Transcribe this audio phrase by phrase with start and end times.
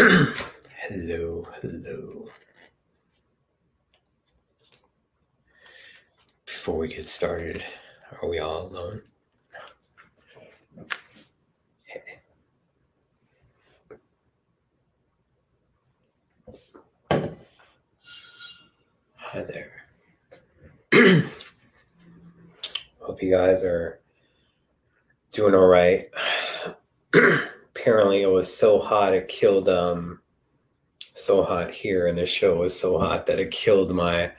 [0.88, 2.24] hello, hello.
[6.46, 7.62] Before we get started,
[8.22, 9.02] are we all alone?
[19.16, 19.84] Hi there.
[23.00, 24.00] Hope you guys are
[25.30, 26.08] doing all right.
[27.80, 30.20] Apparently, it was so hot it killed um
[31.14, 34.30] so hot here, and the show was so hot that it killed my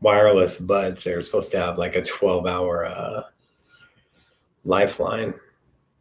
[0.00, 1.02] wireless buds.
[1.02, 3.22] They were supposed to have like a 12 hour uh,
[4.64, 5.34] lifeline,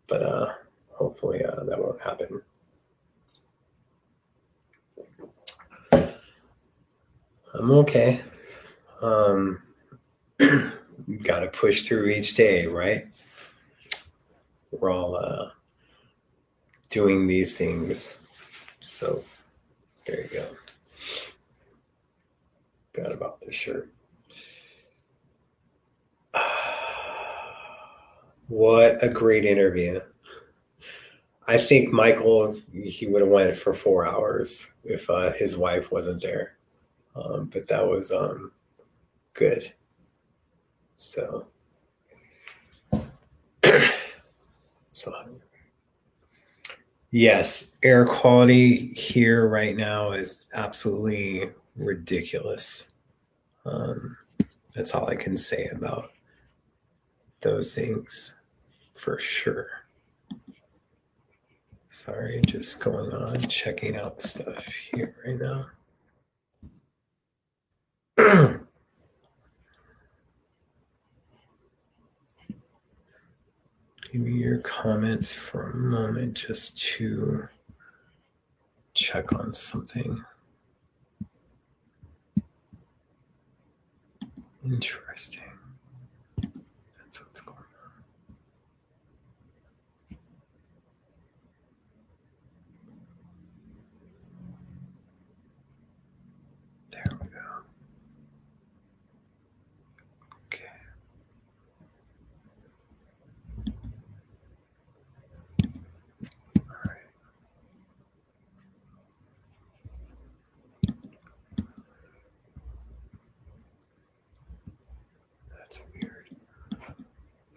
[0.05, 0.53] but uh,
[0.91, 2.41] hopefully uh, that won't happen.
[5.91, 8.21] I'm okay.
[9.01, 9.61] Um,
[11.23, 13.07] Got to push through each day, right?
[14.71, 15.49] We're all uh,
[16.95, 18.21] doing these things.
[18.79, 19.21] So
[20.05, 20.45] there you go.
[22.93, 23.91] Forgot about this shirt.
[28.47, 29.99] What a great interview.
[31.47, 36.21] I think Michael he would have went for four hours if uh, his wife wasn't
[36.21, 36.57] there.
[37.15, 38.51] Um, but that was um,
[39.33, 39.73] good.
[40.97, 41.47] So,
[44.91, 45.11] so
[47.15, 52.89] yes, air quality here right now is absolutely ridiculous.
[53.65, 54.17] Um,
[54.75, 56.11] that's all I can say about
[57.39, 58.35] those things
[58.95, 59.67] for sure.
[61.87, 65.39] Sorry, just going on checking out stuff here right
[68.17, 68.59] now.
[74.15, 77.49] Give me your comments for a moment just to
[78.93, 80.23] check on something.
[84.63, 85.41] Interesting.
[86.97, 87.65] That's what's going on.
[96.91, 97.39] There we go.
[100.45, 100.63] Okay.
[106.69, 106.97] All right.
[115.57, 116.29] That's weird.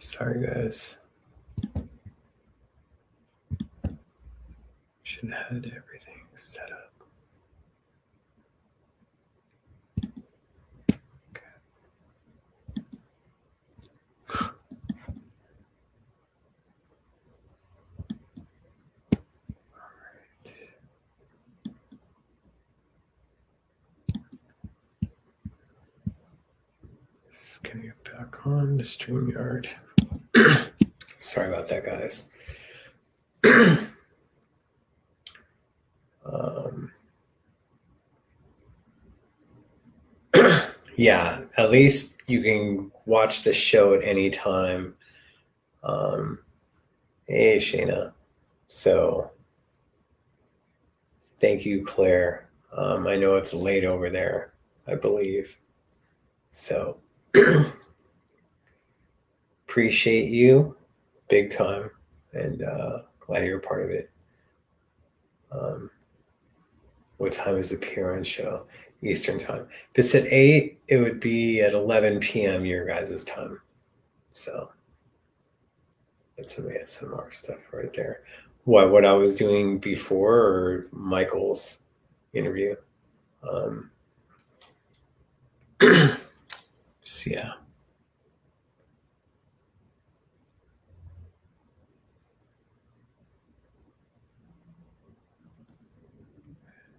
[0.08, 0.96] Sorry, guys.
[5.02, 6.94] Should have had everything set up.
[27.30, 29.68] Just it back on the StreamYard.
[31.28, 32.30] Sorry about that, guys.
[36.24, 36.90] um,
[40.96, 44.94] yeah, at least you can watch the show at any time.
[45.82, 46.38] Um,
[47.26, 48.12] hey, Shayna.
[48.68, 49.30] So,
[51.42, 52.48] thank you, Claire.
[52.72, 54.54] Um, I know it's late over there,
[54.86, 55.54] I believe.
[56.48, 56.96] So,
[59.68, 60.74] appreciate you
[61.28, 61.90] big time
[62.32, 64.10] and uh, glad you're part of it.
[65.52, 65.90] Um,
[67.16, 68.64] what time is the PRN show?
[69.02, 69.66] Eastern time.
[69.94, 72.64] If it's at 8, it would be at 11 p.m.
[72.64, 73.60] your guys' time.
[74.32, 74.70] So
[76.36, 78.22] that's some ASMR stuff right there.
[78.64, 81.82] What what I was doing before or Michael's
[82.34, 82.74] interview?
[83.48, 83.90] Um,
[85.80, 87.52] so yeah.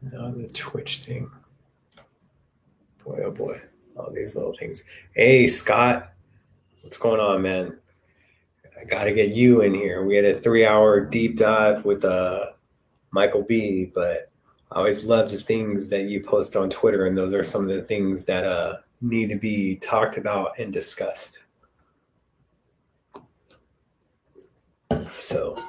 [0.01, 1.29] Now the Twitch thing.
[3.03, 3.61] Boy, oh boy,
[3.97, 4.83] all these little things.
[5.13, 6.13] Hey, Scott,
[6.81, 7.77] what's going on, man?
[8.79, 10.05] I got to get you in here.
[10.05, 12.51] We had a three-hour deep dive with uh,
[13.11, 14.31] Michael B, but
[14.71, 17.75] I always love the things that you post on Twitter, and those are some of
[17.75, 21.43] the things that uh, need to be talked about and discussed.
[25.15, 25.61] So,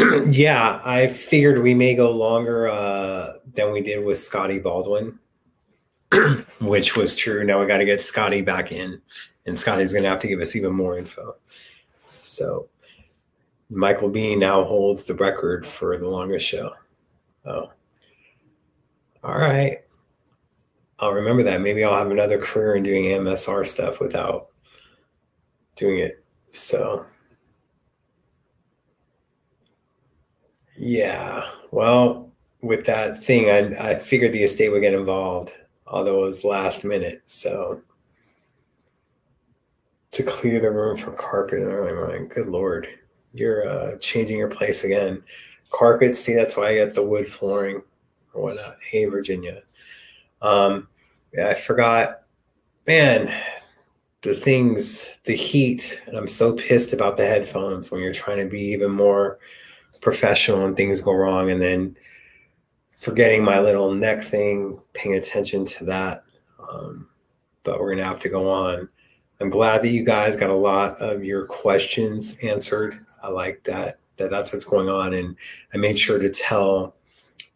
[0.30, 5.18] yeah, I figured we may go longer uh, than we did with Scotty Baldwin,
[6.60, 7.44] which was true.
[7.44, 9.00] Now we got to get Scotty back in,
[9.46, 11.36] and Scotty's going to have to give us even more info.
[12.22, 12.68] So,
[13.68, 16.72] Michael B now holds the record for the longest show.
[17.44, 17.70] Oh.
[19.22, 19.78] All right.
[20.98, 21.60] I'll remember that.
[21.60, 24.48] Maybe I'll have another career in doing ASMR stuff without
[25.76, 26.24] doing it.
[26.52, 27.06] So,
[30.80, 31.46] yeah.
[31.70, 32.32] Well,
[32.62, 35.54] with that thing, I, I figured the estate would get involved,
[35.86, 37.20] although it was last minute.
[37.24, 37.82] So,
[40.12, 42.88] to clear the room for carpet, oh my good lord,
[43.34, 45.22] you're uh, changing your place again.
[45.70, 47.82] Carpet, see, that's why I got the wood flooring
[48.32, 48.76] or whatnot.
[48.82, 49.62] Hey, Virginia.
[50.40, 50.88] Um,
[51.34, 52.22] yeah, I forgot,
[52.86, 53.32] man,
[54.22, 58.50] the things, the heat, and I'm so pissed about the headphones when you're trying to
[58.50, 59.38] be even more
[60.00, 61.96] professional and things go wrong, and then
[62.90, 66.24] forgetting my little neck thing, paying attention to that.
[66.70, 67.10] Um,
[67.64, 68.88] but we're gonna have to go on.
[69.40, 72.94] I'm glad that you guys got a lot of your questions answered.
[73.22, 75.36] I like that that that's what's going on, and
[75.74, 76.94] I made sure to tell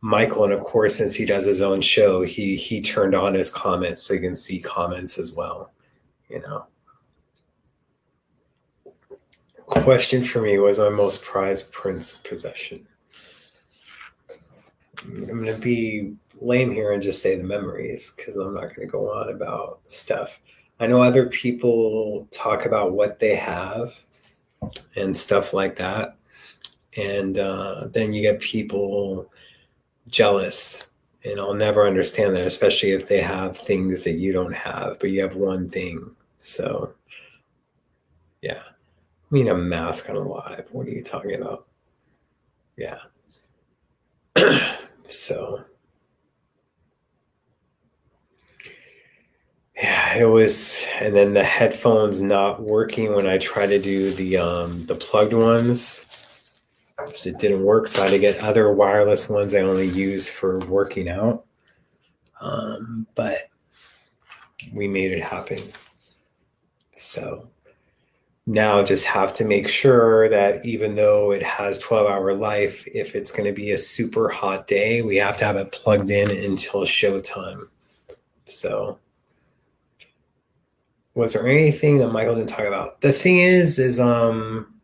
[0.00, 3.50] Michael, and of course, since he does his own show, he he turned on his
[3.50, 5.73] comments so you can see comments as well.
[6.29, 6.67] You know.
[9.66, 12.87] Question for me was my most prized Prince possession.
[15.02, 18.87] I'm going to be lame here and just say the memories because I'm not going
[18.87, 20.40] to go on about stuff.
[20.81, 24.05] I know other people talk about what they have
[24.96, 26.17] and stuff like that.
[26.96, 29.31] And uh, then you get people
[30.08, 30.90] jealous
[31.25, 35.10] and I'll never understand that, especially if they have things that you don't have, but
[35.10, 36.14] you have one thing.
[36.37, 36.94] So,
[38.43, 38.62] yeah.
[39.34, 40.69] Mean, a mask on a live.
[40.70, 41.66] What are you talking about?
[42.76, 43.00] Yeah.
[45.08, 45.64] so,
[49.75, 54.36] yeah, it was, and then the headphones not working when I try to do the
[54.36, 56.06] um the plugged ones
[57.26, 60.60] it didn't work, so I had to get other wireless ones I only use for
[60.60, 61.44] working out.
[62.40, 63.38] Um, but
[64.72, 65.58] we made it happen.
[66.94, 67.50] So
[68.46, 73.14] now just have to make sure that even though it has 12 hour life, if
[73.14, 76.31] it's going to be a super hot day, we have to have it plugged in
[76.31, 77.69] until showtime.
[78.44, 78.99] So
[81.14, 83.00] was there anything that Michael didn't talk about?
[83.00, 84.75] The thing is, is um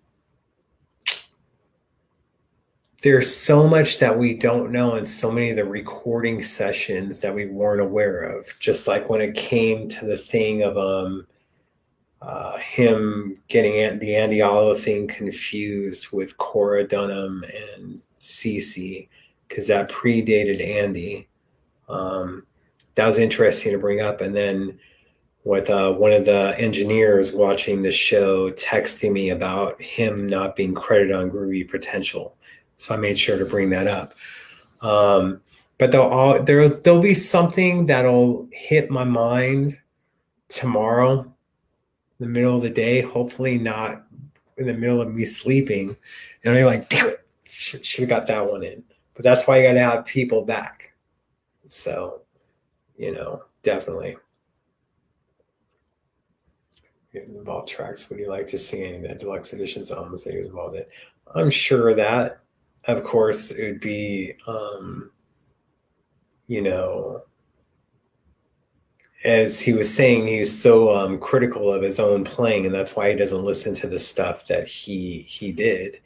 [3.03, 7.35] there's so much that we don't know in so many of the recording sessions that
[7.35, 11.27] we weren't aware of just like when it came to the thing of um
[12.23, 17.45] uh, him getting the Andy Allo thing confused with Cora Dunham
[17.79, 19.09] and Cece
[19.49, 21.29] because that predated Andy.
[21.89, 22.47] Um,
[22.95, 24.21] that was interesting to bring up.
[24.21, 24.79] And then
[25.45, 30.75] with uh, one of the engineers watching the show texting me about him not being
[30.75, 32.37] credited on Groovy Potential.
[32.77, 34.15] So I made sure to bring that up.
[34.83, 35.41] Um,
[35.79, 39.81] but there'll all, there there'll be something that'll hit my mind
[40.49, 41.33] tomorrow,
[42.21, 43.01] the middle of the day.
[43.01, 44.07] Hopefully not
[44.57, 45.97] in the middle of me sleeping,
[46.45, 48.85] and I'm like, damn it, should, should have got that one in.
[49.15, 50.93] But that's why you got to have people back.
[51.67, 52.23] So,
[52.97, 54.17] you know, definitely.
[57.13, 58.09] Getting the ball tracks.
[58.09, 60.85] Would you like to see any of that deluxe editions that he was involved in?
[61.35, 62.41] I'm sure that
[62.85, 65.11] of course, it would be, um,
[66.47, 67.23] you know,
[69.25, 73.11] as he was saying, he's so um, critical of his own playing, and that's why
[73.11, 76.01] he doesn't listen to the stuff that he he did.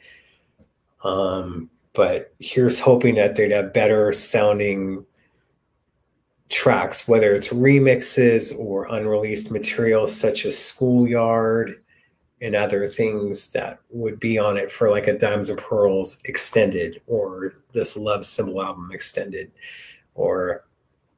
[1.03, 5.05] Um, but here's hoping that they'd have better sounding
[6.49, 11.81] tracks, whether it's remixes or unreleased material such as Schoolyard
[12.41, 17.01] and other things that would be on it for like a Diamonds and Pearls extended
[17.07, 19.51] or this Love Symbol album extended
[20.15, 20.65] or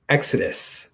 [0.10, 0.92] Exodus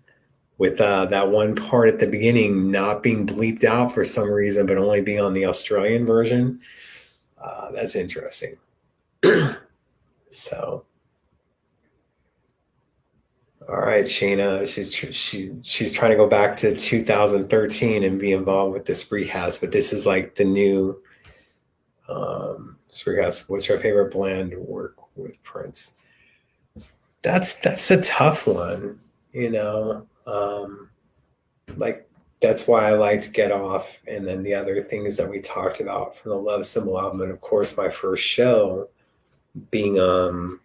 [0.64, 4.66] with uh, that one part at the beginning not being bleeped out for some reason,
[4.66, 6.58] but only being on the Australian version.
[7.38, 8.56] Uh, that's interesting.
[10.30, 10.86] so
[13.68, 14.66] all right, Shayna.
[14.66, 19.58] She's she she's trying to go back to 2013 and be involved with this rehash,
[19.58, 20.98] but this is like the new
[22.08, 23.50] um rehash.
[23.50, 25.96] What's her favorite Bland work with Prince?
[27.22, 29.02] That's that's a tough one,
[29.34, 30.08] you know.
[30.26, 30.90] Um
[31.78, 32.10] like
[32.42, 36.16] that's why I liked Get Off and then the other things that we talked about
[36.16, 37.22] from the Love Symbol album.
[37.22, 38.90] And of course my first show
[39.72, 40.60] being um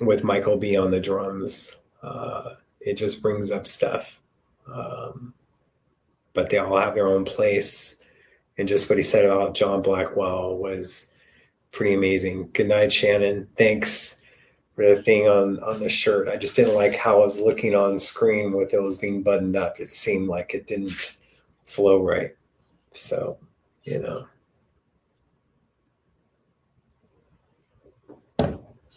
[0.00, 1.76] with Michael B on the drums.
[2.02, 4.20] Uh, it just brings up stuff.
[4.72, 5.34] Um,
[6.32, 8.02] but they all have their own place.
[8.58, 11.12] And just what he said about John Blackwell was
[11.72, 12.50] pretty amazing.
[12.52, 13.48] Good night, Shannon.
[13.56, 14.19] Thanks
[14.86, 16.28] the thing on on the shirt.
[16.28, 19.56] I just didn't like how I was looking on screen with it was being buttoned
[19.56, 19.80] up.
[19.80, 21.16] It seemed like it didn't
[21.64, 22.34] flow right.
[22.92, 23.38] So,
[23.84, 24.26] you know.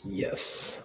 [0.05, 0.83] Yes.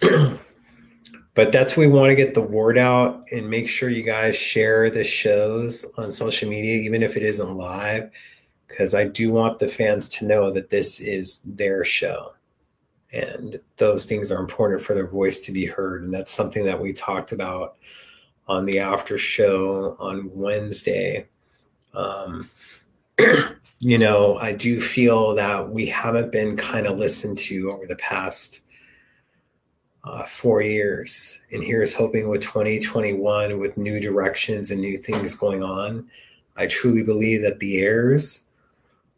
[1.34, 4.88] but that's we want to get the word out and make sure you guys share
[4.90, 8.10] the shows on social media, even if it isn't live,
[8.68, 12.33] because I do want the fans to know that this is their show.
[13.14, 16.02] And those things are important for their voice to be heard.
[16.02, 17.76] And that's something that we talked about
[18.48, 21.28] on the after show on Wednesday.
[21.94, 22.48] Um,
[23.78, 27.96] you know, I do feel that we haven't been kind of listened to over the
[27.96, 28.60] past
[30.02, 31.40] uh, four years.
[31.52, 36.08] And here's hoping with 2021, with new directions and new things going on,
[36.56, 38.44] I truly believe that the heirs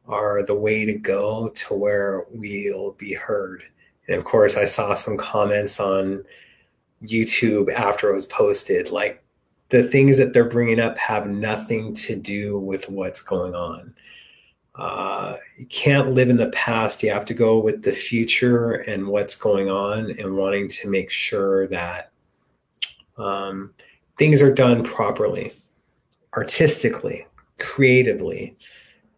[0.07, 3.65] are the way to go to where we'll be heard.
[4.09, 6.25] And of course, I saw some comments on
[7.03, 9.23] YouTube after it was posted, like
[9.69, 13.95] the things that they're bringing up have nothing to do with what's going on.
[14.77, 17.03] Uh, you can't live in the past.
[17.03, 21.11] You have to go with the future and what's going on and wanting to make
[21.11, 22.11] sure that
[23.17, 23.73] um,
[24.19, 25.53] things are done properly,
[26.35, 27.27] artistically,
[27.59, 28.55] creatively,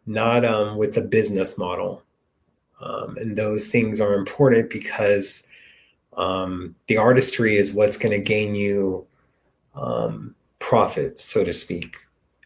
[0.06, 2.04] not um, with the business model.
[2.80, 5.46] Um, and those things are important because
[6.16, 9.06] um, the artistry is what's going to gain you
[9.74, 11.96] um, profit, so to speak,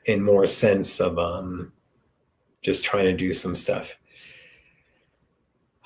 [0.07, 1.73] in more sense of um,
[2.61, 3.97] just trying to do some stuff.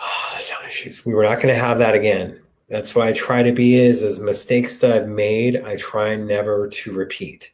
[0.00, 1.06] Oh, sound issues.
[1.06, 2.40] We were not going to have that again.
[2.68, 6.68] That's why I try to be is as mistakes that I've made, I try never
[6.68, 7.52] to repeat.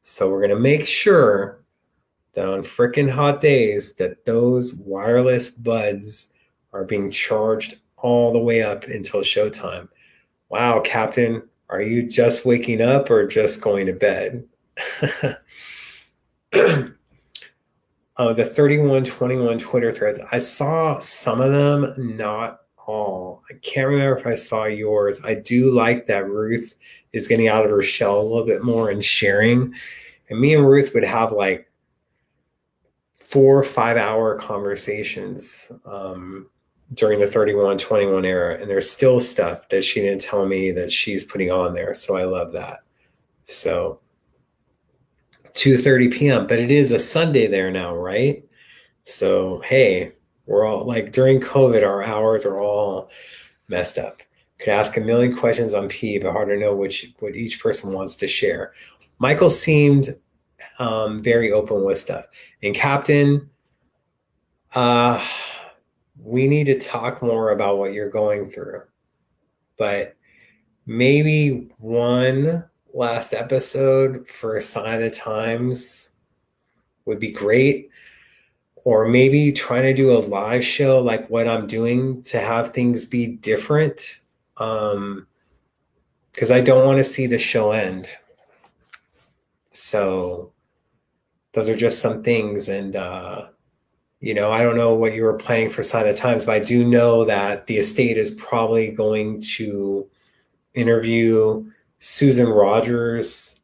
[0.00, 1.60] So we're going to make sure
[2.36, 6.34] that on freaking hot days that those wireless buds
[6.72, 9.88] are being charged all the way up until showtime.
[10.50, 14.44] Wow, Captain, are you just waking up or just going to bed?
[15.02, 15.32] uh,
[16.52, 23.42] the 3121 Twitter threads, I saw some of them, not all.
[23.50, 25.20] I can't remember if I saw yours.
[25.24, 26.74] I do like that Ruth
[27.14, 29.74] is getting out of her shell a little bit more and sharing.
[30.28, 31.70] And me and Ruth would have like
[33.28, 36.48] four five hour conversations um,
[36.94, 38.58] during the 3121 era.
[38.60, 41.92] And there's still stuff that she didn't tell me that she's putting on there.
[41.92, 42.80] So I love that.
[43.44, 44.00] So
[45.54, 46.46] 2:30 p.m.
[46.46, 48.44] But it is a Sunday there now, right?
[49.02, 50.12] So hey,
[50.46, 53.10] we're all like during COVID, our hours are all
[53.68, 54.22] messed up.
[54.58, 57.92] Could ask a million questions on P, but hard to know which what each person
[57.92, 58.72] wants to share.
[59.18, 60.10] Michael seemed
[60.78, 62.26] um, very open with stuff.
[62.62, 63.48] And Captain,
[64.74, 65.24] uh,
[66.22, 68.82] we need to talk more about what you're going through.
[69.78, 70.16] But
[70.86, 72.64] maybe one
[72.94, 76.10] last episode for a sign of the times
[77.04, 77.90] would be great
[78.84, 83.04] or maybe trying to do a live show like what i'm doing to have things
[83.04, 84.20] be different
[84.56, 85.26] um
[86.32, 88.08] because i don't want to see the show end
[89.70, 90.52] so
[91.56, 93.48] those are just some things and uh
[94.20, 96.58] you know i don't know what you were playing for sign of times but i
[96.60, 100.08] do know that the estate is probably going to
[100.74, 101.64] interview
[101.98, 103.60] Susan Rogers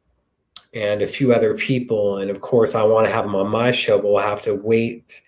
[0.75, 2.19] and a few other people.
[2.19, 4.55] And of course, I want to have them on my show, but we'll have to
[4.55, 5.21] wait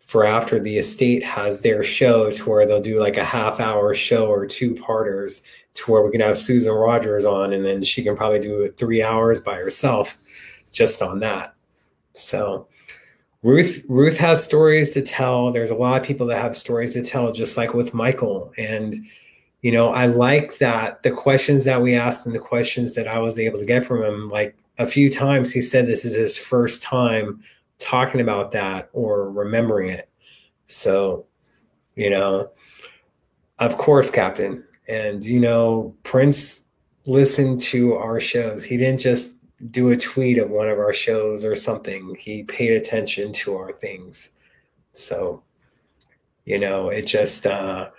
[0.00, 3.94] for after the estate has their show to where they'll do like a half hour
[3.94, 5.42] show or two parters
[5.74, 9.02] to where we can have Susan Rogers on and then she can probably do three
[9.02, 10.18] hours by herself
[10.70, 11.51] just on that.
[12.14, 12.68] So
[13.42, 15.52] Ruth Ruth has stories to tell.
[15.52, 18.52] There's a lot of people that have stories to tell, just like with Michael.
[18.56, 18.94] And
[19.62, 23.18] you know, I like that the questions that we asked and the questions that I
[23.18, 26.36] was able to get from him, like a few times he said this is his
[26.36, 27.40] first time
[27.78, 30.08] talking about that or remembering it.
[30.66, 31.26] So,
[31.94, 32.50] you know,
[33.58, 34.64] of course, Captain.
[34.88, 36.64] And, you know, Prince
[37.06, 38.64] listened to our shows.
[38.64, 39.36] He didn't just
[39.70, 43.72] do a tweet of one of our shows or something, he paid attention to our
[43.72, 44.32] things.
[44.92, 45.42] So,
[46.44, 47.90] you know, it just, uh,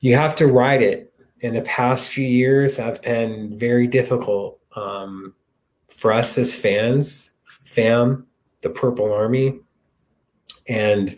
[0.00, 1.12] you have to ride it.
[1.40, 5.34] In the past few years have been very difficult um,
[5.88, 8.26] for us as fans, fam,
[8.62, 9.60] the Purple Army,
[10.68, 11.14] and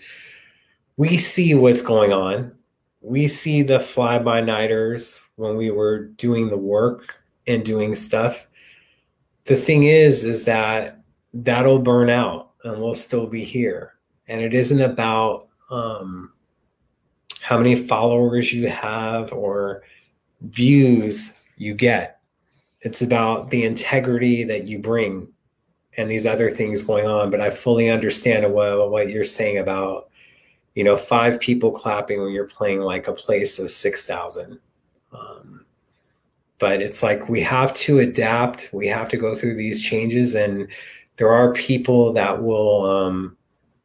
[0.99, 2.53] we see what's going on.
[3.01, 7.15] We see the fly by nighters when we were doing the work
[7.47, 8.47] and doing stuff.
[9.51, 11.03] The thing is, is that
[11.35, 13.95] that'll burn out and we'll still be here.
[14.29, 16.33] And it isn't about um,
[17.41, 19.83] how many followers you have or
[20.43, 22.21] views you get.
[22.83, 25.27] It's about the integrity that you bring
[25.97, 27.33] and these other things going on.
[27.33, 30.11] But I fully understand what, what you're saying about,
[30.77, 34.61] you know, five people clapping when you're playing like a place of 6,000.
[36.61, 38.71] But it's like we have to adapt.
[38.73, 40.37] We have to go through these changes.
[40.37, 40.69] And
[41.17, 43.37] there are people that will um,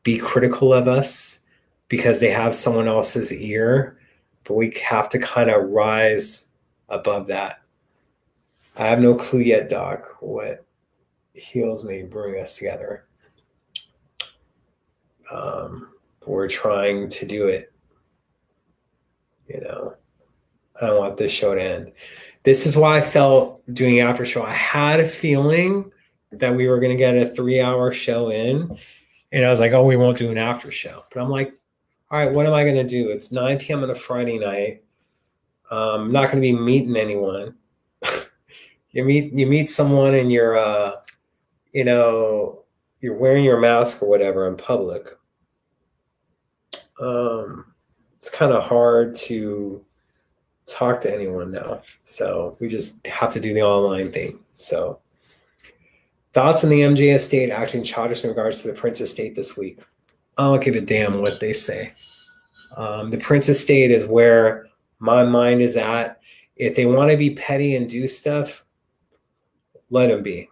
[0.03, 1.39] be critical of us
[1.87, 3.97] because they have someone else's ear.
[4.43, 6.49] But we have to kind of rise
[6.89, 7.61] above that.
[8.77, 10.65] I have no clue yet, Doc, what
[11.33, 13.05] heals may bring us together.
[15.31, 15.89] Um,
[16.25, 17.71] we're trying to do it.
[19.47, 19.95] You know,
[20.81, 21.91] I don't want this show to end.
[22.45, 24.43] This is why I felt doing after show.
[24.43, 25.91] I had a feeling
[26.31, 28.77] that we were going to get a three hour show in.
[29.31, 31.03] And I was like, oh, we won't do an after show.
[31.11, 31.53] But I'm like,
[32.11, 33.09] all right, what am I going to do?
[33.09, 33.83] It's 9 p.m.
[33.83, 34.83] on a Friday night.
[35.71, 37.55] Um, I'm not going to be meeting anyone.
[38.91, 40.97] you meet you meet someone and you're uh,
[41.73, 42.63] you know
[43.01, 45.07] you're wearing your mask or whatever in public.
[47.01, 47.73] Um,
[48.17, 49.83] it's kind of hard to
[50.67, 51.81] talk to anyone now.
[52.03, 54.39] So we just have to do the online thing.
[54.53, 54.99] So
[56.33, 59.79] thoughts on the MJ estate acting childish in regards to the Prince estate this week.
[60.37, 61.93] I don't give a damn what they say.
[62.75, 64.67] Um, the Prince estate is where
[64.99, 66.19] my mind is at.
[66.55, 68.65] If they want to be petty and do stuff,
[69.89, 70.49] let them be.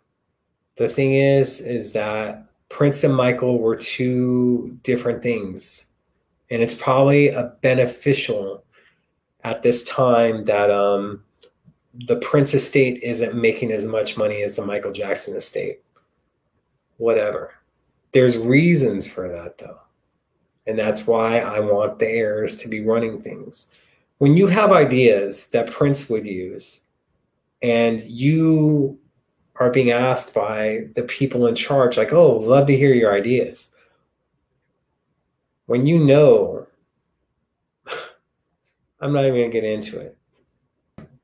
[0.77, 5.87] The thing is, is that Prince and Michael were two different things.
[6.49, 8.62] And it's probably a beneficial
[9.43, 11.23] at this time that um,
[12.07, 15.81] the Prince estate isn't making as much money as the Michael Jackson estate.
[16.97, 17.53] Whatever.
[18.11, 19.79] There's reasons for that though.
[20.65, 23.69] And that's why I want the heirs to be running things
[24.23, 26.83] when you have ideas that Prince would use
[27.61, 28.97] and you
[29.57, 33.71] are being asked by the people in charge, like, oh, love to hear your ideas.
[35.65, 36.65] When you know,
[39.03, 40.17] I'm not even going to get into it,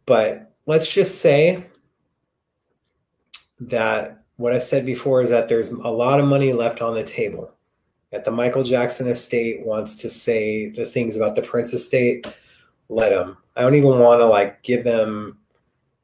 [0.06, 1.66] but let's just say
[3.62, 7.04] that what I said before is that there's a lot of money left on the
[7.04, 7.54] table.
[8.12, 12.28] That the Michael Jackson estate wants to say the things about the Prince estate
[12.90, 13.38] let them.
[13.56, 15.38] I don't even want to like give them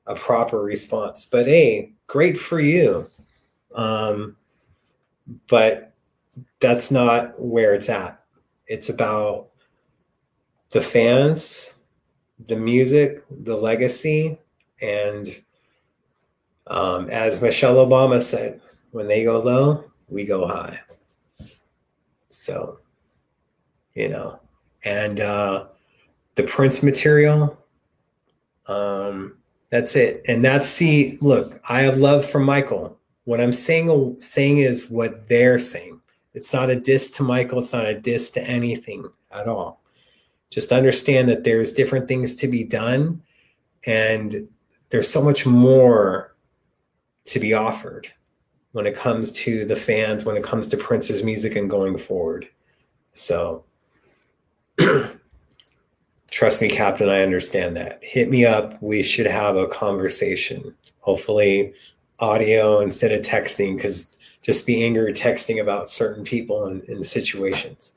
[0.08, 1.26] a proper response.
[1.26, 3.10] But hey, great for you.
[3.74, 4.38] Um,
[5.48, 5.94] but
[6.62, 8.24] that's not where it's at.
[8.68, 9.50] It's about
[10.72, 11.76] the fans,
[12.48, 14.38] the music, the legacy,
[14.82, 15.28] and
[16.68, 20.80] um, as Michelle Obama said, when they go low, we go high.
[22.30, 22.80] So,
[23.94, 24.40] you know,
[24.84, 25.68] and uh,
[26.36, 27.58] the Prince material.
[28.68, 29.38] Um,
[29.70, 30.24] that's it.
[30.28, 31.60] And that's the look.
[31.68, 32.98] I have love for Michael.
[33.26, 36.00] What I'm saying saying is what they're saying.
[36.34, 37.60] It's not a diss to Michael.
[37.60, 39.82] It's not a diss to anything at all.
[40.56, 43.22] Just understand that there's different things to be done,
[43.86, 44.48] and
[44.90, 46.34] there's so much more
[47.26, 48.08] to be offered
[48.72, 52.48] when it comes to the fans, when it comes to Prince's music and going forward.
[53.12, 53.66] So
[56.32, 58.00] Trust me, Captain, I understand that.
[58.02, 58.82] Hit me up.
[58.82, 60.76] We should have a conversation.
[61.00, 61.74] Hopefully,
[62.20, 67.95] audio instead of texting, because just be angry texting about certain people and, and situations.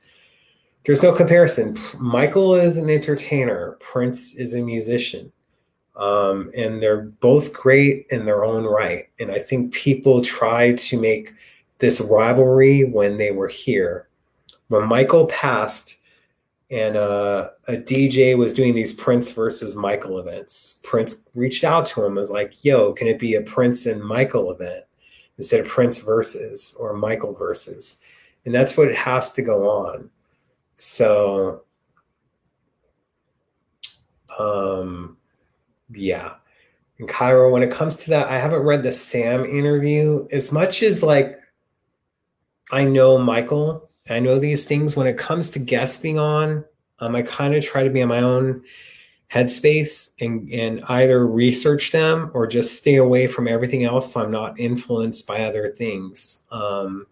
[0.84, 1.76] There's no comparison.
[1.98, 5.32] Michael is an entertainer, Prince is a musician.
[5.96, 9.08] Um, and they're both great in their own right.
[9.18, 11.34] And I think people try to make
[11.78, 14.08] this rivalry when they were here.
[14.68, 15.98] When Michael passed,
[16.70, 20.80] and uh, a DJ was doing these Prince versus Michael events.
[20.82, 24.52] Prince reached out to him, was like, "Yo, can it be a Prince and Michael
[24.52, 24.84] event
[25.38, 28.00] instead of Prince versus or Michael versus?"
[28.44, 30.10] And that's what it has to go on.
[30.78, 31.64] So,
[34.38, 35.18] um,
[35.90, 36.34] yeah.
[36.98, 40.82] In Cairo, when it comes to that, I haven't read the Sam interview as much
[40.82, 41.38] as like
[42.72, 46.64] I know Michael I know these things when it comes to guests being on.
[47.00, 48.62] Um, I kind of try to be in my own
[49.30, 54.30] headspace and, and either research them or just stay away from everything else so I'm
[54.30, 56.44] not influenced by other things.
[56.50, 57.06] Um,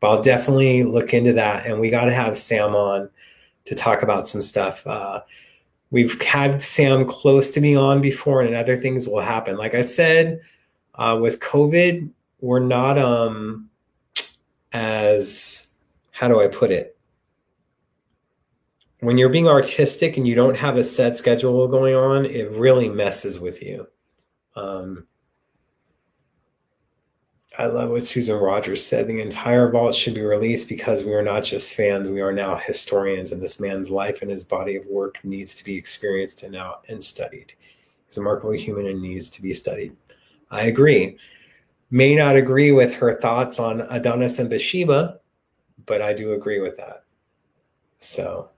[0.00, 1.66] but I'll definitely look into that.
[1.66, 3.08] And we got to have Sam on
[3.66, 4.86] to talk about some stuff.
[4.86, 5.22] Uh,
[5.90, 9.56] we've had Sam close to me on before, and other things will happen.
[9.56, 10.40] Like I said,
[10.94, 12.10] uh, with COVID,
[12.40, 13.68] we're not um,
[14.72, 15.68] as
[16.10, 16.96] how do I put it?
[19.00, 22.88] when you're being artistic and you don't have a set schedule going on, it really
[22.88, 23.86] messes with you.
[24.56, 25.06] Um,
[27.60, 29.06] I love what Susan Rogers said.
[29.06, 32.56] The entire vault should be released because we are not just fans, we are now
[32.56, 36.52] historians, and this man's life and his body of work needs to be experienced and
[36.52, 37.52] now and studied.
[38.06, 39.94] He's a remarkable human and needs to be studied.
[40.50, 41.18] I agree.
[41.90, 45.20] May not agree with her thoughts on Adonis and Bathsheba,
[45.84, 47.04] but I do agree with that.
[47.98, 48.48] So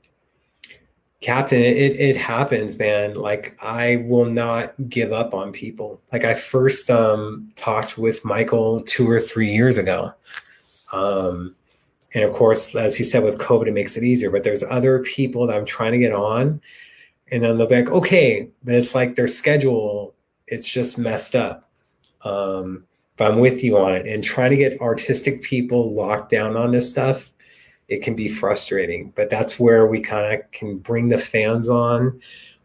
[1.23, 3.15] captain it, it happens man.
[3.15, 6.03] Like i will not give up on people.
[6.13, 10.13] Like i first um talked with michael two or three years ago.
[10.93, 11.55] Um
[12.13, 14.99] and of course as he said with covid it makes it easier but there's other
[14.99, 16.61] people that i'm trying to get on
[17.31, 20.15] and then they'll be like okay but it's like their schedule
[20.49, 21.71] it's just messed up.
[22.23, 22.85] Um
[23.17, 26.73] but i'm with you on it and trying to get artistic people locked down on
[26.73, 27.32] this stuff
[27.93, 29.13] it can be frustrating.
[29.15, 32.19] But that's where we kind of can bring the fans on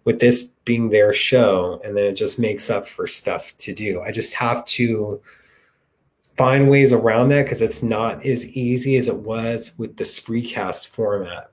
[0.05, 1.81] with this being their show.
[1.83, 4.01] And then it just makes up for stuff to do.
[4.01, 5.21] I just have to
[6.23, 10.87] find ways around that because it's not as easy as it was with the Spreecast
[10.87, 11.51] format.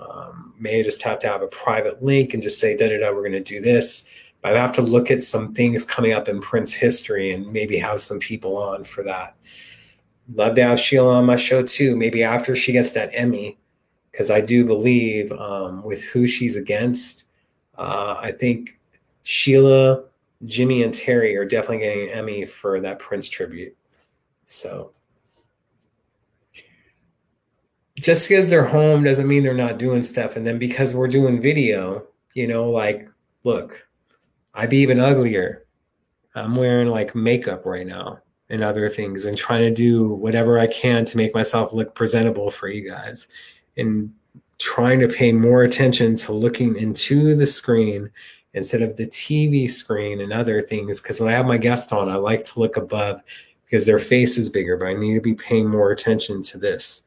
[0.00, 3.12] Um, may just have to have a private link and just say, da da da,
[3.12, 4.10] we're going to do this.
[4.42, 7.78] But I have to look at some things coming up in Prince history and maybe
[7.78, 9.36] have some people on for that
[10.34, 11.96] love to have Sheila on my show too.
[11.96, 13.58] Maybe after she gets that Emmy,
[14.10, 17.24] because I do believe um, with who she's against,
[17.76, 18.78] uh, I think
[19.22, 20.04] Sheila,
[20.44, 23.76] Jimmy, and Terry are definitely getting an Emmy for that Prince tribute.
[24.46, 24.92] So
[27.96, 30.36] just because they're home doesn't mean they're not doing stuff.
[30.36, 33.08] And then because we're doing video, you know, like,
[33.44, 33.86] look,
[34.54, 35.66] I'd be even uglier.
[36.34, 40.66] I'm wearing like makeup right now and other things and trying to do whatever I
[40.66, 43.28] can to make myself look presentable for you guys
[43.76, 44.12] and
[44.58, 48.10] trying to pay more attention to looking into the screen
[48.54, 51.00] instead of the TV screen and other things.
[51.00, 53.22] Because when I have my guest on, I like to look above
[53.64, 57.02] because their face is bigger, but I need to be paying more attention to this.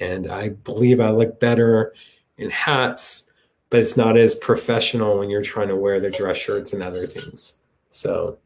[0.00, 1.94] And I believe I look better
[2.38, 3.30] in hats,
[3.70, 7.06] but it's not as professional when you're trying to wear the dress shirts and other
[7.06, 7.58] things.
[7.90, 8.38] So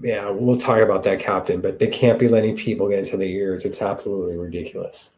[0.00, 3.32] yeah, we'll talk about that, Captain, but they can't be letting people get into the
[3.34, 3.64] ears.
[3.64, 5.12] It's absolutely ridiculous.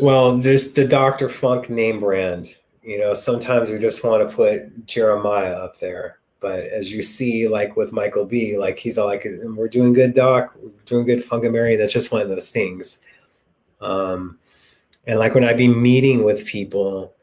[0.00, 1.28] Well, this the Dr.
[1.28, 2.56] Funk name brand.
[2.82, 6.18] You know, sometimes we just want to put Jeremiah up there.
[6.40, 10.14] But as you see, like with Michael B, like he's all like, we're doing good,
[10.14, 11.76] Doc, we're doing good, Funkenberry.
[11.76, 13.02] That's just one of those things.
[13.82, 14.38] Um,
[15.06, 17.14] and like when I be meeting with people,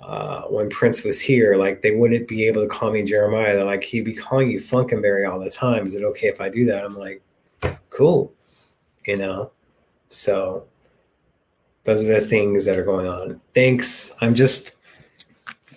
[0.00, 3.54] uh, when Prince was here, like they wouldn't be able to call me Jeremiah.
[3.54, 5.86] They're like, he'd be calling you Funkenberry all the time.
[5.86, 6.84] Is it okay if I do that?
[6.84, 7.22] I'm like,
[7.90, 8.32] cool,
[9.06, 9.50] you know?
[10.08, 10.64] So
[11.84, 13.40] those are the things that are going on.
[13.54, 14.12] Thanks.
[14.20, 14.72] I'm just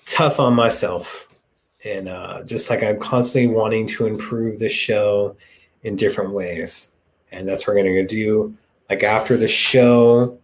[0.05, 1.27] tough on myself.
[1.86, 5.36] And uh, just like I'm constantly wanting to improve the show
[5.83, 6.95] in different ways.
[7.31, 8.55] And that's what we're going to do.
[8.89, 10.38] Like after the show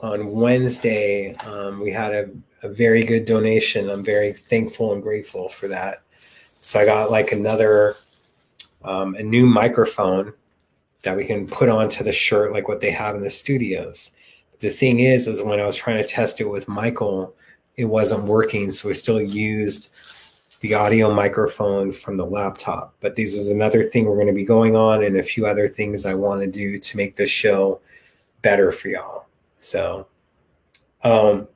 [0.00, 2.30] on Wednesday, um, we had a
[2.62, 3.90] a very good donation.
[3.90, 6.02] I'm very thankful and grateful for that.
[6.58, 7.96] So I got like another,
[8.84, 10.32] um, a new microphone
[11.02, 14.12] that we can put onto the shirt, like what they have in the studios.
[14.58, 17.34] The thing is, is when I was trying to test it with Michael,
[17.76, 18.70] it wasn't working.
[18.70, 19.94] So we still used
[20.60, 22.94] the audio microphone from the laptop.
[23.00, 25.68] But this is another thing we're going to be going on and a few other
[25.68, 27.80] things I want to do to make this show
[28.42, 29.26] better for y'all.
[29.58, 30.06] So,
[31.04, 31.46] um,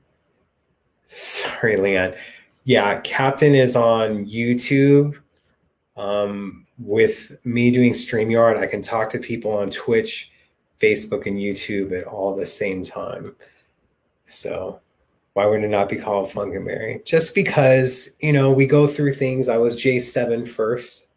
[1.11, 2.14] Sorry, Leon.
[2.64, 5.20] Yeah, Captain is on YouTube.
[5.96, 10.31] Um, with me doing StreamYard, I can talk to people on Twitch,
[10.81, 13.35] Facebook, and YouTube at all the same time.
[14.25, 14.81] So
[15.33, 17.05] why would it not be called Funkenberry?
[17.05, 19.49] Just because, you know, we go through things.
[19.49, 21.09] I was J7 first,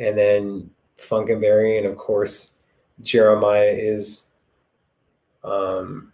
[0.00, 2.52] and then Funkenberry, and of course,
[3.00, 4.30] Jeremiah is,
[5.44, 6.12] um,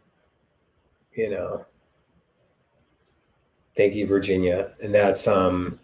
[1.15, 1.65] you know,
[3.77, 4.73] Thank you, Virginia.
[4.83, 5.79] And that's um,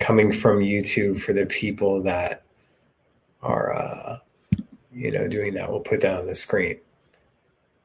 [0.00, 2.42] coming from YouTube for the people that
[3.42, 4.18] are, uh,
[4.92, 5.70] you know, doing that.
[5.70, 6.80] We'll put that on the screen.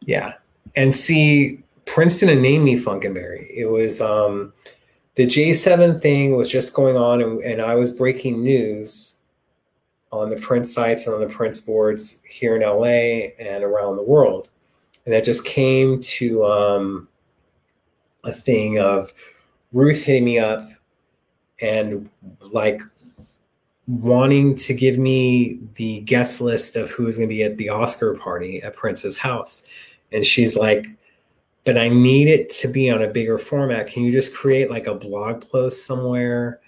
[0.02, 0.34] Yeah.
[0.76, 3.48] And see, Princeton and named me Funkenberry.
[3.50, 4.54] It was um,
[5.16, 9.18] the J7 thing was just going on, and, and I was breaking news
[10.12, 14.04] on the Prince sites and on the Prince boards here in LA and around the
[14.04, 14.50] world.
[15.06, 17.08] And that just came to um,
[18.24, 19.12] a thing of
[19.74, 20.70] Ruth hitting me up
[21.62, 22.10] and
[22.40, 22.82] like
[23.88, 27.70] wanting to give me the guest list of who is going to be at the
[27.70, 29.64] Oscar party at Prince's house.
[30.12, 30.88] And she's like,
[31.66, 33.88] but I need it to be on a bigger format.
[33.88, 36.60] Can you just create like a blog post somewhere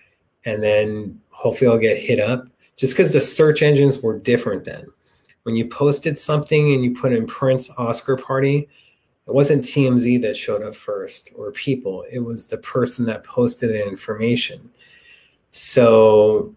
[0.46, 2.48] and then hopefully I'll get hit up?
[2.76, 4.86] Just because the search engines were different then.
[5.44, 8.68] When you posted something and you put in Prince Oscar party,
[9.28, 13.70] it wasn't TMZ that showed up first or people, it was the person that posted
[13.70, 14.70] the information.
[15.52, 16.54] So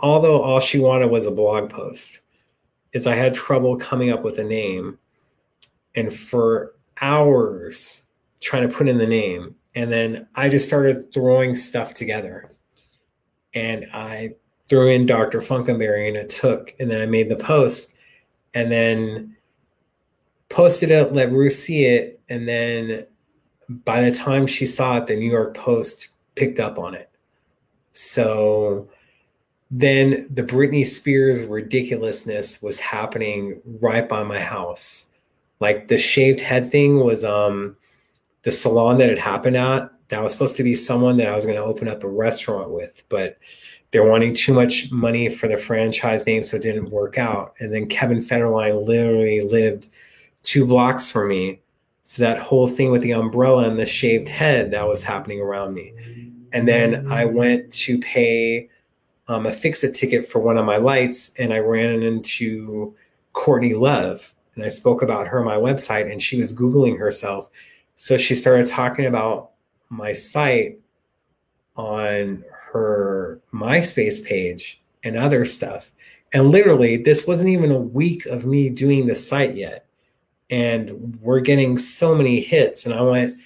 [0.00, 2.20] although all she wanted was a blog post,
[2.92, 4.98] is I had trouble coming up with a name.
[5.94, 8.06] And for hours
[8.40, 9.54] trying to put in the name.
[9.74, 12.52] And then I just started throwing stuff together.
[13.54, 14.34] And I
[14.68, 15.40] threw in Dr.
[15.40, 16.74] Funkenberry and it took.
[16.78, 17.96] And then I made the post
[18.54, 19.36] and then
[20.48, 22.20] posted it, let Ruth see it.
[22.28, 23.06] And then
[23.84, 27.10] by the time she saw it, the New York Post picked up on it.
[27.92, 28.88] So
[29.70, 35.10] then the Britney Spears ridiculousness was happening right by my house.
[35.60, 37.76] Like the shaved head thing was um
[38.42, 39.90] the salon that it happened at.
[40.08, 42.70] That was supposed to be someone that I was going to open up a restaurant
[42.70, 43.36] with, but
[43.90, 47.54] they're wanting too much money for the franchise name, so it didn't work out.
[47.58, 49.90] And then Kevin Federline literally lived
[50.48, 51.60] two blocks from me.
[52.02, 55.74] So that whole thing with the umbrella and the shaved head that was happening around
[55.74, 55.92] me.
[56.54, 58.70] And then I went to pay
[59.28, 62.96] um, a fix a ticket for one of my lights, and I ran into
[63.34, 67.50] Courtney Love, and I spoke about her on my website, and she was googling herself.
[67.96, 69.50] So she started talking about
[69.90, 70.80] my site
[71.76, 75.92] on her MySpace page and other stuff.
[76.32, 79.87] And literally, this wasn't even a week of me doing the site yet.
[80.50, 82.86] And we're getting so many hits.
[82.86, 83.38] And I went,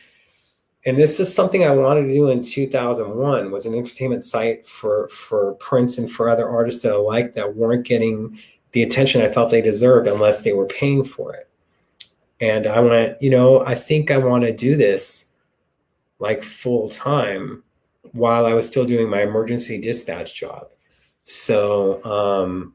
[0.84, 5.08] and this is something I wanted to do in 2001 was an entertainment site for
[5.08, 8.38] for Prince and for other artists that I liked that weren't getting
[8.72, 11.48] the attention I felt they deserved unless they were paying for it.
[12.40, 15.30] And I went, you know, I think I want to do this
[16.18, 17.62] like full time
[18.12, 20.68] while I was still doing my emergency dispatch job.
[21.24, 22.74] So um,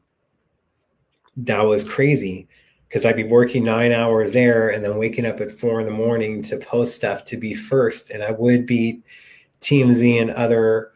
[1.36, 2.48] that was crazy
[2.88, 5.92] because I'd be working nine hours there and then waking up at four in the
[5.92, 8.10] morning to post stuff to be first.
[8.10, 9.02] And I would beat
[9.60, 10.92] TMZ and other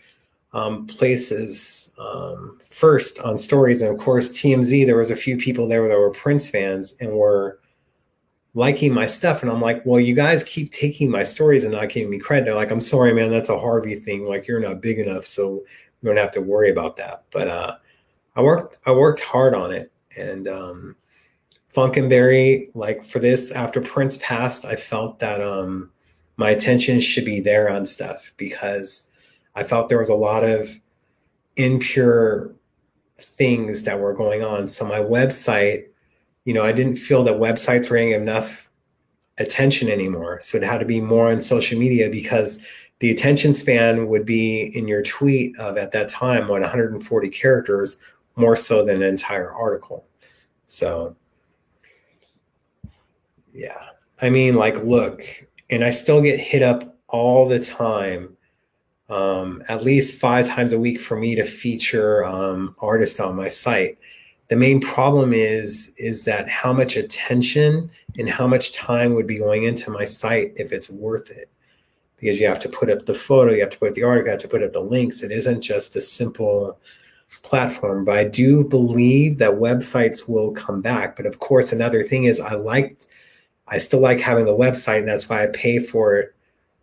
[0.54, 3.82] um, places um, first on stories.
[3.82, 7.12] And of course, TMZ, there was a few people there that were Prince fans and
[7.12, 7.58] were
[8.54, 9.42] liking my stuff.
[9.42, 12.46] And I'm like, well, you guys keep taking my stories and not giving me credit.
[12.46, 14.26] They're like, I'm sorry, man, that's a Harvey thing.
[14.26, 15.62] Like you're not big enough, so
[16.02, 17.24] we don't have to worry about that.
[17.30, 17.76] But uh,
[18.36, 20.96] I worked, I worked hard on it, and um,
[21.74, 25.90] Funkenberry, like for this, after Prince passed, I felt that um,
[26.36, 29.10] my attention should be there on stuff because
[29.54, 30.78] I felt there was a lot of
[31.56, 32.54] impure
[33.16, 34.68] things that were going on.
[34.68, 35.86] So my website,
[36.44, 38.70] you know, I didn't feel that websites were getting enough
[39.38, 40.40] attention anymore.
[40.40, 42.60] So it had to be more on social media because
[42.98, 47.96] the attention span would be in your tweet of at that time 140 characters
[48.36, 50.06] more so than an entire article.
[50.64, 51.16] So
[53.52, 53.86] yeah.
[54.20, 55.24] I mean, like, look,
[55.70, 58.36] and I still get hit up all the time,
[59.08, 63.48] um, at least five times a week for me to feature um, artists on my
[63.48, 63.98] site.
[64.48, 69.38] The main problem is is that how much attention and how much time would be
[69.38, 71.50] going into my site if it's worth it.
[72.16, 74.30] Because you have to put up the photo, you have to put the art, you
[74.30, 75.22] have to put up the links.
[75.22, 76.78] It isn't just a simple
[77.42, 78.04] platform.
[78.04, 81.16] But I do believe that websites will come back.
[81.16, 83.08] But of course, another thing is I liked
[83.72, 86.34] I still like having the website, and that's why I pay for it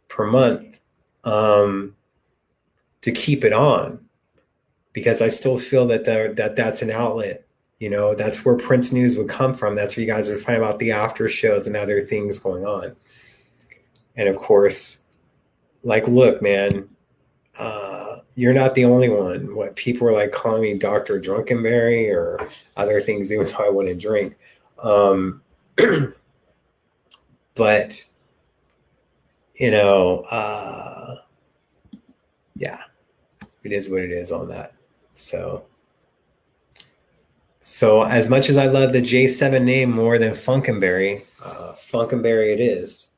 [0.07, 0.79] per month
[1.23, 1.95] um,
[3.01, 4.03] to keep it on
[4.91, 7.45] because I still feel that that that's an outlet.
[7.77, 9.75] You know, that's where Prince News would come from.
[9.75, 12.95] That's where you guys would find about the after shows and other things going on.
[14.17, 15.03] And of course,
[15.83, 16.89] like, look, man,
[17.59, 19.55] uh, you're not the only one.
[19.55, 21.21] What people were like calling me Dr.
[21.21, 24.35] Drunkenberry or other things, even though I wouldn't drink.
[24.81, 25.43] Um,
[27.59, 28.05] but
[29.55, 31.15] you know, uh,
[32.55, 32.81] yeah,
[33.63, 34.71] it is what it is on that.
[35.13, 35.65] So,
[37.59, 42.61] so as much as I love the J7 name more than Funkenberry, uh, Funkenberry it
[42.61, 43.09] is.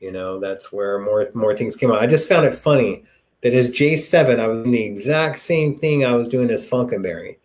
[0.00, 2.02] You know, that's where more more things came out.
[2.02, 3.04] I just found it funny
[3.42, 7.36] that as J7, I was doing the exact same thing I was doing as Funkenberry,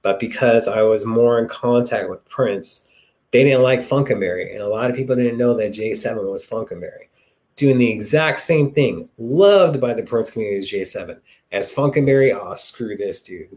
[0.00, 2.86] but because I was more in contact with Prince,
[3.32, 7.08] they didn't like Funkenberry, and a lot of people didn't know that J7 was Funkenberry.
[7.56, 11.20] Doing the exact same thing, loved by the Prince community as J7.
[11.52, 13.56] As Funkenberry, oh, screw this dude.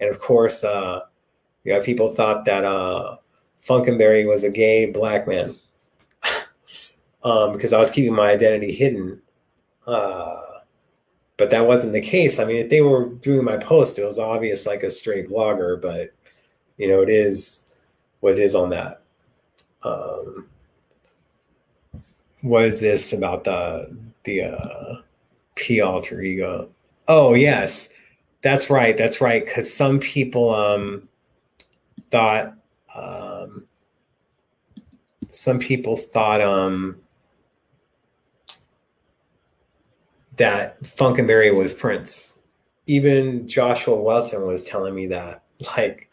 [0.00, 1.00] And of course, uh,
[1.64, 3.16] you know, people thought that uh,
[3.64, 5.54] Funkenberry was a gay black man
[7.22, 9.20] um, because I was keeping my identity hidden.
[9.86, 10.40] Uh,
[11.36, 12.38] but that wasn't the case.
[12.38, 15.80] I mean, if they were doing my post, it was obvious like a straight blogger,
[15.80, 16.12] but
[16.76, 17.66] you know, it is
[18.20, 19.01] what it is on that.
[19.84, 20.46] Um,
[22.42, 24.96] what is this about the the uh,
[25.54, 26.68] P alter ego?
[27.08, 27.88] Oh yes,
[28.42, 28.96] that's right.
[28.96, 29.44] That's right.
[29.44, 31.08] Because some people um,
[32.10, 32.54] thought
[32.94, 33.66] um,
[35.30, 36.96] some people thought um,
[40.36, 42.36] that Funkenberry was Prince.
[42.86, 45.42] Even Joshua Welton was telling me that.
[45.76, 46.10] Like,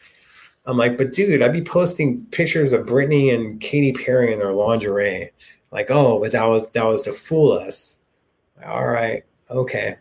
[0.69, 4.53] I'm like, but dude, I'd be posting pictures of Britney and Katy Perry in their
[4.53, 5.31] lingerie.
[5.71, 7.99] Like, oh, but that was that was to fool us.
[8.65, 9.95] All right, okay,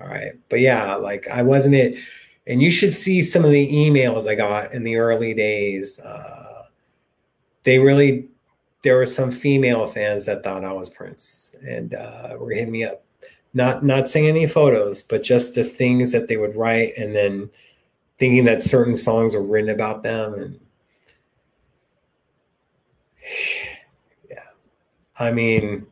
[0.00, 1.98] all right, but yeah, like I wasn't it.
[2.46, 6.00] And you should see some of the emails I got in the early days.
[6.00, 6.64] Uh,
[7.62, 8.28] they really,
[8.82, 12.84] there were some female fans that thought I was Prince and uh, were hitting me
[12.84, 13.04] up
[13.54, 17.50] not not saying any photos, but just the things that they would write, and then
[18.22, 20.60] thinking that certain songs are written about them, and
[24.30, 24.44] yeah,
[25.18, 25.88] I mean,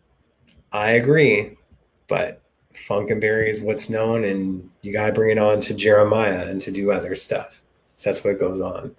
[0.70, 1.58] I agree,
[2.06, 2.40] but
[2.72, 6.92] Funkenberry is what's known, and you gotta bring it on to Jeremiah and to do
[6.92, 7.62] other stuff.
[7.96, 8.94] So that's what goes on.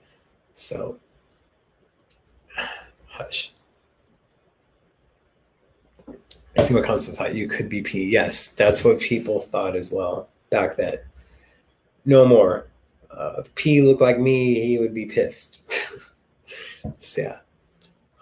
[0.52, 1.00] So,
[3.08, 3.54] hush.
[6.58, 8.10] I see what Constance thought you could be P.
[8.10, 10.98] Yes, that's what people thought as well back then.
[12.04, 12.68] No more.
[13.16, 15.60] Uh, if P looked like me, he would be pissed.
[17.00, 17.38] so yeah.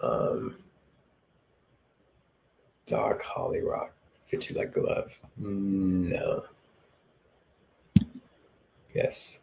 [0.02, 0.56] Um,
[2.86, 5.18] Doc Holly Rock fit you like a glove.
[5.36, 6.42] No.
[8.94, 9.40] Yes.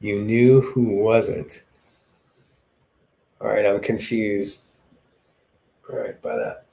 [0.00, 1.64] You knew who wasn't.
[3.40, 4.66] All right, I'm confused.
[5.90, 6.66] All right, by that.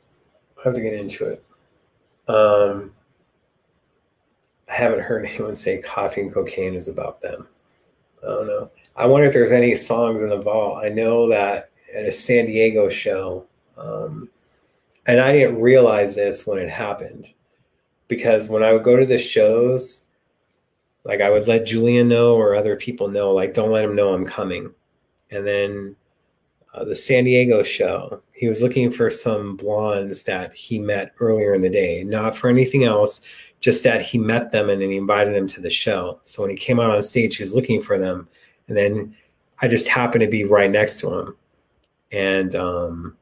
[0.58, 1.44] I have to get into it.
[2.28, 2.92] Um,
[4.70, 7.48] I haven't heard anyone say coffee and cocaine is about them.
[8.24, 8.72] I don't know.
[8.96, 10.84] I wonder if there's any songs in the vault.
[10.84, 13.46] I know that at a San Diego show,
[13.78, 14.30] um,
[15.08, 17.28] and I didn't realize this when it happened
[18.08, 20.06] because when I would go to the shows,
[21.06, 24.14] like I would let Julian know or other people know, like, don't let him know
[24.14, 24.72] I'm coming.
[25.32, 25.96] And then
[26.74, 28.22] uh, the San Diego show.
[28.34, 32.50] He was looking for some blondes that he met earlier in the day, not for
[32.50, 33.22] anything else,
[33.60, 36.20] just that he met them and then he invited them to the show.
[36.24, 38.28] So when he came out on stage, he was looking for them.
[38.68, 39.16] And then
[39.62, 41.36] I just happened to be right next to him.
[42.12, 43.18] And um,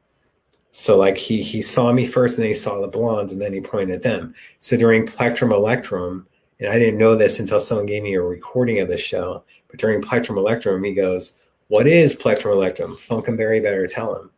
[0.70, 3.52] so like he he saw me first and then he saw the blondes and then
[3.52, 4.34] he pointed at them.
[4.58, 6.26] So during Plectrum Electrum,
[6.60, 9.78] and I didn't know this until someone gave me a recording of the show, but
[9.78, 12.96] during Plectrum Electrum, he goes, what is plectrum electrum?
[12.96, 14.30] Funkenberry better tell him.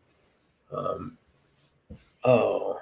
[0.73, 1.19] Um,
[2.25, 2.80] oh.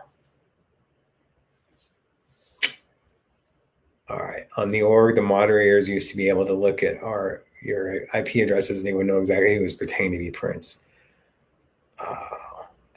[4.09, 4.47] All right.
[4.57, 8.37] On the org, the moderators used to be able to look at our your IP
[8.37, 10.85] addresses and they would know exactly who was pretending to be Prince.
[11.99, 12.17] Uh,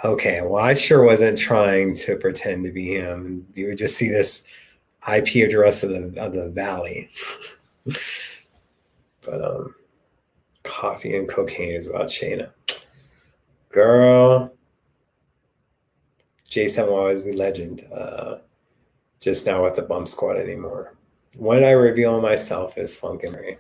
[0.06, 0.42] okay.
[0.42, 3.48] Well, I sure wasn't trying to pretend to be him.
[3.54, 4.46] You would just see this
[5.12, 7.10] IP address of the of the valley.
[7.86, 9.76] but um
[10.64, 12.50] coffee and cocaine is about Shayna.
[13.70, 14.54] Girl,
[16.48, 17.84] Jason will always be legend.
[17.94, 18.38] Uh,
[19.20, 20.94] just not with the bump squad anymore.
[21.36, 23.58] When I reveal myself as Funkenberry.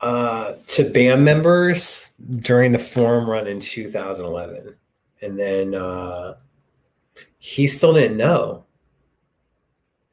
[0.00, 4.74] Uh, to band members during the forum run in 2011.
[5.22, 6.34] And then uh,
[7.38, 8.64] he still didn't know.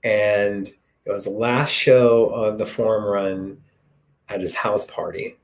[0.04, 0.68] And
[1.06, 3.58] it was the last show of the forum run
[4.30, 5.38] at his house party.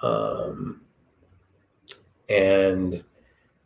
[0.00, 0.80] Um,
[2.28, 3.04] and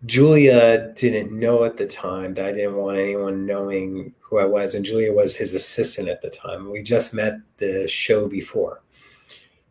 [0.06, 4.74] Julia didn't know at the time that I didn't want anyone knowing who I was.
[4.74, 6.70] And Julia was his assistant at the time.
[6.70, 8.82] We just met the show before.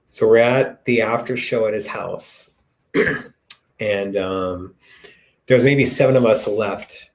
[0.05, 2.51] So we're at the after show at his house.
[3.79, 4.75] and um,
[5.47, 7.09] there's maybe seven of us left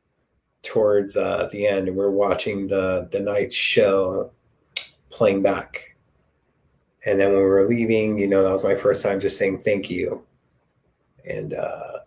[0.62, 1.88] towards uh, the end.
[1.88, 4.32] And we're watching the, the night show
[5.10, 5.94] playing back
[7.06, 9.58] and then when we were leaving, you know, that was my first time just saying
[9.58, 10.24] thank you.
[11.28, 11.98] And uh,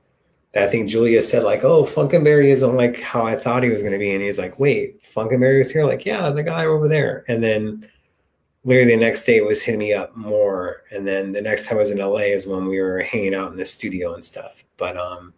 [0.58, 3.94] I think Julia said like, "Oh, Funkenberry isn't like how I thought he was going
[3.94, 7.26] to be," and he's like, "Wait, Funkenberry is here?" Like, yeah, the guy over there.
[7.28, 7.88] And then
[8.64, 11.82] literally the next day was hitting me up more, and then the next time I
[11.82, 14.64] was in LA is when we were hanging out in the studio and stuff.
[14.78, 15.34] But um,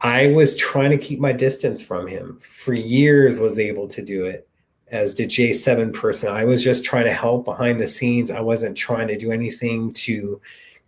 [0.00, 3.38] I was trying to keep my distance from him for years.
[3.38, 4.48] Was able to do it,
[4.90, 6.32] as the J7 person.
[6.32, 8.30] I was just trying to help behind the scenes.
[8.30, 10.40] I wasn't trying to do anything to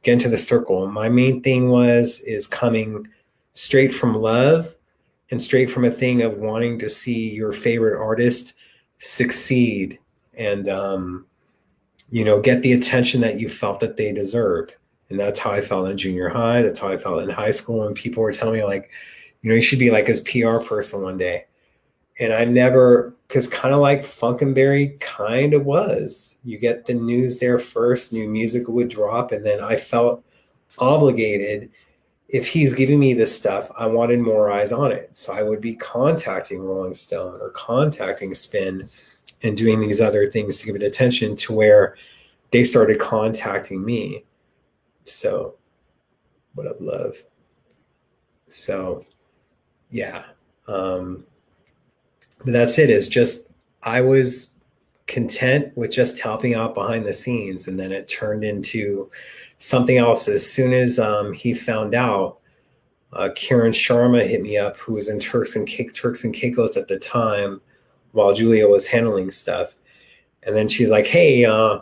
[0.02, 0.86] get into the circle.
[0.86, 3.08] My main thing was is coming
[3.52, 4.74] straight from love
[5.30, 8.54] and straight from a thing of wanting to see your favorite artist
[8.98, 9.98] succeed
[10.34, 11.26] and um,
[12.10, 14.76] you know get the attention that you felt that they deserved.
[15.10, 16.62] And that's how i felt in junior high.
[16.62, 18.90] That's how i felt in high school and people were telling me like
[19.42, 21.44] you know you should be like his pr person one day
[22.18, 27.38] and i never because kind of like funkenberry kind of was you get the news
[27.38, 30.24] there first new music would drop and then i felt
[30.78, 31.70] obligated
[32.28, 35.14] if he's giving me this stuff, I wanted more eyes on it.
[35.14, 38.88] So I would be contacting Rolling Stone or contacting Spin
[39.42, 41.96] and doing these other things to give it attention to where
[42.50, 44.24] they started contacting me.
[45.04, 45.54] So,
[46.54, 47.16] what up, love?
[48.46, 49.06] So,
[49.90, 50.24] yeah.
[50.66, 51.24] Um,
[52.44, 52.90] but that's it.
[52.90, 53.48] Is just
[53.82, 54.50] I was
[55.06, 59.10] content with just helping out behind the scenes, and then it turned into
[59.58, 60.28] something else.
[60.28, 62.38] As soon as um, he found out,
[63.12, 66.76] uh, Kiran Sharma hit me up, who was in Turks and Cake, Turks and Caicos
[66.76, 67.60] at the time,
[68.12, 69.76] while Julia was handling stuff.
[70.44, 71.80] And then she's like, "Hey, uh,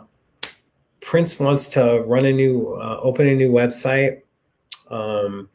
[1.01, 4.21] Prince wants to run a new, uh, open a new website,
[4.89, 5.49] um,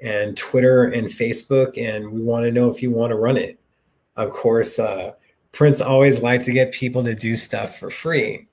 [0.00, 3.59] and Twitter and Facebook, and we want to know if you want to run it."
[4.20, 5.14] Of course, uh,
[5.52, 8.46] Prince always liked to get people to do stuff for free,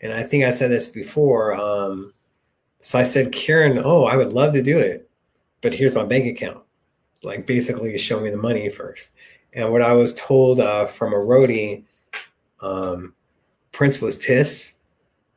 [0.00, 1.52] and I think I said this before.
[1.52, 2.14] Um,
[2.80, 5.10] so I said, Kiran, oh, I would love to do it,
[5.60, 6.62] but here's my bank account.
[7.22, 9.12] Like basically show me the money first.
[9.52, 11.84] And what I was told uh, from a roadie,
[12.60, 13.12] um,
[13.72, 14.78] Prince was pissed,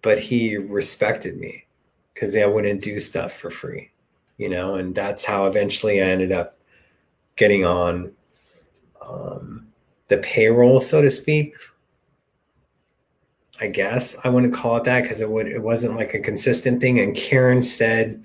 [0.02, 1.66] but he respected me
[2.14, 3.92] because I wouldn't do stuff for free,
[4.38, 6.58] you know, and that's how eventually I ended up
[7.36, 8.14] getting on
[9.02, 9.68] um,
[10.08, 11.54] the payroll, so to speak,
[13.60, 16.80] I guess I wouldn't call it that because it would it wasn't like a consistent
[16.80, 17.00] thing.
[17.00, 18.24] And Kiran said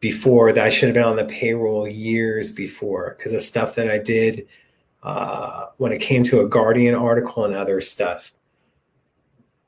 [0.00, 3.90] before that I should have been on the payroll years before because of stuff that
[3.90, 4.48] I did
[5.02, 8.32] uh, when it came to a Guardian article and other stuff.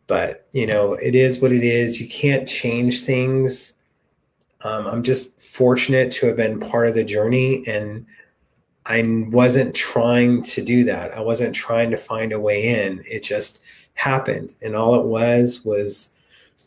[0.07, 2.01] But you know, it is what it is.
[2.01, 3.75] You can't change things.
[4.63, 8.07] Um, I'm just fortunate to have been part of the journey and
[8.87, 11.12] I wasn't trying to do that.
[11.12, 13.03] I wasn't trying to find a way in.
[13.11, 13.62] It just
[13.95, 16.11] happened and all it was was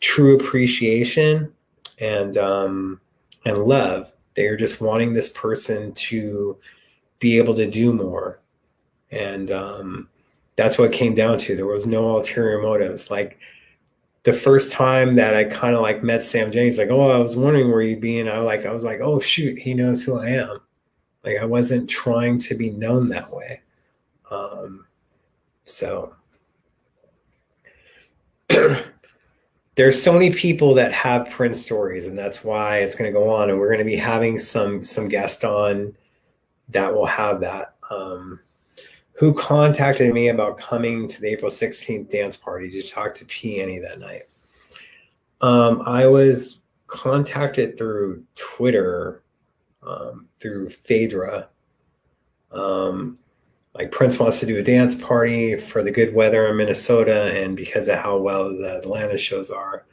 [0.00, 1.52] true appreciation
[2.00, 3.00] and um
[3.44, 6.56] and love they are just wanting this person to
[7.18, 8.40] be able to do more
[9.10, 10.08] and um
[10.56, 13.38] that's what came down to there was no ulterior motives like
[14.24, 17.34] the first time that I kind of like met Sam Jennings, like, oh, I was
[17.36, 18.18] wondering where you'd be.
[18.18, 20.60] And I like, I was like, oh shoot, he knows who I am.
[21.28, 23.60] Like I wasn't trying to be known that way.
[24.30, 24.86] Um,
[25.66, 26.14] so
[28.48, 33.28] there's so many people that have Prince stories, and that's why it's going to go
[33.28, 33.50] on.
[33.50, 35.94] And we're going to be having some some guests on
[36.70, 37.74] that will have that.
[37.90, 38.40] Um,
[39.12, 43.60] who contacted me about coming to the April 16th dance party to talk to P.
[43.60, 44.22] Annie that night?
[45.40, 49.22] Um, I was contacted through Twitter,
[49.88, 51.48] um, through Phaedra.
[52.52, 53.18] Um,
[53.74, 57.56] like Prince wants to do a dance party for the good weather in Minnesota, and
[57.56, 59.86] because of how well the Atlanta shows are,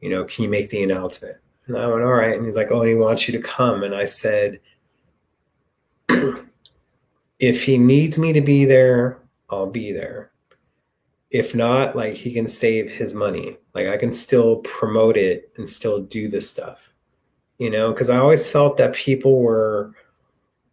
[0.00, 1.36] you know, can you make the announcement?
[1.66, 2.36] And I went, all right.
[2.36, 3.84] And he's like, oh, he wants you to come.
[3.84, 4.60] And I said,
[7.38, 9.18] if he needs me to be there,
[9.50, 10.32] I'll be there.
[11.30, 13.56] If not, like he can save his money.
[13.74, 16.89] Like I can still promote it and still do this stuff,
[17.60, 19.92] you know, because I always felt that people were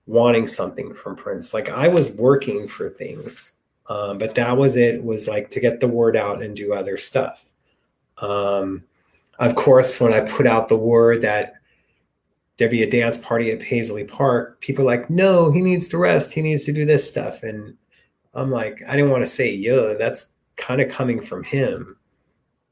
[0.07, 1.53] wanting something from Prince.
[1.53, 3.53] Like I was working for things,
[3.89, 5.03] um, but that was it.
[5.03, 7.45] Was like to get the word out and do other stuff.
[8.19, 8.85] Um,
[9.37, 11.55] of course, when I put out the word that
[12.55, 16.31] there'd be a dance party at Paisley Park, people like, "No, he needs to rest.
[16.31, 17.75] He needs to do this stuff." And
[18.33, 21.97] I'm like, I didn't want to say, "Yeah, that's kind of coming from him."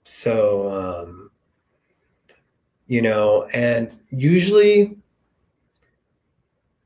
[0.06, 1.25] So, um,
[2.88, 4.98] you know, and usually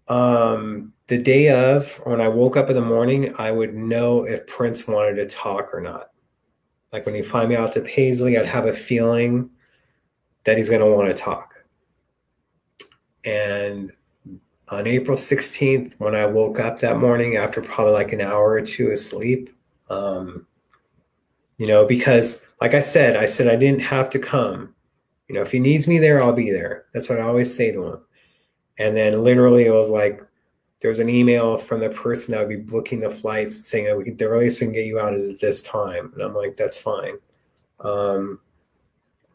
[0.08, 4.48] um, the day of, when I woke up in the morning, I would know if
[4.48, 6.12] Prince wanted to talk or not.
[6.92, 9.50] Like when he fly me out to Paisley, I'd have a feeling
[10.46, 11.64] that he's going to want to talk.
[13.24, 13.92] And
[14.70, 18.62] on April 16th, when I woke up that morning after probably like an hour or
[18.62, 19.50] two of sleep,
[19.90, 20.48] um,
[21.58, 24.74] you know, because like I said, I said I didn't have to come.
[25.30, 26.86] You know, if he needs me there, I'll be there.
[26.92, 28.02] That's what I always say to him.
[28.80, 30.22] And then literally it was like
[30.82, 33.98] there was an email from the person that would be booking the flights saying that
[33.98, 36.12] we, the earliest we can get you out is at this time.
[36.14, 37.18] And I'm like, that's fine.
[37.82, 38.40] Um,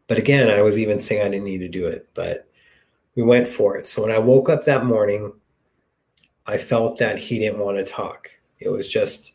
[0.08, 2.48] but again, I was even saying I didn't need to do it, but
[3.14, 3.86] we went for it.
[3.86, 5.32] So when I woke up that morning,
[6.46, 8.28] I felt that he didn't want to talk.
[8.58, 9.34] It was just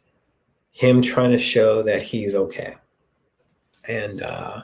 [0.71, 2.75] him trying to show that he's okay.
[3.87, 4.61] And, uh,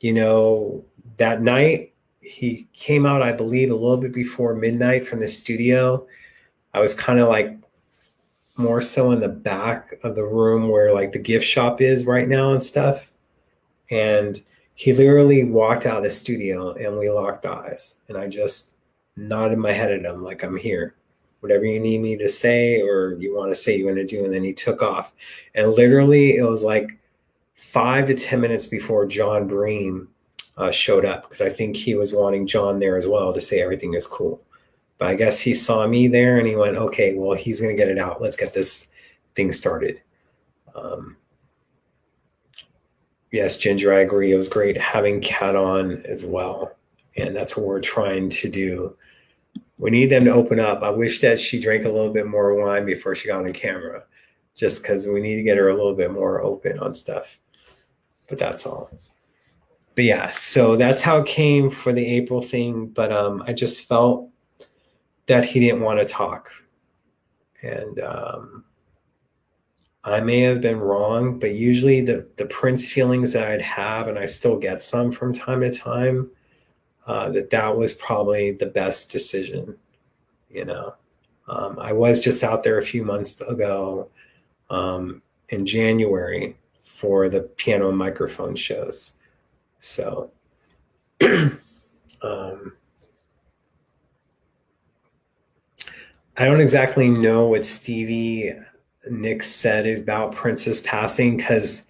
[0.00, 0.84] you know,
[1.18, 6.06] that night he came out, I believe, a little bit before midnight from the studio.
[6.74, 7.56] I was kind of like
[8.56, 12.28] more so in the back of the room where like the gift shop is right
[12.28, 13.12] now and stuff.
[13.90, 14.40] And
[14.74, 18.00] he literally walked out of the studio and we locked eyes.
[18.08, 18.74] And I just
[19.16, 20.94] nodded my head at him like, I'm here.
[21.40, 24.24] Whatever you need me to say or you want to say you want to do.
[24.24, 25.14] And then he took off.
[25.54, 26.98] And literally, it was like
[27.54, 30.08] five to 10 minutes before Jon Bream
[30.58, 33.62] uh, showed up because I think he was wanting Jon there as well to say
[33.62, 34.42] everything is cool.
[34.98, 37.80] But I guess he saw me there and he went, okay, well, he's going to
[37.80, 38.20] get it out.
[38.20, 38.88] Let's get this
[39.36, 40.02] thing started.
[40.74, 41.16] Um,
[43.30, 44.32] yes, Ginger, I agree.
[44.32, 46.76] It was great having Kat on as well.
[47.16, 48.96] And that's what we're trying to do.
[49.78, 50.82] We need them to open up.
[50.82, 54.04] I wish that she drank a little bit more wine before she got on camera,
[54.56, 57.38] just because we need to get her a little bit more open on stuff.
[58.28, 58.90] But that's all.
[59.98, 62.86] But yeah, so that's how it came for the April thing.
[62.86, 64.30] But um, I just felt
[65.26, 66.52] that he didn't want to talk.
[67.62, 68.64] And um,
[70.04, 74.20] I may have been wrong, but usually the the Prince feelings that I'd have, and
[74.20, 76.30] I still get some from time to time,
[77.08, 79.76] uh, that that was probably the best decision.
[80.48, 80.94] You know,
[81.48, 84.10] um, I was just out there a few months ago
[84.70, 89.17] um, in January for the piano and microphone shows,
[89.78, 90.30] so.
[91.22, 92.72] um,
[96.36, 98.52] I don't exactly know what Stevie
[99.10, 101.86] Nick said about Prince's passing because,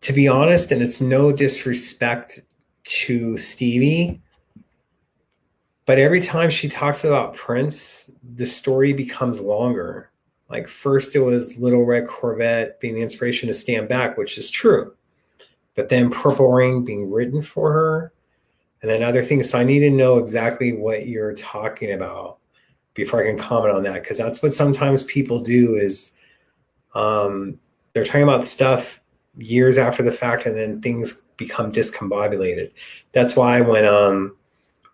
[0.00, 2.40] to be honest, and it's no disrespect
[2.84, 4.20] to Stevie,
[5.86, 10.10] but every time she talks about Prince, the story becomes longer.
[10.48, 14.50] Like first, it was Little Red Corvette being the inspiration to Stand Back, which is
[14.50, 14.94] true,
[15.74, 18.12] but then Purple Rain being written for her,
[18.82, 19.50] and then other things.
[19.50, 22.38] So I need to know exactly what you're talking about
[22.94, 26.12] before I can comment on that because that's what sometimes people do is
[26.94, 27.58] um,
[27.92, 29.00] they're talking about stuff
[29.36, 32.70] years after the fact and then things become discombobulated.
[33.12, 34.36] That's why when um,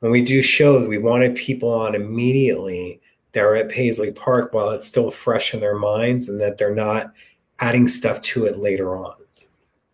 [0.00, 3.00] when we do shows, we wanted people on immediately
[3.32, 6.74] that are at Paisley Park while it's still fresh in their minds and that they're
[6.74, 7.12] not
[7.60, 9.16] adding stuff to it later on.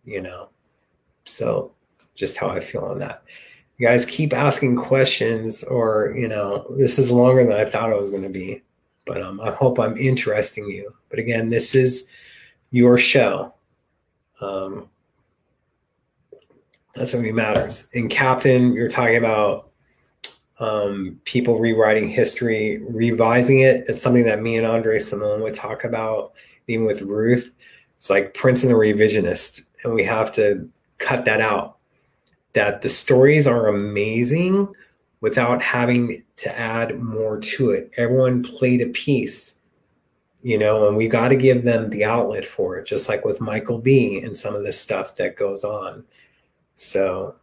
[0.05, 0.49] You know,
[1.27, 1.71] so
[2.15, 3.23] just how I feel on that.
[3.77, 7.97] You guys keep asking questions or you know this is longer than i thought it
[7.97, 8.63] was going to be
[9.05, 10.93] but um, i hope i'm interesting you.
[11.09, 12.09] But again this is
[12.71, 13.53] your show.
[14.41, 14.89] Um,
[16.95, 17.87] that's what matters.
[17.93, 19.69] In captain you're talking about
[20.59, 23.85] um, people rewriting history revising it.
[23.87, 26.33] It's something that me and Andre Cymone would talk about
[26.67, 27.53] even with ruth.
[27.95, 30.67] It's like prince and the revisionist and we have to
[30.97, 31.77] cut that out
[32.53, 34.67] that the stories are amazing
[35.21, 37.91] without having to add more to it.
[37.97, 39.59] Everyone played a piece,
[40.41, 43.41] you know, and we got to give them the outlet for it, just like with
[43.41, 46.03] Michael B and some of the stuff that goes on.
[46.75, 47.35] So,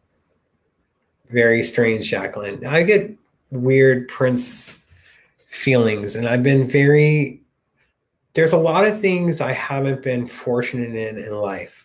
[1.31, 2.65] very strange, Jacqueline.
[2.67, 3.17] I get
[3.51, 4.79] weird Prince
[5.47, 7.41] feelings, and I've been very,
[8.35, 11.84] there's a lot of things I haven't been fortunate in in life.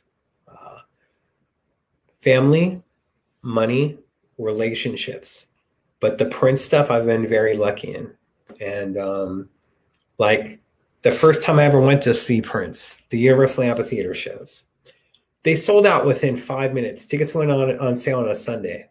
[2.21, 2.81] Family,
[3.41, 3.97] money,
[4.37, 5.47] relationships.
[5.99, 8.11] But the Prince stuff, I've been very lucky in.
[8.59, 9.49] And um,
[10.17, 10.59] like
[11.01, 14.65] the first time I ever went to see Prince, the Universal Amphitheater shows,
[15.43, 17.05] they sold out within five minutes.
[17.05, 18.89] Tickets went on on sale on a Sunday.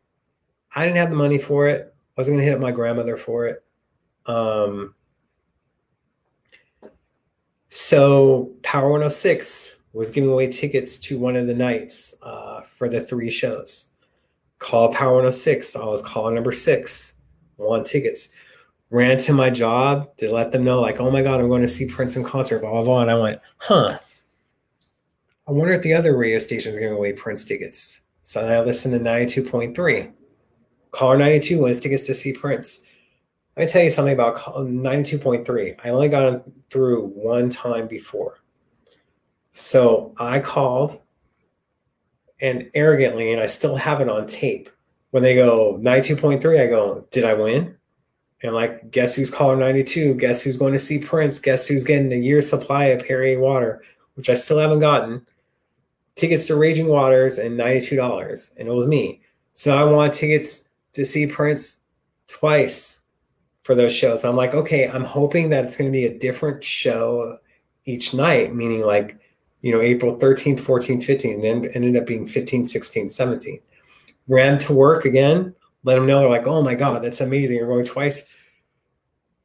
[0.74, 1.94] I didn't have the money for it.
[2.16, 3.64] I wasn't going to hit up my grandmother for it.
[4.26, 4.94] Um,
[7.68, 13.00] so Power 106 was giving away tickets to one of the nights uh, for the
[13.00, 13.90] three shows
[14.58, 15.76] call Power 106.
[15.76, 17.14] I was caller number six,
[17.56, 18.30] won tickets.
[18.90, 21.68] Ran to my job to let them know, like, oh my God, I'm going to
[21.68, 23.02] see Prince in concert, blah, blah, blah.
[23.02, 23.98] And I went, huh.
[25.46, 28.02] I wonder if the other radio stations giving away Prince tickets.
[28.22, 30.12] So I listened to 92.3.
[30.90, 32.82] Caller 92 wins tickets to see Prince.
[33.56, 35.76] Let me tell you something about 92.3.
[35.84, 38.38] I only got through one time before.
[39.52, 41.00] So I called
[42.40, 44.70] and arrogantly, and I still have it on tape.
[45.10, 47.76] When they go 92.3, I go, Did I win?
[48.42, 50.14] And like, guess who's caller 92?
[50.14, 51.40] Guess who's going to see Prince?
[51.40, 53.82] Guess who's getting a year's supply of Perrier water,
[54.14, 55.26] which I still haven't gotten.
[56.14, 58.56] Tickets to Raging Waters and $92.
[58.56, 59.22] And it was me.
[59.54, 61.80] So I want tickets to see Prince
[62.28, 63.00] twice
[63.62, 64.24] for those shows.
[64.24, 67.38] I'm like, okay, I'm hoping that it's going to be a different show
[67.86, 69.18] each night, meaning like,
[69.62, 73.62] you know, April 13th, 14th, 15th, and then ended up being 15th, 16th, 17th.
[74.28, 75.54] Ran to work again,
[75.84, 77.56] let them know, they're like, oh my God, that's amazing.
[77.56, 78.26] You're going twice.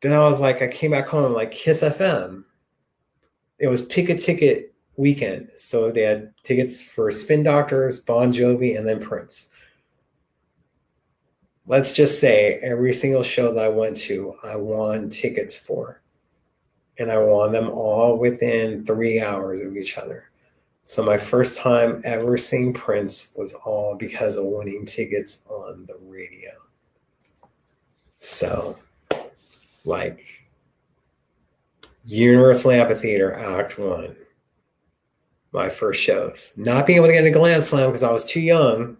[0.01, 2.43] Then I was like, I came back home, like Kiss FM.
[3.59, 5.49] It was pick a ticket weekend.
[5.55, 9.49] So they had tickets for Spin Doctors, Bon Jovi, and then Prince.
[11.65, 16.02] Let's just say every single show that I went to, I won tickets for
[16.99, 20.29] and I won them all within three hours of each other.
[20.83, 25.97] So my first time ever seeing Prince was all because of winning tickets on the
[26.01, 26.51] radio.
[28.19, 28.77] So,
[29.85, 30.25] like,
[32.05, 34.15] Universal Amphitheater Act One,
[35.53, 36.53] my first shows.
[36.57, 38.97] Not being able to get into Glam Slam because I was too young.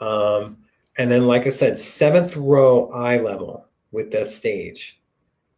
[0.00, 0.58] Um,
[0.98, 5.00] and then, like I said, seventh row eye level with that stage.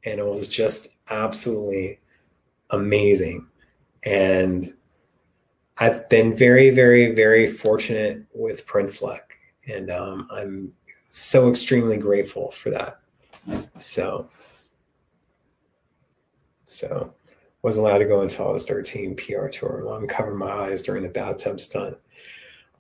[0.05, 2.01] And it was just absolutely
[2.71, 3.47] amazing.
[4.05, 4.75] And
[5.79, 9.35] I've been very, very, very fortunate with Prince Luck.
[9.69, 13.01] And um, I'm so extremely grateful for that.
[13.77, 14.29] So,
[16.65, 17.15] so
[17.63, 19.83] wasn't allowed to go until I was 13 PR tour.
[19.85, 21.97] Mom covered my eyes during the bathtub stunt.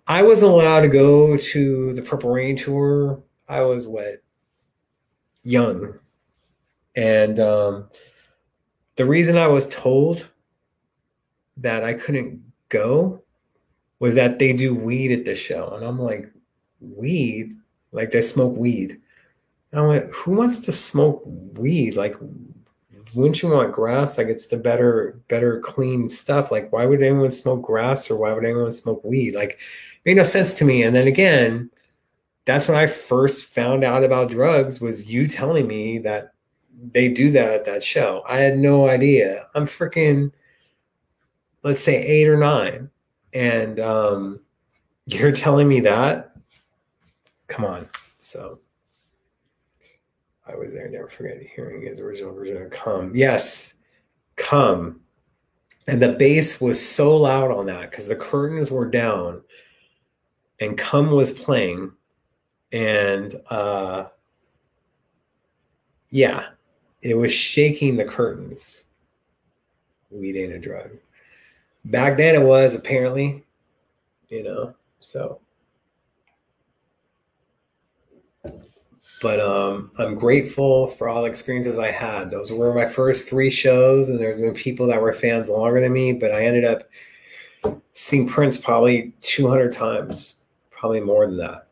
[0.06, 3.22] I wasn't allowed to go to the Purple Rain tour.
[3.48, 4.22] I was what
[5.42, 5.98] young.
[6.96, 7.90] And um,
[8.98, 10.26] the reason I was told
[11.56, 13.22] that I couldn't go
[14.00, 15.72] was that they do weed at the show.
[15.76, 16.32] And I'm like,
[16.80, 17.54] weed?
[17.92, 19.00] Like they smoke weed.
[19.70, 21.94] And I went, who wants to smoke weed?
[21.94, 22.16] Like,
[23.14, 24.18] wouldn't you want grass?
[24.18, 26.50] Like it's the better, better clean stuff.
[26.50, 29.32] Like, why would anyone smoke grass or why would anyone smoke weed?
[29.32, 29.60] Like,
[30.06, 30.82] made no sense to me.
[30.82, 31.70] And then again,
[32.46, 36.32] that's when I first found out about drugs was you telling me that
[36.92, 38.22] they do that at that show.
[38.26, 39.48] I had no idea.
[39.54, 40.32] I'm freaking,
[41.62, 42.90] let's say eight or nine,
[43.32, 44.40] and um,
[45.06, 46.36] you're telling me that?
[47.46, 47.88] Come on.
[48.20, 48.60] So
[50.46, 53.14] I was there, never forget hearing his original version of Come.
[53.14, 53.74] Yes,
[54.36, 55.00] Come.
[55.86, 59.42] And the bass was so loud on that because the curtains were down
[60.60, 61.92] and Come was playing.
[62.72, 64.06] And uh,
[66.10, 66.48] yeah,
[67.02, 68.86] it was shaking the curtains.
[70.10, 70.90] Weed ain't a drug.
[71.84, 73.44] Back then it was apparently,
[74.28, 75.40] you know, so.
[79.20, 82.30] But um, I'm grateful for all the experiences I had.
[82.30, 85.92] Those were my first three shows, and there's been people that were fans longer than
[85.92, 86.84] me, but I ended up
[87.92, 90.36] seeing Prince probably 200 times,
[90.70, 91.66] probably more than that.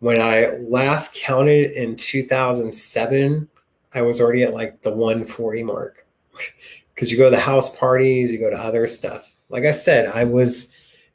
[0.00, 3.48] When I last counted in 2007,
[3.92, 6.06] I was already at like the 140 mark
[6.94, 9.36] because you go to the house parties, you go to other stuff.
[9.48, 10.68] Like I said, I was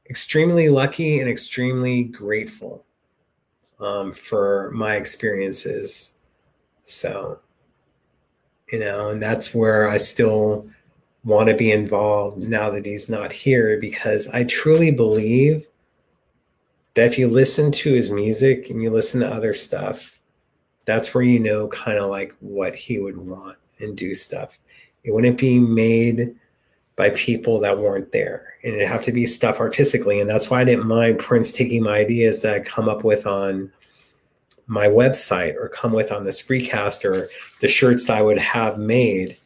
[0.10, 2.86] extremely lucky and extremely grateful
[3.80, 6.16] um, for my experiences.
[6.84, 7.40] So,
[8.72, 10.68] you know, and that's where I still
[11.24, 15.68] want to be involved now that he's not here because I truly believe
[16.94, 20.15] that if you listen to his music and you listen to other stuff,
[20.86, 24.60] that's where you know kind of like what he would want and do stuff.
[25.04, 26.36] It wouldn't be made
[26.96, 28.54] by people that weren't there.
[28.64, 30.20] And it'd have to be stuff artistically.
[30.20, 33.28] And that's why I didn't mind Prince taking my ideas that I come up with
[33.28, 33.72] on
[34.68, 37.30] my website or come with on the Spreecast or
[37.60, 39.38] the shirts that I would have made.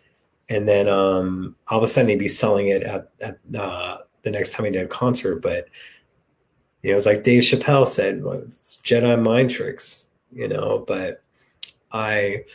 [0.47, 4.31] And then um, all of a sudden he'd be selling it at, at uh, the
[4.31, 5.41] next time he did a concert.
[5.41, 5.67] But,
[6.83, 11.23] you know, it's like Dave Chappelle said, well, it's Jedi mind tricks, you know, but
[11.91, 12.45] I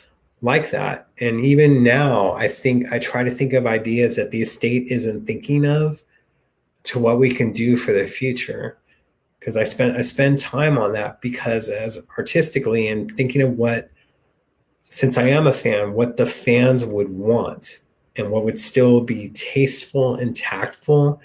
[0.43, 1.09] like that.
[1.18, 5.26] And even now, I think I try to think of ideas that the estate isn't
[5.26, 6.03] thinking of
[6.85, 8.78] to what we can do for the future.
[9.39, 13.91] Because I spent I spend time on that because as artistically and thinking of what
[14.89, 17.82] since I am a fan, what the fans would want
[18.16, 21.20] and what would still be tasteful and tactful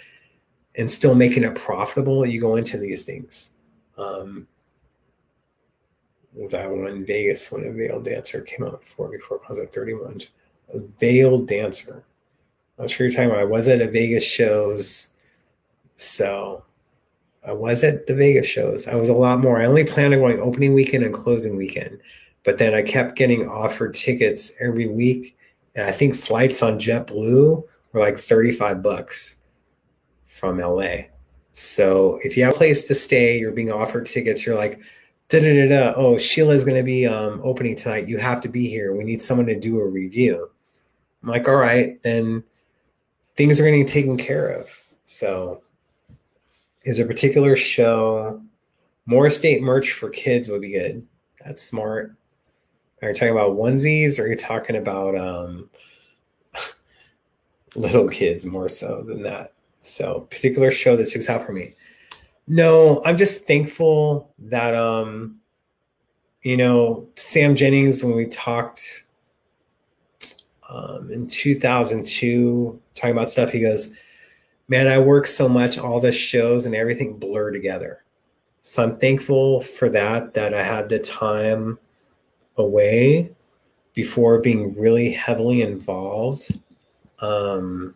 [0.76, 3.52] and still making it profitable, you go into these things.
[3.98, 4.48] Um,
[6.34, 10.22] was that one in Vegas when a veiled dancer came out before before Concert 31.
[10.74, 12.04] A veiled dancer.
[12.78, 13.42] I'm sure you're talking about.
[13.42, 15.14] I was at a Vegas shows.
[15.96, 16.64] So
[17.46, 18.88] I was at the Vegas shows.
[18.88, 19.60] I was a lot more.
[19.60, 22.00] I only planned on going opening weekend and closing weekend.
[22.44, 25.36] But then I kept getting offered tickets every week.
[25.76, 29.38] And I think flights on JetBlue were like 35 bucks
[30.24, 30.96] from LA.
[31.52, 34.80] So if you have a place to stay, you're being offered tickets, you're like,
[35.30, 35.94] da da da da.
[35.96, 38.08] Oh, Sheila's going to be um, opening tonight.
[38.08, 38.96] You have to be here.
[38.96, 40.50] We need someone to do a review.
[41.24, 42.44] I'm like, all right, then
[43.36, 44.70] things are getting taken care of.
[45.06, 45.64] So,
[46.84, 48.42] is a particular show
[49.06, 51.06] more state merch for kids would be good.
[51.44, 52.16] That's smart.
[53.02, 55.70] Are you talking about onesies or are you talking about um,
[57.76, 59.54] little kids more so than that?
[59.82, 61.74] So, particular show that sticks out for me.
[62.50, 65.40] No, I'm just thankful that um,
[66.42, 69.04] you know, Sam Jennings when we talked
[70.68, 73.94] um, in 2002 talking about stuff, he goes,
[74.68, 78.04] "Man, I work so much, all the shows and everything blur together."
[78.62, 81.78] So I'm thankful for that that I had the time
[82.58, 83.32] away
[83.94, 86.60] before being really heavily involved.
[87.20, 87.96] Um,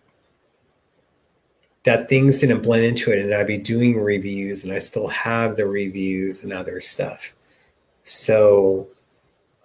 [1.83, 5.57] that things didn't blend into it and I'd be doing reviews and I still have
[5.57, 7.33] the reviews and other stuff.
[8.03, 8.87] So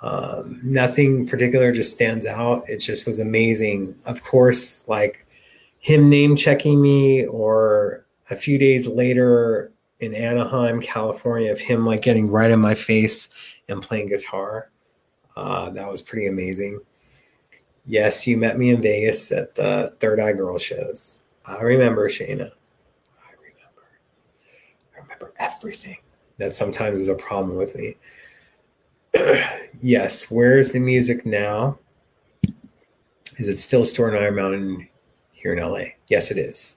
[0.01, 2.69] um, nothing particular just stands out.
[2.69, 3.97] It just was amazing.
[4.05, 5.27] Of course, like
[5.79, 12.03] him name checking me or a few days later in Anaheim, California, of him like
[12.03, 13.29] getting right in my face
[13.69, 14.71] and playing guitar.
[15.37, 16.81] Uh, that was pretty amazing.
[17.87, 21.23] Yes, you met me in Vegas at the Third Eye Girl shows.
[21.49, 22.51] I remember Shayna.
[23.21, 23.89] I remember.
[24.95, 25.97] I remember everything.
[26.37, 27.97] That sometimes is a problem with me.
[29.83, 31.79] yes, where's the music now?
[33.39, 34.89] Is it still stored in Iron Mountain
[35.33, 35.85] here in LA?
[36.09, 36.77] Yes, it is.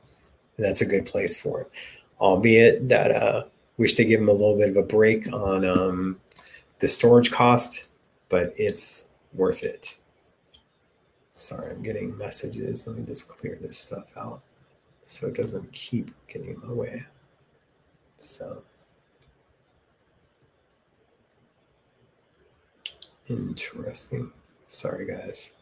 [0.56, 1.72] And that's a good place for it.
[2.20, 3.44] Albeit that uh
[3.78, 6.20] wish to give them a little bit of a break on um
[6.80, 7.90] the storage cost,
[8.30, 9.98] but it's worth it.
[11.32, 12.88] Sorry, I'm getting messages.
[12.88, 14.42] Let me just clear this stuff out
[15.04, 17.06] so it doesn't keep getting in my way.
[18.20, 18.64] So
[23.28, 24.32] interesting.
[24.68, 25.54] Sorry, guys.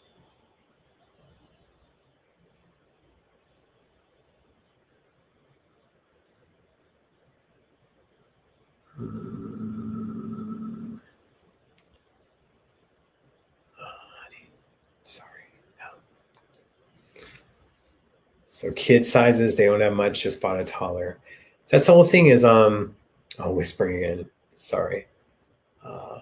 [8.95, 10.97] Hmm.
[13.79, 13.83] Oh,
[14.21, 14.49] honey.
[15.03, 15.25] Sorry.
[18.59, 21.17] So kid sizes, they don't have much, just bought a taller.
[21.63, 22.93] So that's the whole thing is um
[23.39, 24.29] oh whispering again.
[24.53, 25.07] Sorry.
[25.81, 26.19] Uh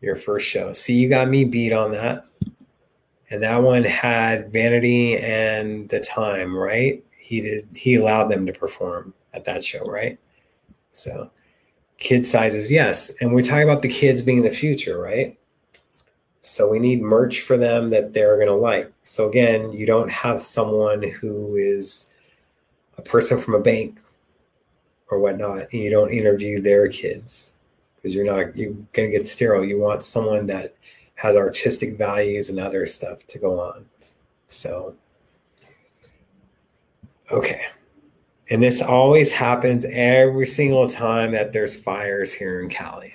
[0.00, 0.72] your first show.
[0.72, 2.26] See, you got me beat on that.
[3.30, 7.04] And that one had Vanity and the time, right?
[7.10, 10.20] He did he allowed them to perform at that show, right?
[10.92, 11.32] So
[11.98, 13.10] kid sizes, yes.
[13.20, 15.36] And we're talking about the kids being the future, right?
[16.42, 18.92] So we need merch for them that they're going to like.
[19.04, 22.10] So again, you don't have someone who is
[22.98, 23.98] a person from a bank
[25.08, 27.54] or whatnot, and you don't interview their kids
[27.96, 29.64] because you're not you're going to get sterile.
[29.64, 30.74] You want someone that
[31.14, 33.86] has artistic values and other stuff to go on.
[34.48, 34.96] So,
[37.30, 37.62] okay.
[38.50, 43.14] And this always happens every single time that there's fires here in Cali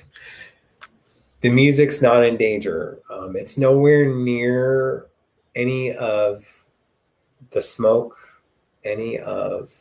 [1.42, 3.00] the music's not in danger.
[3.12, 5.08] Um, it's nowhere near
[5.56, 6.66] any of
[7.52, 8.18] the smoke,
[8.84, 9.74] any of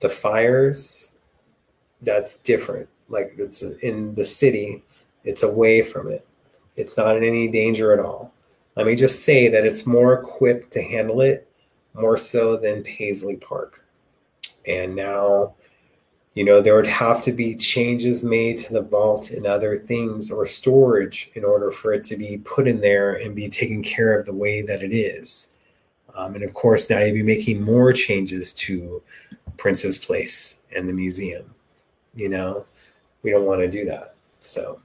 [0.00, 1.12] the fires.
[2.02, 2.88] That's different.
[3.08, 4.82] Like it's in the city,
[5.24, 6.26] it's away from it.
[6.76, 8.32] It's not in any danger at all.
[8.76, 11.48] Let me just say that it's more equipped to handle it
[11.94, 13.84] more so than Paisley Park.
[14.66, 15.54] And now
[16.34, 20.32] you know, there would have to be changes made to the vault and other things
[20.32, 24.18] or storage in order for it to be put in there and be taken care
[24.18, 25.52] of the way that it is.
[26.16, 29.00] Um, and of course, now you'd be making more changes to
[29.56, 31.54] Prince's Place and the museum.
[32.16, 32.66] You know,
[33.22, 34.14] we don't want to do that.
[34.40, 34.80] So,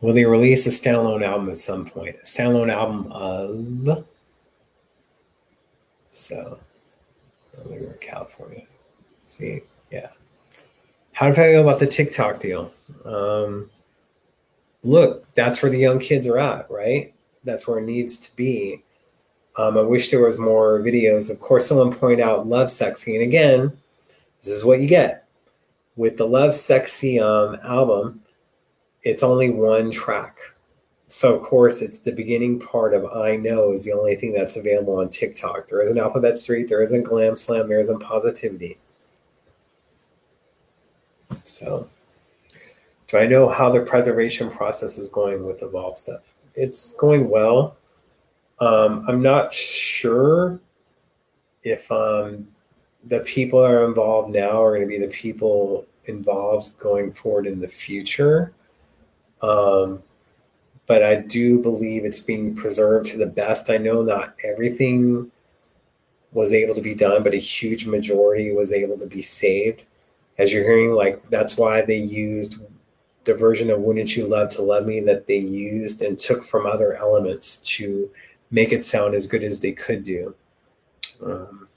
[0.00, 2.16] will they release a standalone album at some point?
[2.16, 4.04] A standalone album of.
[6.10, 6.60] So,
[8.00, 8.66] California.
[9.24, 10.10] See, yeah.
[11.12, 12.72] How do I feel about the TikTok deal?
[13.04, 13.70] Um,
[14.82, 17.12] look, that's where the young kids are at, right?
[17.42, 18.82] That's where it needs to be.
[19.56, 21.30] Um, I wish there was more videos.
[21.30, 23.72] Of course, someone pointed out Lovesexy, and again,
[24.42, 25.26] this is what you get
[25.96, 28.20] with the Lovesexy um, album.
[29.04, 30.38] It's only one track,
[31.06, 34.56] so of course, it's the beginning part of Eye No is the only thing that's
[34.56, 35.68] available on TikTok.
[35.68, 38.78] There isn't Alphabet Street, there isn't Glam Slam, there isn't Positivity.
[41.44, 41.88] So
[43.08, 46.22] Do I know how the preservation process is going with the vault stuff?
[46.56, 47.76] It's going well.
[48.60, 50.58] Um, I'm not sure
[51.62, 52.48] if um,
[53.04, 57.46] the people that are involved now are going to be the people involved going forward
[57.46, 58.52] in the future.
[59.42, 60.02] Um,
[60.86, 63.70] but I do believe it's being preserved to the best.
[63.70, 65.30] I know not everything
[66.32, 69.84] was able to be done, but a huge majority was able to be saved.
[70.38, 72.60] As you're hearing, like that's why they used
[73.24, 76.66] the version of Wouldn't You Love to Love Me that they used and took from
[76.66, 78.10] other elements to
[78.50, 80.34] make it sound as good as they could do.
[81.24, 81.68] Um,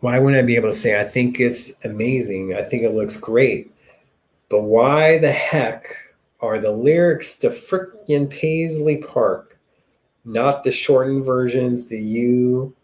[0.00, 2.54] why wouldn't I be able to say, I think it's amazing?
[2.54, 3.72] I think it looks great.
[4.48, 5.96] But why the heck
[6.40, 9.54] are the lyrics to frickin' Paisley Park
[10.24, 12.74] not the shortened versions, the U,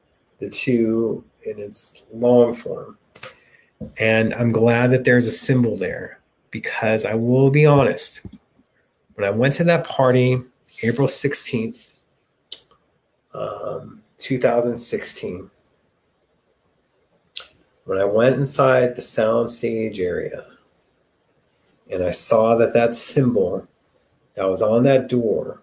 [0.40, 2.98] the two in its long form?
[3.98, 6.20] And I'm glad that there's a symbol there
[6.50, 8.22] because I will be honest.
[9.14, 10.38] When I went to that party,
[10.82, 11.92] April 16th,
[13.34, 15.50] um, 2016,
[17.84, 20.44] when I went inside the sound stage area
[21.90, 23.66] and I saw that that symbol
[24.34, 25.62] that was on that door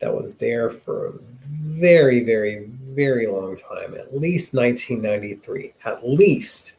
[0.00, 6.74] that was there for a very, very, very long time, at least 1993, at least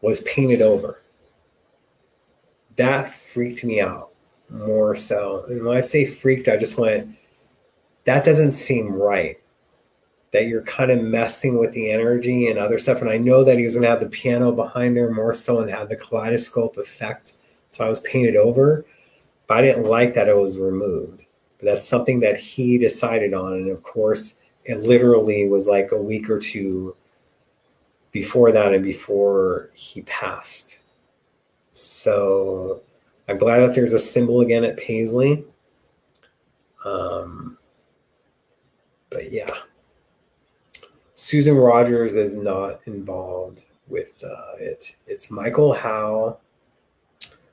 [0.00, 1.02] was painted over.
[2.76, 4.10] That freaked me out
[4.50, 5.44] more so.
[5.48, 7.16] And when I say freaked, I just went,
[8.04, 9.36] that doesn't seem right.
[10.32, 13.00] That you're kind of messing with the energy and other stuff.
[13.00, 15.60] And I know that he was going to have the piano behind there more so
[15.60, 17.34] and have the kaleidoscope effect.
[17.70, 18.84] So I was painted over,
[19.46, 21.26] but I didn't like that it was removed.
[21.58, 23.54] But that's something that he decided on.
[23.54, 26.96] And of course, it literally was like a week or two
[28.12, 30.80] before that and before he passed.
[31.72, 32.80] So
[33.28, 35.44] I'm glad that there's a symbol again at Paisley.
[36.84, 37.58] Um,
[39.10, 39.50] but yeah,
[41.14, 44.96] Susan Rogers is not involved with uh, it.
[45.06, 46.38] It's Michael Howe,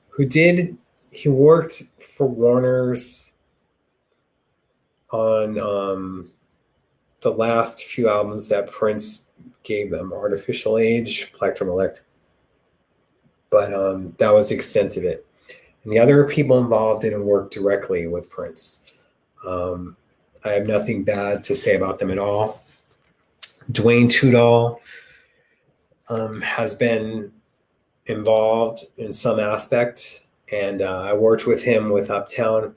[0.08, 0.76] who did
[1.10, 3.33] he worked for Warner's
[5.14, 6.32] on um,
[7.20, 9.26] the last few albums that Prince
[9.62, 12.04] gave them Art Official Age, Plectrum Electrum.
[13.48, 15.24] But um, that was the extent of it.
[15.84, 18.92] And the other people involved didn't work directly with Prince.
[19.46, 19.96] Um,
[20.44, 22.64] I have nothing bad to say about them at all.
[23.70, 24.80] Duane Tudahl
[26.08, 27.32] um, has been
[28.06, 32.74] involved in some aspect, and uh, I worked with him with Uptown.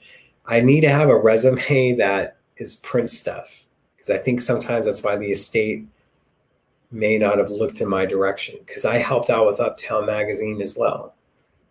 [0.47, 5.03] I need to have a resume that is print stuff because I think sometimes that's
[5.03, 5.85] why the estate
[6.91, 10.77] may not have looked in my direction because I helped out with Uptown Magazine as
[10.77, 11.15] well,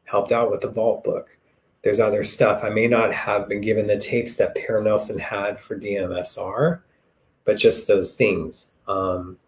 [0.05, 1.37] helped out with the Vault book.
[1.83, 2.65] There's other stuff.
[2.65, 6.81] I may not have been given the tapes that Per Nilsen had for DMSR,
[7.45, 8.73] but just those things.
[8.89, 9.39] Um,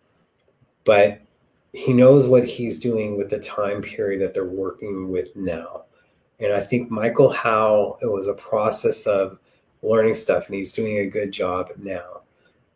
[0.84, 1.20] but
[1.72, 5.84] he knows what he's doing with the time period that they're working with now.
[6.40, 9.38] And I think Michael Howe, it was a process of
[9.82, 12.22] learning stuff, and he's doing a good job now.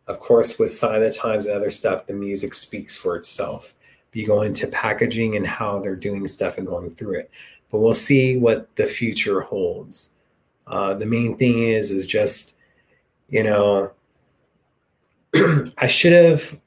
[0.09, 3.75] Of course, with Sign of the Times and other stuff, the music speaks for itself.
[4.13, 7.31] You go into packaging and how they're doing stuff and going through it.
[7.71, 10.11] But we'll see what the future holds.
[10.67, 12.57] Uh, the main thing is, is just,
[13.31, 13.93] you know,
[15.79, 16.61] I should have,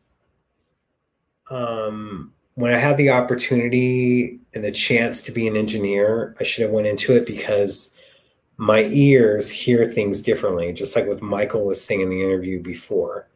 [1.51, 6.63] um, when I had the opportunity and the chance to be an engineer, I should
[6.63, 7.91] have went into it because
[8.57, 13.27] my ears hear things differently, just like what Michael was saying in the interview before.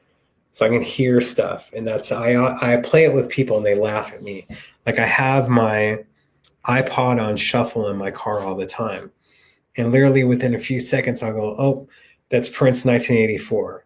[0.51, 2.33] So I can hear stuff, and that's I
[2.73, 4.47] I play it with people and they laugh at me.
[4.85, 6.03] Like I have my
[6.65, 9.11] iPod on shuffle in my car all the time,
[9.77, 11.87] and literally within a few seconds I'll go, oh,
[12.29, 13.85] that's Prince 1984.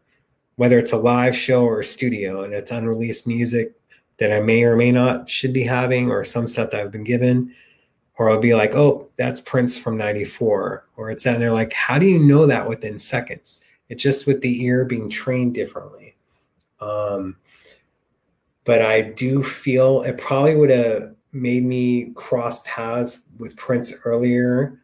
[0.56, 3.74] Whether it's a live show or a studio, and it's unreleased music
[4.18, 7.04] that I may or may not should be having, or some stuff that I've been
[7.04, 7.54] given
[8.18, 10.88] or I'll be like, oh, that's Prince from 94.
[10.98, 11.36] Or it's that.
[11.36, 13.60] And they're like, how do you know that within seconds?
[13.90, 16.16] It's just with the ear being trained differently.
[16.80, 17.38] Um,
[18.66, 24.80] but I do feel it probably would have made me cross paths with Prince earlier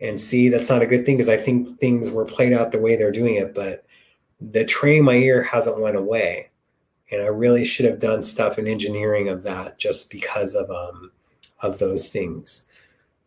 [0.00, 2.78] and see that's not a good thing because I think things were played out the
[2.78, 3.54] way they're doing it.
[3.54, 3.86] But
[4.40, 6.50] the train my ear hasn't went away.
[7.14, 11.12] And I really should have done stuff in engineering of that just because of um,
[11.60, 12.66] of those things.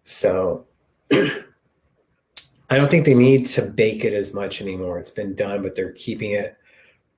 [0.04, 0.66] So
[1.12, 5.00] I don't think they need to bake it as much anymore.
[5.00, 6.58] It's been done, but they're keeping it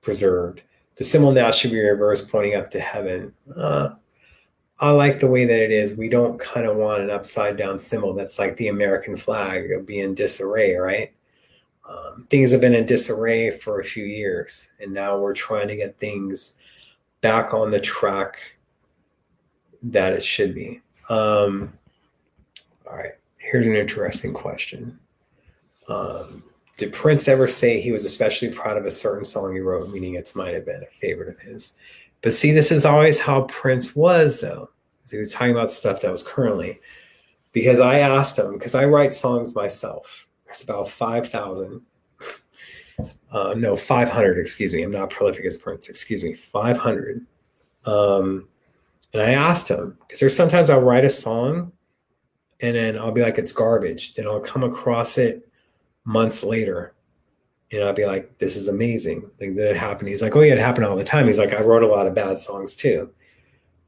[0.00, 0.62] preserved.
[0.96, 3.34] The symbol now should be reversed, pointing up to heaven.
[3.56, 3.90] Uh,
[4.80, 5.96] I like the way that it is.
[5.96, 9.86] We don't kind of want an upside down symbol that's like the American flag of
[9.86, 11.12] being disarray, right?
[11.88, 15.76] Um, things have been in disarray for a few years, and now we're trying to
[15.76, 16.56] get things
[17.20, 18.36] back on the track
[19.82, 20.80] that it should be.
[21.08, 21.72] Um,
[22.88, 24.98] all right, here's an interesting question.
[25.88, 26.42] Um,
[26.76, 30.14] did Prince ever say he was especially proud of a certain song he wrote, meaning
[30.14, 31.74] it might have been a favorite of his?
[32.22, 34.70] But see, this is always how Prince was, though.
[35.10, 36.80] He was talking about stuff that was currently.
[37.52, 40.26] Because I asked him, because I write songs myself.
[40.48, 41.82] It's about 5,000.
[43.30, 44.82] Uh, no, 500, excuse me.
[44.82, 47.24] I'm not prolific as Prince, excuse me, 500.
[47.84, 48.48] Um,
[49.12, 51.72] and I asked him, because there's sometimes I'll write a song
[52.60, 54.14] and then I'll be like, it's garbage.
[54.14, 55.48] Then I'll come across it
[56.04, 56.94] months later
[57.72, 59.30] and I'll be like, this is amazing.
[59.40, 60.08] Like that happened.
[60.08, 61.26] He's like, oh yeah, it happened all the time.
[61.26, 63.10] He's like, I wrote a lot of bad songs too.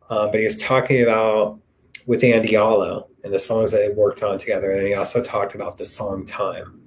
[0.08, 1.58] Uh, but he was talking about
[2.06, 4.70] with Andy Allo and the songs that they worked on together.
[4.70, 6.81] And he also talked about the song Time.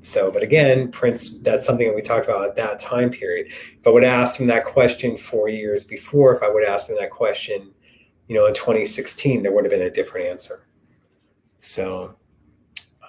[0.00, 3.48] So, but again, Prince, that's something that we talked about at that time period.
[3.48, 6.72] If I would have asked him that question four years before, if I would have
[6.72, 7.70] asked him that question,
[8.26, 10.66] you know, in 2016, there would have been a different answer.
[11.58, 12.16] So,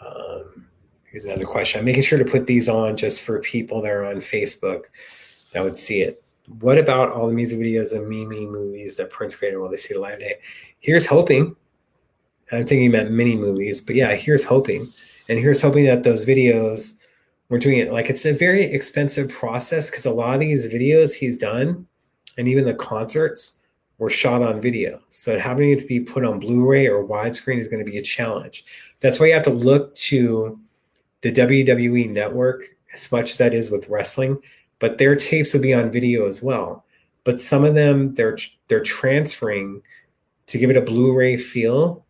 [0.06, 0.68] um,
[1.10, 1.80] here's another question.
[1.80, 4.84] I'm making sure to put these on just for people that are on Facebook
[5.54, 6.22] that would see it.
[6.60, 9.94] What about all the music videos and Mimi movies that Prince created while they see
[9.94, 10.36] the live day?
[10.80, 11.56] Here's hoping.
[12.52, 14.92] I'm thinking he meant mini movies, but yeah, here's hoping
[15.30, 16.94] and here's hoping that those videos
[17.50, 21.14] we're doing it like it's a very expensive process because a lot of these videos
[21.14, 21.86] he's done
[22.38, 23.56] and even the concerts
[24.02, 25.00] were shot on video.
[25.12, 28.02] So having it to be put on Blu-ray or widescreen is going to be a
[28.02, 28.66] challenge.
[29.00, 30.60] That's why you have to look to
[31.22, 32.64] the WWE network
[32.96, 34.42] as much as that is with wrestling,
[34.80, 36.84] but their tapes will be on video as well.
[37.26, 39.84] But some of them they're they're transferring
[40.48, 42.04] to give it a Blu-ray feel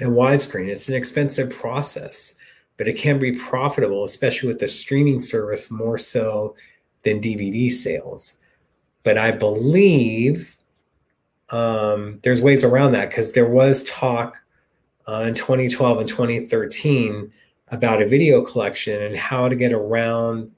[0.00, 0.68] and widescreen.
[0.68, 2.34] It's an expensive process,
[2.76, 6.56] but it can be profitable, especially with the streaming service more so
[7.02, 8.38] than DVD sales.
[9.02, 10.56] But I believe
[11.50, 14.36] um, there's ways around that because there was talk
[15.06, 17.32] uh, in 2012 and 2013
[17.68, 20.54] about a video collection and how to get around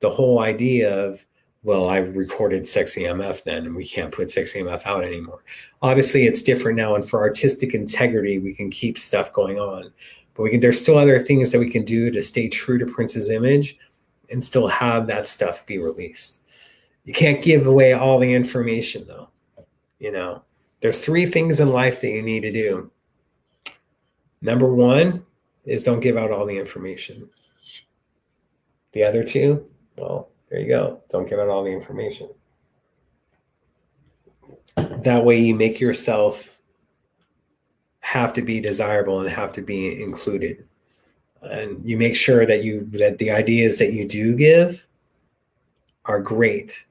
[0.00, 1.24] the whole idea of
[1.62, 5.42] well, I recorded Sexy MF then, and we can't put Sexy MF out anymore.
[5.82, 9.92] Obviously, it's different now, and for artistic integrity, we can keep stuff going on.
[10.34, 10.60] But we can.
[10.60, 13.76] There's still other things that we can do to stay true to Prince's image,
[14.30, 16.44] and still have that stuff be released.
[17.04, 19.28] You can't give away all the information, though.
[19.98, 20.42] You know,
[20.80, 22.90] there's three things in life that you need to do.
[24.40, 25.26] Number one
[25.66, 27.28] is don't give out all the information.
[28.92, 31.00] The other two, well, there you go.
[31.08, 32.28] Don't give out all the information.
[34.76, 36.60] That way, you make yourself
[38.00, 40.66] have to be desirable and have to be included.
[41.42, 44.86] And you make sure that you that the ideas that you do give
[46.04, 46.86] are great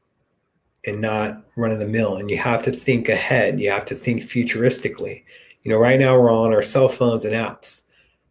[0.85, 2.15] and not run of the mill.
[2.15, 3.59] And you have to think ahead.
[3.59, 5.23] You have to think futuristically.
[5.63, 7.81] You know, right now we're all on our cell phones and apps.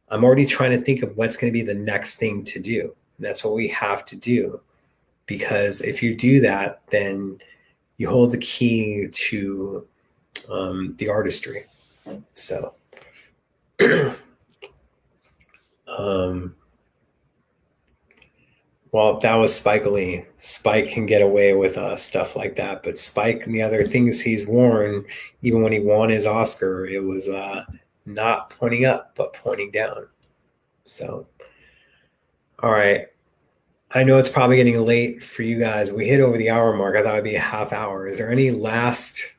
[0.09, 2.97] I'm already trying to think of what's going to be the next thing to do.
[3.19, 4.61] And that's what we have to do
[5.29, 7.39] because if you do that, then
[7.99, 9.87] you hold the key to
[10.51, 11.65] um, the artistry.
[12.35, 12.75] So,
[15.87, 16.57] um,
[18.91, 20.25] well, that was Spike Lee.
[20.39, 24.23] Spike can get away with uh, stuff like that, but Spike and the other things
[24.23, 25.05] he's worn,
[25.43, 27.65] even when he won his Oscar, it was uh,
[28.07, 30.09] not pointing up, but pointing down.
[30.87, 31.27] So,
[32.61, 33.09] all right.
[33.93, 35.93] I know it's probably getting late for you guys.
[35.93, 36.97] We hit over the hour mark.
[36.97, 38.07] I thought it'd be a half hour.
[38.07, 39.33] Is there any last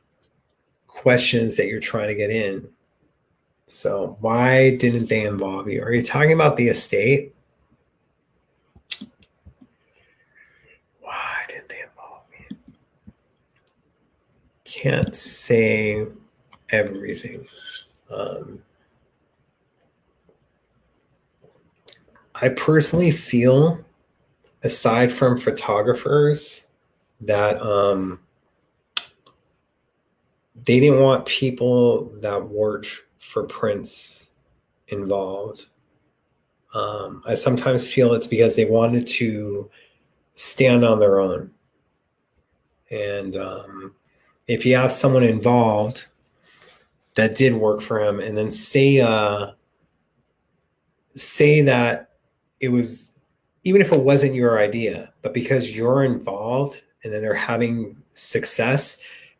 [0.88, 2.68] questions that you're trying to get in?
[3.68, 5.80] So, why didn't they involve you?
[5.82, 7.32] Are you talking about the estate?
[11.00, 12.56] Why didn't they involve me?
[14.64, 16.06] Can't say
[16.70, 17.46] everything.
[18.10, 18.60] Um,
[22.34, 23.84] I personally feel
[24.62, 26.66] aside from photographers
[27.20, 28.20] that um,
[30.66, 32.88] they didn't want people that worked
[33.18, 34.32] for Prince
[34.88, 35.66] involved.
[36.74, 39.70] Um, I sometimes feel it's because they wanted to
[40.34, 41.50] stand on their own.
[42.90, 43.94] And um,
[44.46, 46.08] if you have someone involved
[47.14, 49.52] that did work for him, and then say uh,
[51.12, 52.10] say that
[52.60, 53.09] it was
[53.64, 58.98] even if it wasn't your idea, but because you're involved and then they're having success,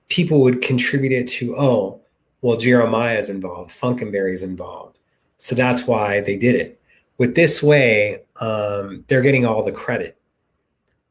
[0.08, 2.00] people would contribute it to, oh,
[2.42, 4.98] well, Jeremiah's involved, Funkenberry's involved.
[5.36, 6.80] So that's why they did it.
[7.18, 10.18] With this way, um, they're getting all the credit.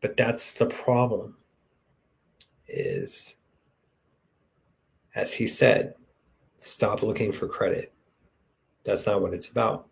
[0.01, 1.37] But that's the problem
[2.67, 3.35] is,
[5.15, 5.95] as he said,
[6.59, 7.91] stop looking for credit.
[8.85, 9.87] That's not what it's about.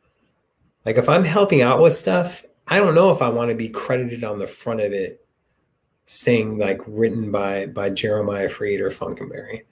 [0.86, 3.70] Like if I'm helping out with stuff, I don't know if I want to be
[3.70, 5.26] credited on the front of it
[6.06, 9.64] saying like written by by Jeremiah Freed or Funkenberry.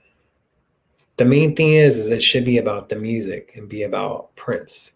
[1.17, 4.93] The main thing is is it should be about the music and be about Prince.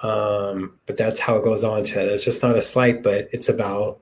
[0.00, 2.08] Um, but that's how it goes on to it.
[2.08, 4.00] It's just not a slight, but it's about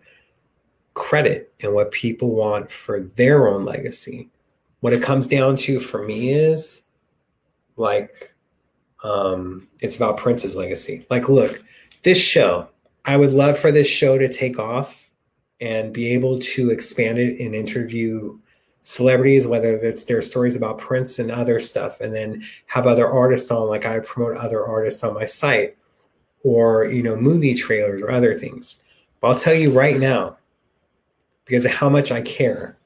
[0.95, 4.31] credit and what people want for their own legacy.
[4.81, 6.83] What it comes down to for me is
[7.77, 8.33] like
[9.03, 11.07] um it's about Prince's legacy.
[11.11, 11.63] Like look,
[12.03, 12.69] this show,
[13.07, 15.11] I would love for this show to take off
[15.61, 18.39] and be able to expand it and interview
[18.83, 23.51] celebrities, whether it's their stories about Prince and other stuff, and then have other artists
[23.51, 25.77] on, like I promote other artists on my site,
[26.45, 28.81] or you know, movie trailers or other things.
[29.21, 30.39] But I'll tell you right now,
[31.47, 32.77] because of how much I care,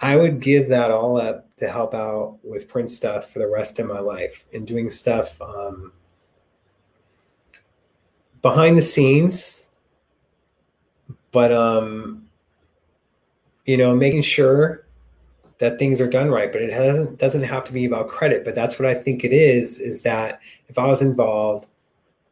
[0.00, 3.78] I would give that all up to help out with Prince stuff for the rest
[3.78, 5.92] of my life and doing stuff um,
[8.44, 9.66] behind the scenes,
[11.32, 12.28] but um,
[13.64, 14.86] you know, making sure
[15.58, 16.52] that things are done right.
[16.52, 18.44] But it doesn't doesn't have to be about credit.
[18.44, 19.80] But that's what I think it is.
[19.80, 21.68] Is that if I was involved,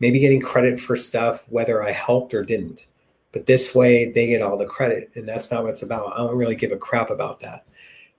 [0.00, 2.88] maybe getting credit for stuff whether I helped or didn't.
[3.32, 6.12] But this way, they get all the credit, and that's not what it's about.
[6.12, 7.64] I don't really give a crap about that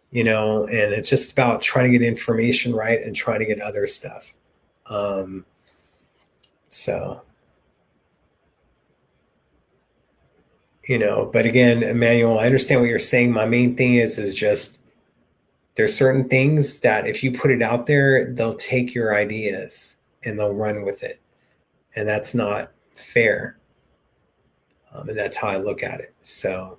[0.10, 3.60] you know, and it's just about trying to get information right and trying to get
[3.60, 4.36] other stuff.
[4.86, 5.44] Um,
[6.70, 7.24] so,
[10.86, 13.32] you know, but again, Emmanuel, I understand what you're saying.
[13.32, 14.82] My main thing is, is just
[15.76, 20.38] there's certain things that if you put it out there, they'll take your ideas and
[20.38, 21.20] they'll run with it.
[21.96, 23.60] And that's not fair.
[24.94, 26.14] Um, and that's how I look at it.
[26.22, 26.78] So,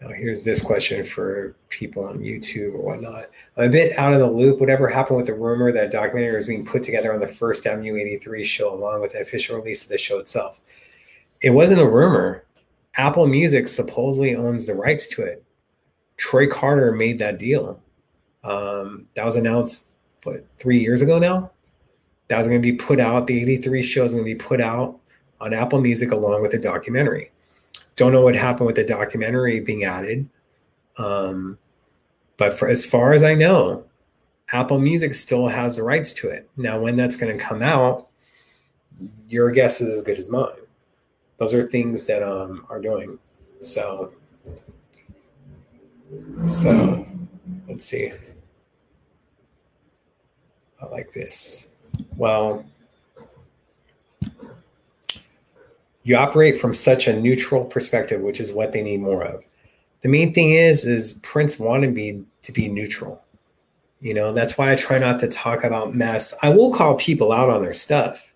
[0.00, 3.26] now, here's this question for people on YouTube or whatnot.
[3.56, 4.60] I'm a bit out of the loop.
[4.60, 8.44] Whatever happened with the rumor that documentary was being put together on the first MU83
[8.44, 10.60] show, along with the official release of the show itself?
[11.40, 12.44] It wasn't a rumor.
[12.96, 15.44] Apple Music supposedly owns the rights to it.
[16.16, 17.80] Troy Carter made that deal.
[18.42, 19.90] Um, that was announced,
[20.22, 21.50] what, three years ago now?
[22.28, 23.26] That was going to be put out.
[23.26, 24.98] The 83 show is going to be put out
[25.40, 27.30] on Apple Music along with the documentary.
[27.96, 30.28] Don't know what happened with the documentary being added.
[30.98, 31.58] Um,
[32.36, 33.84] but for as far as I know,
[34.52, 36.48] Apple Music still has the rights to it.
[36.56, 38.08] Now, when that's going to come out,
[39.28, 40.48] your guess is as good as mine.
[41.38, 43.18] Those are things that um, are doing.
[43.60, 44.12] So,
[46.46, 47.06] so
[47.68, 48.12] let's see.
[50.80, 51.68] I like this.
[52.16, 52.64] Well,
[56.02, 59.42] you operate from such a neutral perspective, which is what they need more of.
[60.02, 63.24] The main thing is, is Prince wanted me to be neutral.
[64.00, 66.34] You know, that's why I try not to talk about mess.
[66.42, 68.32] I will call people out on their stuff.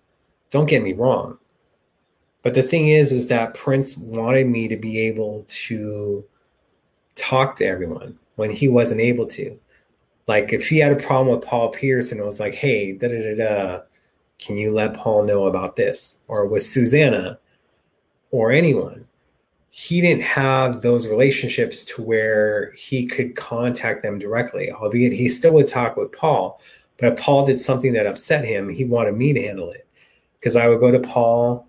[0.49, 1.37] Don't get me wrong.
[2.43, 6.25] But the thing is, is that Prince wanted me to be able to
[7.15, 9.59] talk to everyone when he wasn't able to.
[10.27, 13.21] Like if he had a problem with Paul Peterson, it was like, hey, da da
[13.21, 13.81] da da,
[14.39, 16.19] can you let Paul know about this?
[16.27, 17.39] Or with Susanna,
[18.31, 19.07] or anyone.
[19.69, 25.53] He didn't have those relationships to where he could contact them directly, albeit he still
[25.53, 26.59] would talk with Paul.
[26.97, 29.87] But if Paul did something that upset him, he wanted me to handle it.
[30.39, 31.67] Because I would go to Paul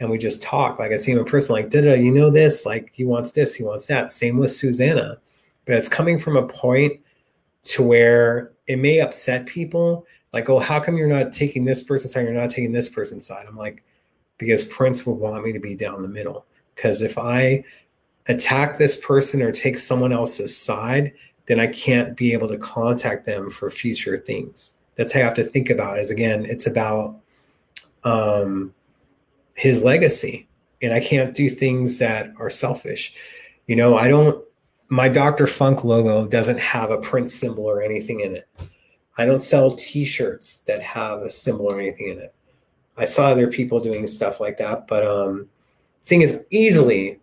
[0.00, 0.78] and we just talk.
[0.78, 2.66] Like I see him in person, like, da you know this?
[2.66, 4.12] Like he wants this, he wants that.
[4.12, 5.18] Same with Susanna.
[5.64, 7.00] But it's coming from a point
[7.64, 10.06] to where it may upset people.
[10.32, 12.24] Like, oh, how come you're not taking this person's side?
[12.24, 13.46] You're not taking this person's side.
[13.46, 13.84] I'm like,
[14.38, 16.46] because Prince would want me to be down the middle.
[16.74, 17.64] Because if I
[18.26, 21.12] attack this person or take someone else's side,
[21.46, 24.74] then I can't be able to contact them for future things.
[24.94, 27.16] That's how I have to think about it, is again, it's about
[28.04, 28.74] um,
[29.62, 30.48] his legacy.
[30.82, 33.14] And I can't do things that are selfish.
[33.68, 34.44] You know, I don't,
[34.88, 35.46] my Dr.
[35.46, 38.48] Funk logo doesn't have a Prince symbol or anything in it.
[39.16, 42.34] I don't sell t shirts that have a symbol or anything in it.
[42.96, 45.48] I saw other people doing stuff like that, but um,
[46.02, 47.20] thing is easily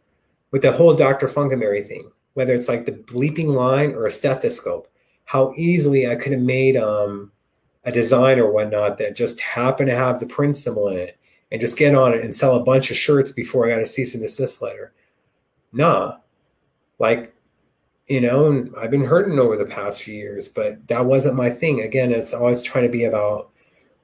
[0.52, 1.28] with the whole Dr.
[1.28, 4.88] Funkenberry thing, whether it's like the bleeping line or a stethoscope,
[5.26, 7.34] how easily I could have made um,
[7.84, 11.19] a design or whatnot that just happened to have the Prince symbol in it
[11.52, 13.88] and just get on it and sell a bunch of shirts before I got a
[13.88, 14.94] cease and desist letter.
[15.72, 16.18] nah.
[17.00, 17.34] Like,
[18.08, 21.82] you know, I've been hurting over the past few years, but that wasn't my thing.
[21.82, 23.52] Again, it's always trying to be about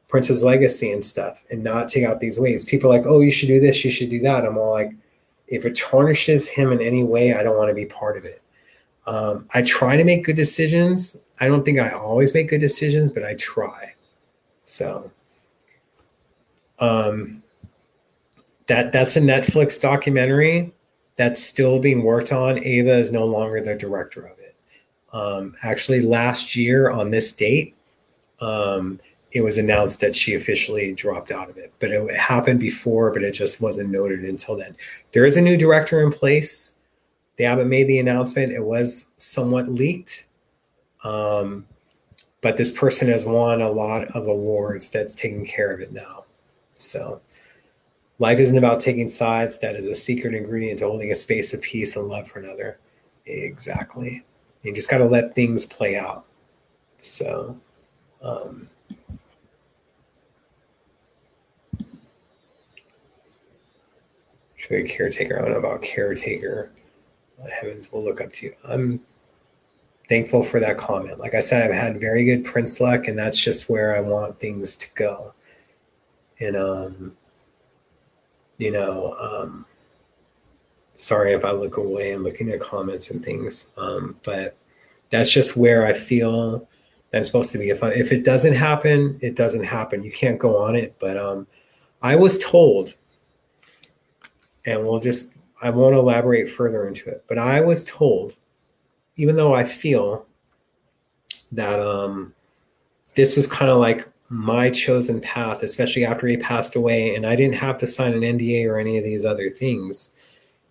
[0.07, 2.63] Prince's legacy and stuff and not take out these ways.
[2.63, 4.45] People like, oh, you should do this, you should do that.
[4.45, 4.91] I'm all like,
[5.47, 8.41] if it tarnishes him in any way, I don't want to be part of it.
[9.07, 11.17] Um, I try to make good decisions.
[11.39, 13.93] I don't think I always make good decisions, but I try.
[14.63, 15.11] So,
[16.79, 17.41] um,
[18.67, 20.73] that that's a Netflix documentary
[21.15, 22.59] that's still being worked on.
[22.59, 24.55] Ava is no longer the director of it.
[25.13, 27.75] Um, actually, last year on this date,
[28.41, 28.99] um,
[29.31, 31.73] it was announced that she officially dropped out of it.
[31.79, 34.75] But it happened before, but it just wasn't noted until then.
[35.13, 36.73] There is a new director in place.
[37.37, 38.53] They haven't made the announcement.
[38.53, 40.27] It was somewhat leaked.
[41.03, 41.65] Um,
[42.41, 46.24] but this person has won a lot of awards that's taking care of it now.
[46.75, 47.21] So
[48.19, 49.59] life isn't about taking sides.
[49.59, 52.79] That is a secret ingredient to holding a space of peace and love for another.
[53.25, 54.23] Exactly.
[54.63, 56.25] You just got to let things play out.
[56.97, 57.59] So,
[58.21, 58.67] um,
[64.55, 65.37] should be a caretaker.
[65.37, 66.71] I don't know about caretaker.
[67.37, 68.55] The Heavens will look up to you.
[68.67, 69.01] I'm
[70.09, 71.19] thankful for that comment.
[71.19, 74.39] Like I said, I've had very good Prince luck, and that's just where I want
[74.39, 75.34] things to go.
[76.39, 77.17] And um,
[78.57, 79.65] you know, um,
[80.93, 84.57] sorry if I look away and looking at comments and things, um, but
[85.09, 86.67] that's just where I feel
[87.13, 87.69] I'm supposed to be.
[87.69, 90.03] If I, if it doesn't happen, it doesn't happen.
[90.03, 90.95] You can't go on it.
[90.99, 91.47] But um,
[92.01, 92.95] I was told
[94.65, 98.35] and we'll just I won't elaborate further into it, but I was told,
[99.15, 100.25] even though I feel
[101.51, 102.33] that um,
[103.13, 107.35] this was kind of like my chosen path, especially after he passed away, and I
[107.35, 110.11] didn't have to sign an NDA or any of these other things.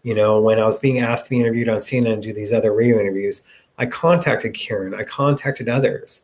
[0.02, 2.52] You know, when I was being asked to be interviewed on CNN and do these
[2.52, 3.43] other radio interviews,
[3.78, 6.22] I contacted Kiran, I contacted others,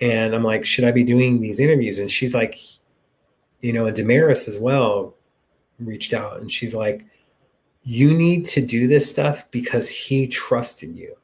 [0.00, 1.98] and I'm like, should I be doing these interviews?
[1.98, 2.58] And she's like,
[3.60, 5.14] you know, and Damaris as well
[5.78, 7.04] reached out and she's like,
[7.84, 11.16] You need to do this stuff because he trusted you.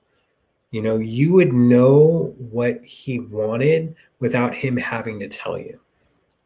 [0.70, 5.78] You know, you would know what he wanted without him having to tell you.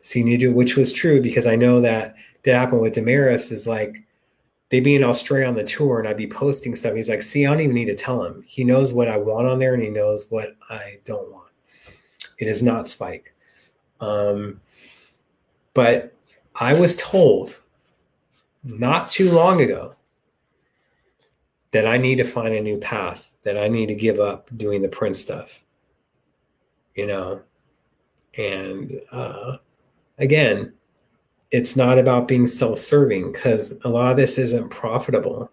[0.00, 3.52] So you need to, which was true because I know that that happened with Damaris
[3.52, 4.02] is like
[4.68, 6.94] they'd be in Australia on the tour and I'd be posting stuff.
[6.94, 8.42] He's like, see, I don't even need to tell him.
[8.46, 11.50] He knows what I want on there and he knows what I don't want.
[12.38, 13.34] It is not Spike.
[14.00, 14.60] Um,
[15.74, 16.14] but
[16.56, 17.60] I was told
[18.64, 19.94] not too long ago
[21.70, 24.82] that I need to find a new path, that I need to give up doing
[24.82, 25.64] the Prince stuff,
[26.94, 27.42] you know?
[28.36, 29.58] And uh,
[30.18, 30.72] again,
[31.50, 35.50] it's not about being self-serving because a lot of this isn't profitable.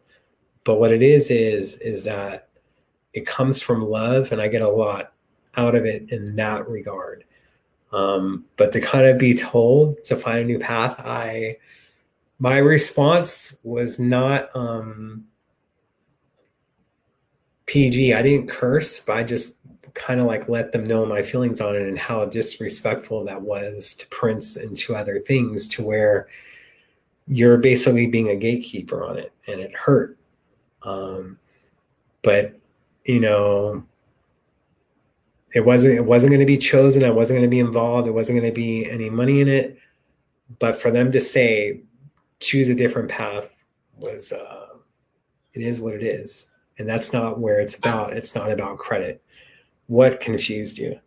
[0.64, 2.50] But what it is is is that
[3.14, 5.14] it comes from love, and I get a lot
[5.58, 7.26] out of it in that regard.
[7.92, 11.58] Um, but to kind of be told to find a new path, I
[12.40, 15.26] my response was not um,
[17.66, 18.14] PG.
[18.14, 19.58] I didn't curse, but I just
[20.00, 23.94] kind of like let them know my feelings on it and how disrespectful that was
[23.96, 26.28] to Prince and to other things to where
[27.28, 30.18] you're basically being a gatekeeper on it and it hurt.
[30.84, 31.38] Um,
[32.24, 32.58] but
[33.04, 33.84] you know,
[35.54, 37.04] it wasn't it wasn't going to be chosen.
[37.04, 38.06] I wasn't going to be involved.
[38.06, 39.78] There wasn't going to be any money in it.
[40.60, 41.82] But for them to say
[42.40, 43.62] choose a different path
[43.98, 44.68] was uh,
[45.54, 46.50] it is what it is
[46.80, 49.22] and that's not where it's about it's not about credit
[49.90, 50.98] what confused you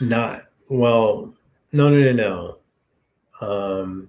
[0.00, 0.40] not
[0.70, 1.34] well
[1.72, 2.56] no no no no
[3.46, 4.08] um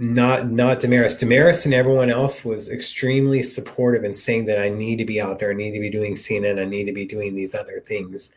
[0.00, 1.16] not not Damaris.
[1.16, 5.40] Damaris and everyone else was extremely supportive and saying that I need to be out
[5.40, 8.30] there, I need to be doing CNN, I need to be doing these other things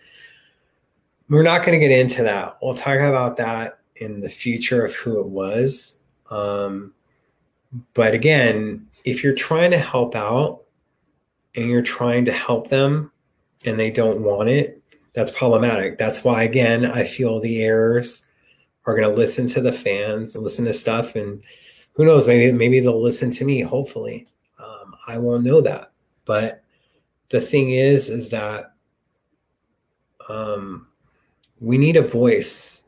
[1.32, 2.58] we're not going to get into that.
[2.62, 6.00] We'll talk about that in the future of who it was.
[6.30, 6.94] Um,
[7.94, 10.61] but again, if you're trying to help out
[11.56, 13.12] and you're trying to help them
[13.66, 14.82] and they don't want it,
[15.14, 15.98] that's problematic.
[15.98, 18.28] That's why, again, I feel the heirs
[18.86, 21.16] are going to listen to the fans listen to stuff.
[21.16, 21.42] And
[21.94, 24.28] who knows, maybe, maybe they'll listen to me, hopefully.
[24.60, 25.92] Um, I won't know that.
[26.26, 26.64] But
[27.30, 28.74] the thing is, is that
[30.30, 30.88] um,
[31.60, 32.84] we need a voice,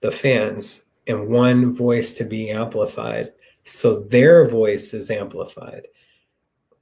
[0.00, 3.32] the fans, and one voice to be amplified.
[3.62, 5.86] So their voice is amplified.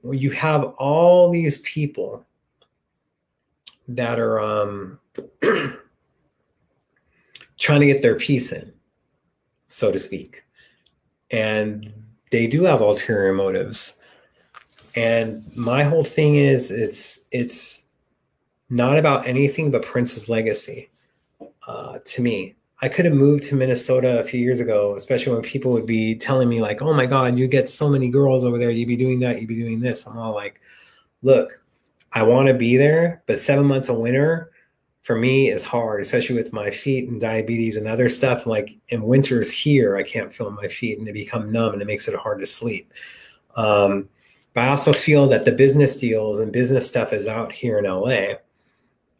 [0.03, 2.25] You have all these people
[3.87, 4.99] that are um,
[7.57, 8.73] trying to get their piece in,
[9.67, 10.43] so to speak.
[11.31, 11.91] and
[12.31, 13.95] they do have ulterior motives.
[14.95, 17.85] And my whole thing is it's it's
[18.69, 20.89] not about anything but Prince's legacy.
[21.67, 25.41] Uh, to me, I could have moved to Minnesota a few years ago, especially when
[25.41, 28.57] people would be telling me like, "Oh my God, you get so many girls over
[28.57, 28.69] there.
[28.69, 29.39] You'd be doing that.
[29.39, 30.61] You'd be doing this." I'm all like,
[31.23, 31.61] "Look,
[32.13, 34.51] I want to be there, but seven months of winter
[35.07, 38.45] for me is hard, especially with my feet and diabetes and other stuff.
[38.45, 41.85] Like in winters here, I can't feel my feet and they become numb and it
[41.87, 42.91] makes it hard to sleep.
[43.55, 44.09] Um,
[44.53, 47.85] but I also feel that the business deals and business stuff is out here in
[47.85, 48.35] LA.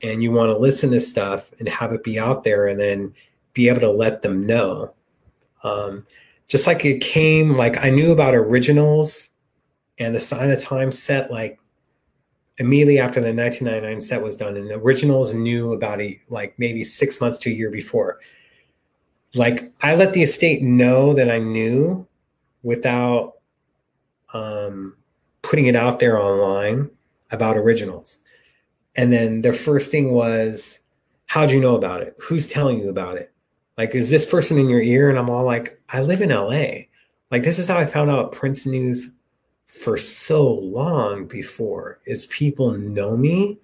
[0.01, 3.13] And you want to listen to stuff and have it be out there and then
[3.57, 4.93] be able to let them know.
[5.63, 6.05] Um,
[6.47, 9.31] just like it came, like I knew about originals
[9.97, 11.59] and the sign of time set like
[12.59, 17.19] immediately after the 1999 set was done and originals knew about it like maybe six
[17.19, 18.19] months to a year before.
[19.34, 22.07] Like i let the estate know that i knew
[22.63, 23.34] without
[24.34, 24.95] um,
[25.41, 26.89] putting it out there online
[27.31, 28.19] about originals.
[28.95, 30.79] And then the first thing was
[31.25, 32.15] how'd you know about it?
[32.19, 33.31] Who's telling you about it
[33.77, 36.47] like is this person in your ear and i'm all like i live in la
[37.31, 39.11] like this is how i found out prince news
[39.67, 43.57] for so long before is people know me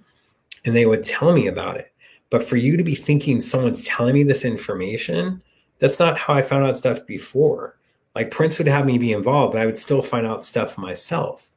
[0.65, 1.91] and they would tell me about it.
[2.30, 5.41] But for you to be thinking someone's telling me this information,
[5.80, 7.77] that's not how I found out stuff before.
[8.15, 11.52] Like Prince would have me be involved, but I would still find out stuff myself.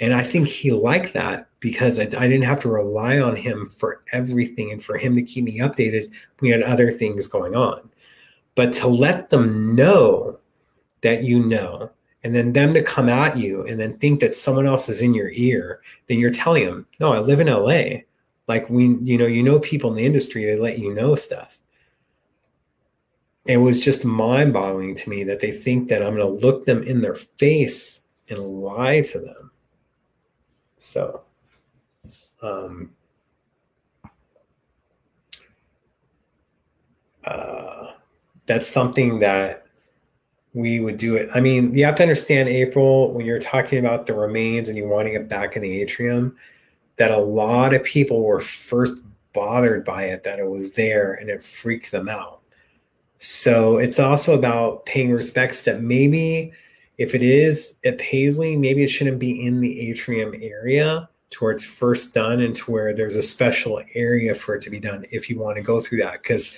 [0.00, 3.64] And I think he liked that because I, I didn't have to rely on him
[3.64, 6.12] for everything and for him to keep me updated.
[6.40, 7.88] We had other things going on.
[8.56, 10.40] But to let them know
[11.00, 11.90] that you know
[12.24, 15.14] and then them to come at you and then think that someone else is in
[15.14, 18.02] your ear, then you're telling them, no, I live in LA.
[18.48, 21.60] Like we, you know, you know people in the industry, they let you know stuff.
[23.46, 26.66] It was just mind boggling to me that they think that I'm going to look
[26.66, 29.52] them in their face and lie to them.
[30.78, 31.22] So,
[32.42, 32.90] um,
[37.24, 37.92] uh,
[38.46, 39.66] that's something that
[40.54, 41.30] we would do it.
[41.34, 44.86] I mean, you have to understand, April, when you're talking about the remains and you
[44.86, 46.36] wanting it back in the atrium,
[46.96, 49.02] that a lot of people were first
[49.32, 52.40] bothered by it, that it was there and it freaked them out.
[53.16, 56.52] So it's also about paying respects that maybe
[56.98, 61.52] if it is at Paisley, maybe it shouldn't be in the atrium area to where
[61.52, 65.04] it's first done and to where there's a special area for it to be done
[65.10, 66.22] if you want to go through that.
[66.22, 66.56] Because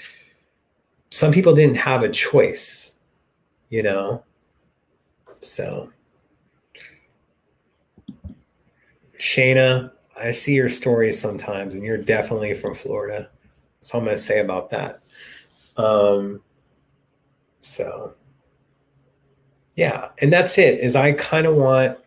[1.10, 2.94] some people didn't have a choice
[3.74, 4.22] you know?
[5.40, 5.92] So,
[9.18, 13.30] shana I see your stories sometimes, and you're definitely from Florida.
[13.80, 15.02] That's all I'm going to say about that.
[15.76, 16.40] Um,
[17.60, 18.14] so,
[19.74, 20.78] yeah, and that's it.
[20.78, 21.98] Is I kind of want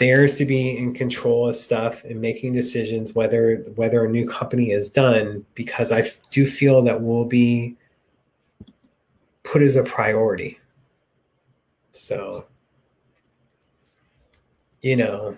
[0.00, 4.70] theirs to be in control of stuff and making decisions whether whether a new company
[4.70, 7.76] is done because I do feel that we'll be
[9.42, 10.58] put as a priority.
[11.92, 12.46] So,
[14.80, 15.36] you know,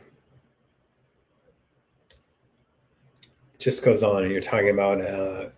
[3.54, 5.48] it just goes on, and you're talking about uh,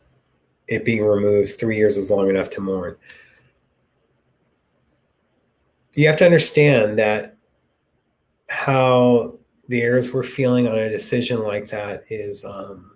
[0.67, 1.59] it being removed.
[1.59, 2.97] Three years is long enough to mourn.
[5.93, 7.34] You have to understand that
[8.55, 12.93] how the heirs were feeling on a decision like that is um,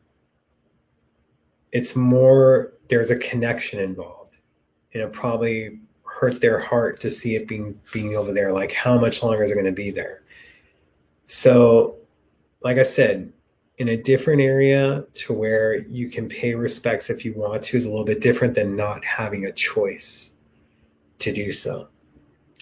[1.73, 4.39] it's more there's a connection involved.
[4.95, 8.99] And it probably hurt their heart to see it being being over there like how
[8.99, 10.23] much longer is it going to be there?
[11.25, 11.99] So
[12.63, 13.33] like i said
[13.79, 17.87] in a different area to where you can pay respects if you want to is
[17.87, 20.35] a little bit different than not having a choice
[21.19, 21.89] to do so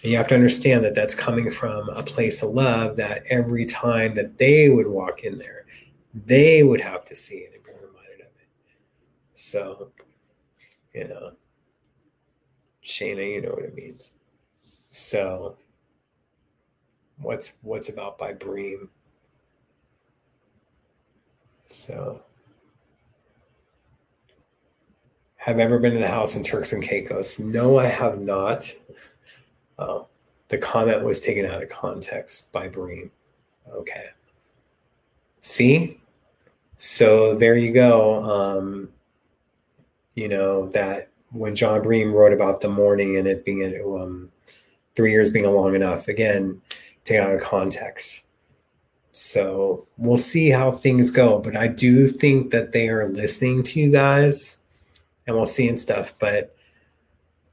[0.03, 3.65] and you have to understand that that's coming from a place of love that every
[3.65, 5.65] time that they would walk in there
[6.25, 8.47] they would have to see it and be reminded of it
[9.33, 9.91] so
[10.93, 11.31] you know
[12.87, 14.13] Shayna, you know what it means.
[14.89, 15.57] So
[17.17, 18.89] what's what's about by Bream.
[21.67, 22.23] So
[25.35, 27.39] have ever been to the house in Turks and Caicos?
[27.39, 28.73] No, I have not.
[29.79, 30.07] Oh,
[30.47, 33.11] the comment was taken out of context by Bream.
[33.71, 34.05] Okay.
[35.39, 35.99] See?
[36.77, 38.23] So there you go.
[38.23, 38.89] Um,
[40.15, 43.63] you know, that when Jon Bream wrote about the mourning and it being
[43.99, 44.31] um,
[44.95, 46.61] three years being long enough, again,
[47.03, 48.25] taken out of context.
[49.11, 51.39] So we'll see how things go.
[51.39, 54.57] But I do think that they are listening to you guys
[55.25, 56.13] and we'll see and stuff.
[56.19, 56.55] But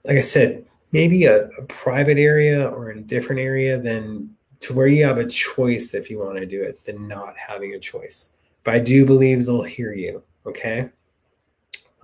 [0.04, 4.30] like I said, maybe a, a private area or in a different area than
[4.60, 7.74] to where you have a choice if you want to do it than not having
[7.74, 8.30] a choice.
[8.62, 10.22] But I do believe they'll hear you.
[10.46, 10.88] Okay.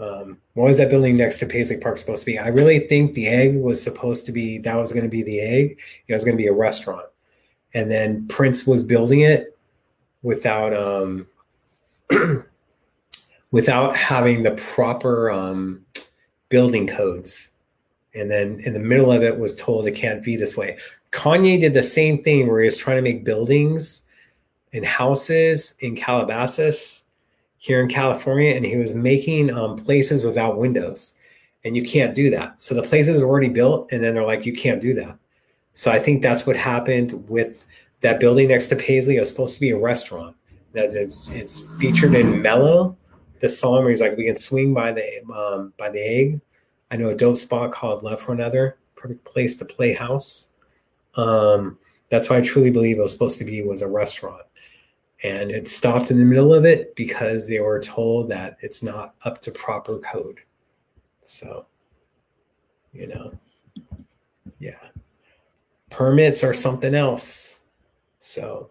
[0.01, 2.39] Um, what was that building next to Paisley Park supposed to be?
[2.39, 5.41] I really think the egg was supposed to be that was going to be the
[5.41, 5.79] egg.
[6.09, 7.07] It was going to be a restaurant,
[7.75, 9.59] and then Prince was building it
[10.23, 11.27] without um,
[13.51, 15.85] without having the proper um,
[16.49, 17.51] building codes.
[18.15, 20.79] And then in the middle of it was told it can't be this way.
[21.13, 24.03] Kanye did the same thing where he was trying to make buildings
[24.73, 27.05] and houses in Calabasas
[27.59, 31.15] here in California, and he was making um, places without windows,
[31.65, 32.59] and you can't do that.
[32.59, 35.19] So the places are already built, and then they're like, you can't do that.
[35.73, 37.67] So I think that's what happened with
[38.01, 39.17] that building next to Paisley.
[39.17, 40.37] It was supposed to be a restaurant.
[40.73, 42.97] That it's it's featured in Mellow,
[43.41, 45.05] the song where he's like, we can swing by the
[45.35, 46.41] um, by the egg.
[46.91, 50.49] I know a dope spot called Love for Another, perfect place to play house.
[51.15, 54.43] Um, that's why I truly believe it was supposed to be was a restaurant
[55.23, 59.15] and it stopped in the middle of it because they were told that it's not
[59.25, 60.41] up to proper code.
[61.23, 61.67] So,
[62.93, 63.33] you know,
[64.59, 64.81] yeah.
[65.91, 67.61] Permits are something else.
[68.19, 68.71] So,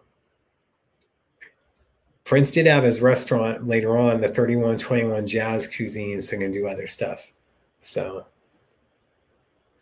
[2.24, 6.66] Prince did have his restaurant later on, the 3121 Jazz Cuisine, so he can do
[6.66, 7.32] other stuff.
[7.80, 8.26] So,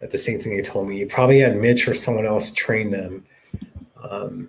[0.00, 0.98] that's the same thing they told me.
[0.98, 3.26] You probably had Mitch or someone else train them.
[4.02, 4.48] Um,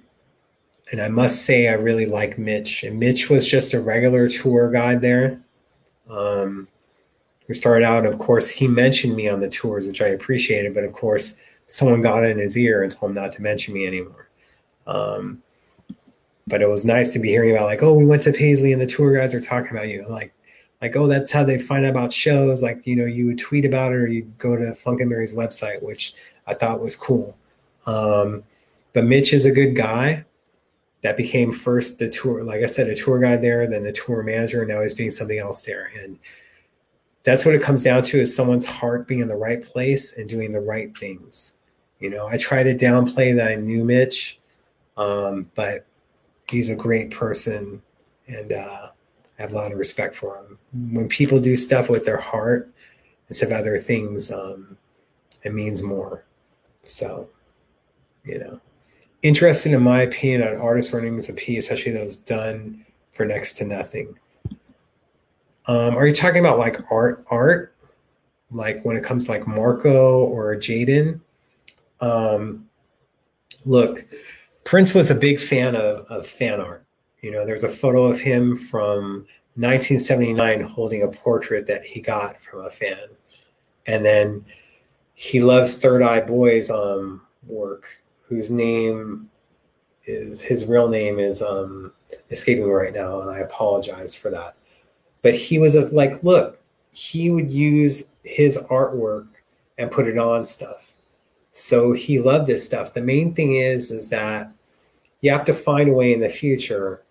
[0.91, 2.83] and I must say, I really like Mitch.
[2.83, 5.41] And Mitch was just a regular tour guide there.
[6.09, 6.67] Um,
[7.47, 10.73] we started out, of course, he mentioned me on the tours, which I appreciated.
[10.73, 13.87] But of course, someone got in his ear and told him not to mention me
[13.87, 14.29] anymore.
[14.85, 15.41] Um,
[16.47, 18.81] but it was nice to be hearing about like, oh, we went to Paisley and
[18.81, 20.05] the tour guides are talking about you.
[20.07, 20.33] Like,
[20.81, 22.63] like, oh, that's how they find out about shows.
[22.63, 26.13] Like, you know, you would tweet about it or you go to Funkenberry's website, which
[26.47, 27.35] I thought was cool.
[27.85, 28.43] Um,
[28.93, 30.25] but Mitch is a good guy
[31.01, 34.23] that became first the tour, like I said, a tour guide there, then the tour
[34.23, 35.91] manager, and now he's doing something else there.
[36.01, 36.19] And
[37.23, 40.27] that's what it comes down to is someone's heart being in the right place and
[40.27, 41.55] doing the right things.
[41.99, 44.39] You know, I try to downplay that I knew Mitch,
[44.97, 45.85] um, but
[46.49, 47.81] he's a great person
[48.27, 48.87] and uh,
[49.39, 50.93] Have a lot of respect for them.
[50.93, 52.71] When people do stuff with their heart
[53.29, 54.77] instead of other things, um,
[55.43, 56.25] it means more.
[56.83, 57.29] So,
[58.23, 58.61] you know
[59.21, 63.65] interesting, in my opinion, on artist earnings a piece, especially those done for next to
[63.65, 64.15] nothing.
[65.65, 67.75] Um, are you talking about like art, art,
[68.51, 71.19] like when it comes to like Marco or Jaden?
[72.01, 72.67] Um,
[73.65, 74.05] look,
[74.63, 76.85] Prince was a big fan of, of fan art.
[77.21, 79.25] You know, there's a photo of him from
[79.55, 83.07] 1979 holding a portrait that he got from a fan,
[83.87, 84.45] and then
[85.15, 87.85] he loved Third Eye Boy's um, work
[88.21, 89.29] whose name
[90.05, 91.91] is his real name is um
[92.31, 94.55] escaping me right now, and I apologize for that.
[95.21, 99.27] But he was a, like, look, he would use his artwork
[99.77, 100.95] and put it on stuff.
[101.51, 102.93] So he loved this stuff.
[102.93, 104.51] The main thing is, is that
[105.21, 107.03] you have to find a way in the future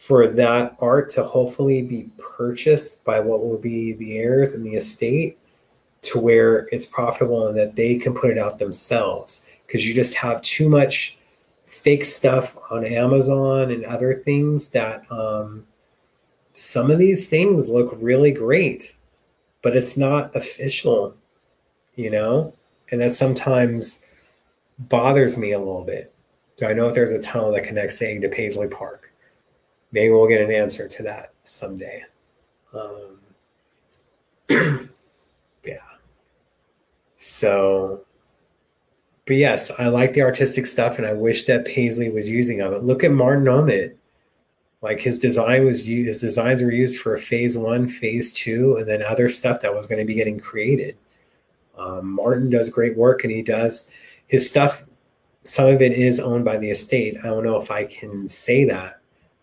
[0.00, 4.72] for that art to hopefully be purchased by what will be the heirs and the
[4.72, 5.38] estate
[6.00, 10.14] to where it's profitable and that they can put it out themselves because you just
[10.14, 11.18] have too much
[11.64, 15.66] fake stuff on Amazon and other things that um,
[16.54, 18.96] some of these things look really great,
[19.60, 21.14] but it's not official,
[21.94, 22.54] you know?
[22.90, 24.00] And that sometimes
[24.78, 26.10] bothers me a little bit.
[26.56, 28.99] Do I know if there's a tunnel that connects Egg to Paisley Park?
[29.92, 32.04] Maybe we'll get an answer to that someday.
[32.72, 33.18] Um,
[35.64, 35.78] yeah.
[37.16, 38.04] So
[39.30, 42.72] but yes, I like the artistic stuff, and I wish that Paisley was using of
[42.72, 42.82] it.
[42.82, 43.94] Look at Martin Homent.
[44.82, 48.88] Like his design was used, his designs were used for phase one, phase two, and
[48.88, 50.96] then other stuff that was going to be getting created.
[51.78, 53.88] Um, Martin does great work, and he does
[54.26, 54.84] his stuff.
[55.44, 57.16] Some of it is owned by the estate.
[57.22, 58.99] I don't know if I can say that,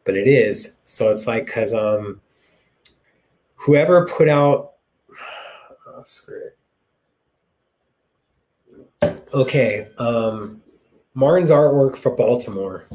[0.07, 0.77] but it is.
[0.85, 2.21] So it's like because um,
[3.55, 4.71] whoever put out,
[5.87, 6.57] oh, screw it
[9.33, 9.87] Okay.
[9.97, 10.63] Um,
[11.13, 12.85] Martin's artwork for Baltimore.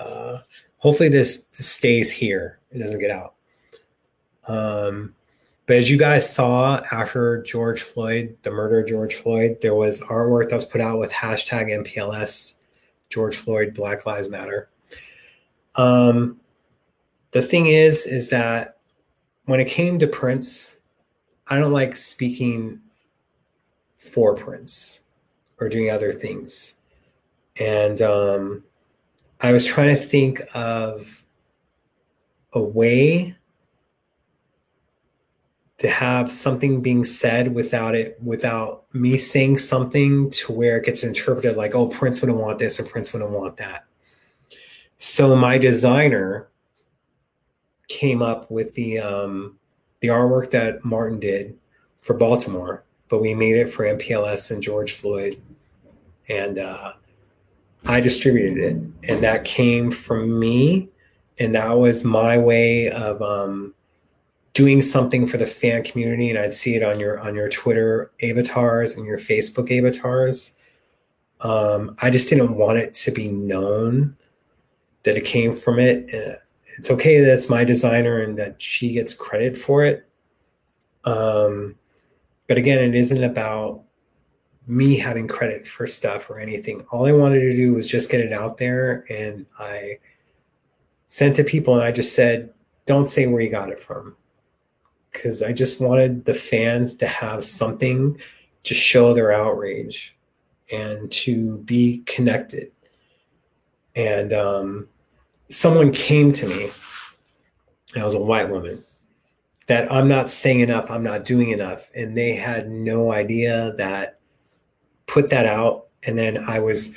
[0.00, 0.38] Uh,
[0.78, 2.58] hopefully this stays here.
[2.72, 3.34] It doesn't get out.
[4.48, 5.14] Um,
[5.66, 10.00] but as you guys saw after George Floyd, the murder of George Floyd, there was
[10.00, 12.54] artwork that was put out with hashtag MPLS,
[13.10, 14.68] George Floyd, Black Lives Matter.
[15.76, 16.40] Um,
[17.32, 18.78] the thing is, is that
[19.46, 20.80] when it came to Prince,
[21.48, 22.80] I don't like speaking
[23.96, 25.04] for Prince
[25.60, 26.74] or doing other things.
[27.58, 28.64] And um,
[29.40, 31.26] I was trying to think of
[32.52, 33.36] a way
[35.78, 41.02] to have something being said without it without me saying something to where it gets
[41.02, 43.84] interpreted like oh prince wouldn't want this or prince wouldn't want that
[44.98, 46.48] so my designer
[47.88, 49.58] came up with the um,
[50.00, 51.58] the artwork that martin did
[52.00, 55.40] for baltimore but we made it for mpls and george floyd.
[56.28, 56.94] And uh,
[57.84, 59.10] i distributed it.
[59.10, 60.88] And that came from me.
[61.38, 63.74] And that was my way of um,
[64.54, 66.30] doing something for the fan community.
[66.30, 70.56] And i'd see it on your on your twitter avatars and your facebook avatars.
[71.40, 74.16] Um, i just didn't want it to be known
[75.04, 76.12] that it came from it.
[76.12, 76.36] Uh,
[76.76, 80.08] it's okay that it's my designer and that she gets credit for it.
[81.04, 81.76] Um,
[82.48, 83.82] but again it isn't about
[84.66, 86.80] me having credit for stuff or anything.
[86.90, 89.98] All i wanted to do was just get it out there and i
[91.08, 92.54] sent to people and i just said
[92.86, 94.16] don't say where you got it from.
[95.12, 98.18] Because I just wanted the fans to have something
[98.64, 100.16] to show their outrage
[100.72, 102.72] and to be connected.
[103.94, 104.88] And um,
[105.54, 106.70] someone came to me,
[107.94, 108.84] and I was a white woman,
[109.66, 111.90] that I'm not saying enough, I'm not doing enough.
[111.94, 114.18] And they had no idea that
[115.06, 115.86] put that out.
[116.02, 116.94] And then I was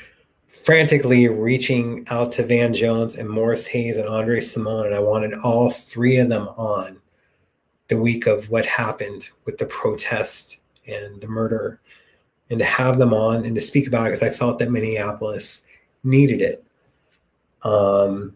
[0.48, 5.34] frantically reaching out to Van Jones and Morris Hayes and Andre Cymone, and I wanted
[5.36, 6.98] all three of them on
[7.90, 10.58] the week of what happened with the protest
[10.88, 11.80] and the murder
[12.50, 15.66] and to have them on and to speak about it because I felt that Minneapolis
[16.04, 16.64] needed it.
[17.64, 18.36] Um,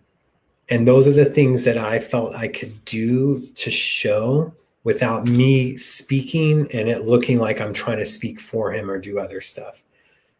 [0.71, 4.53] and those are the things that I felt I could do to show
[4.85, 9.19] without me speaking and it looking like I'm trying to speak for him or do
[9.19, 9.83] other stuff.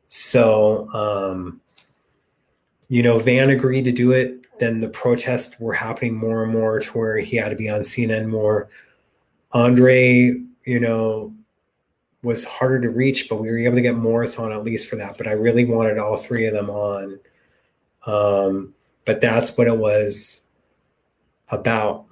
[0.08, 1.60] So, um,
[2.88, 4.48] you know, Van agreed to do it.
[4.58, 7.82] Then the protests were happening more and more to where he had to be on
[7.82, 8.70] CNN more.
[9.52, 10.34] Andre,
[10.64, 11.34] you know,
[12.24, 14.96] was harder to reach, but we were able to get Morris on at least for
[14.96, 15.18] that.
[15.18, 17.20] But I really wanted all three of them on.
[18.06, 18.74] Um,
[19.06, 20.44] but that's what it was
[21.50, 22.06] about.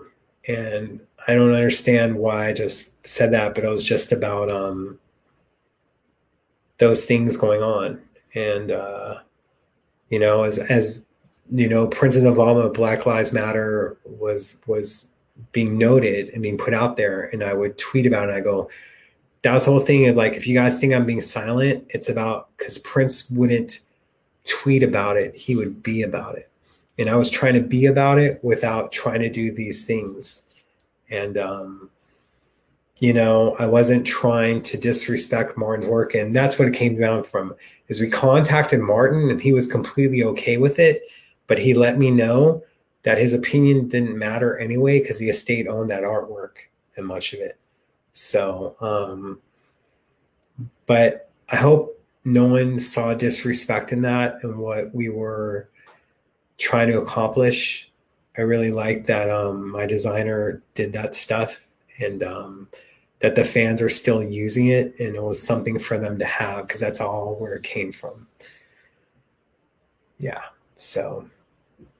[0.47, 4.99] And I don't understand why I just said that, but it was just about um,
[6.77, 8.01] those things going on.
[8.35, 9.19] And, uh,
[10.09, 11.07] you know, as, as,
[11.51, 15.09] you know, Prince's involvement with Black Lives Matter was, was
[15.51, 18.69] being noted and being put out there and i would tweet about it i go
[19.41, 22.49] that's the whole thing of like if you guys think i'm being silent it's about
[22.57, 23.81] because prince wouldn't
[24.43, 26.48] tweet about it he would be about it
[26.99, 30.43] and i was trying to be about it without trying to do these things.
[31.09, 31.89] And um
[32.99, 36.13] you know i wasn't trying to disrespect martin's work.
[36.13, 37.55] And that's what it came down from
[37.87, 41.03] is we contacted martin and he was completely okay with it.
[41.47, 42.63] But he let me know
[43.03, 46.51] that his opinion didn't matter anyway because the estate owned that artwork
[46.95, 47.57] and much of it.
[48.13, 49.39] So, um,
[50.85, 55.69] but I hope no one saw disrespect in that and what we were
[56.59, 57.89] trying to accomplish.
[58.37, 61.67] I really like that um, my designer did that stuff
[61.99, 62.67] and um,
[63.19, 66.67] that the fans are still using it and it was something for them to have
[66.67, 68.27] because that's all where it came from.
[70.19, 70.41] Yeah.
[70.77, 71.25] So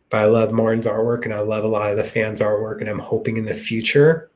[0.09, 2.79] but I love Martin's artwork and I love a lot of the fans' artwork.
[2.79, 4.29] And I'm hoping in the future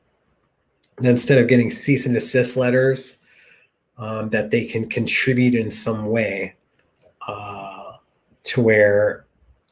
[0.98, 3.18] that instead of getting cease and desist letters,
[3.98, 6.54] um, that they can contribute in some way
[7.26, 7.92] uh,
[8.44, 9.23] to where,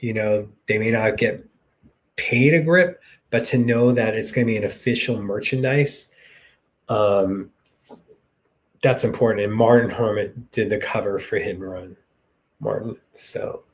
[0.02, 1.46] you know, they may not get
[2.16, 3.00] paid a grip,
[3.30, 6.12] but to know that it's going to be an official merchandise.
[6.90, 7.50] Um,
[8.82, 9.44] that's important.
[9.44, 11.96] And Martin Homent did the cover for Hit and Run.
[12.60, 12.96] Martin.
[13.14, 13.64] So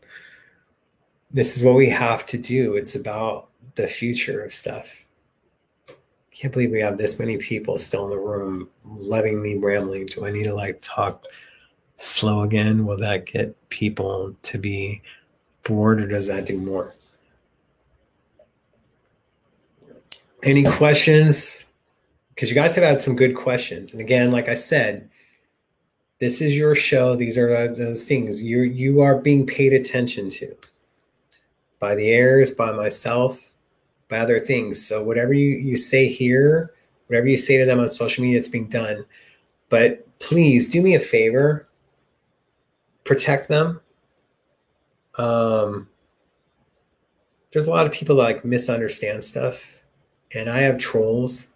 [1.31, 2.77] this is what we have to do.
[2.77, 5.05] It's about the future of stuff.
[6.31, 10.07] Can't believe we have this many people still in the room letting me rambling.
[10.07, 11.25] Do I need to like talk
[11.97, 12.87] slow again?
[12.87, 15.03] Will that get people to be
[15.65, 16.95] bored or does that do more?
[20.43, 21.67] Any questions?
[22.35, 23.93] Because you guys have had some good questions.
[23.93, 25.11] And again, like I said,
[26.21, 27.17] this is your show.
[27.17, 30.55] These are those things you you are being paid attention to
[31.79, 33.55] by the heirs, by myself,
[34.09, 34.85] by other things.
[34.85, 36.73] So whatever you, you say here,
[37.07, 39.05] whatever you say to them on social media, it's being done.
[39.69, 41.69] But please do me a favor,
[43.05, 43.81] protect them.
[45.19, 45.89] Um,
[47.53, 49.82] there's a lot of people that like misunderstand stuff,
[50.35, 51.49] and I have trolls,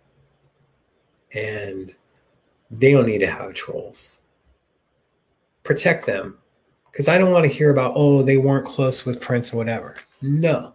[1.32, 1.94] and
[2.70, 4.20] they don't need to have trolls.
[5.64, 6.38] protect them
[6.90, 9.96] because I don't want to hear about, oh, they weren't close with Prince or whatever.
[10.20, 10.74] No,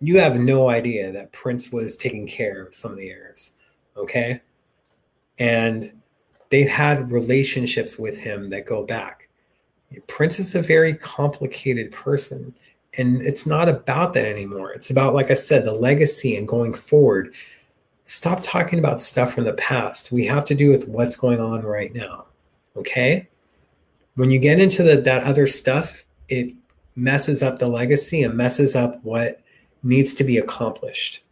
[0.00, 3.52] you have no idea that Prince was taking care of some of the heirs.
[3.96, 4.40] Okay.
[5.38, 5.92] And
[6.50, 9.25] they've had relationships with him that go back.
[10.08, 12.54] Prince is a very complicated person.
[12.98, 14.72] And it's not about that anymore.
[14.72, 17.34] It's about, like I said, the legacy and going forward.
[18.04, 20.12] Stop talking about stuff from the past.
[20.12, 22.26] We have to do with what's going on right now.
[22.76, 23.28] Okay
[24.16, 26.52] when you get into the, that other stuff, it
[26.96, 29.40] messes up the legacy and messes up what
[29.82, 31.22] needs to be accomplished.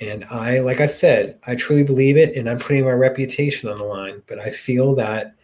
[0.00, 3.78] And I, like I said, I truly believe it, and I'm putting my reputation on
[3.78, 4.22] the line.
[4.26, 5.34] But I feel that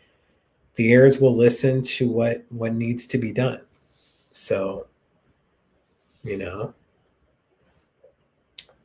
[0.76, 3.60] the heirs will listen to what what needs to be done.
[4.32, 4.86] So,
[6.22, 6.74] you know,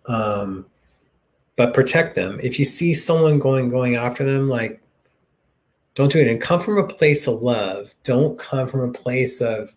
[0.07, 0.65] um,
[1.55, 2.39] but protect them.
[2.41, 4.81] If you see someone going going after them, like
[5.99, 6.29] don't do it.
[6.29, 7.93] And come from a place of love.
[8.03, 9.75] Don't come from a place of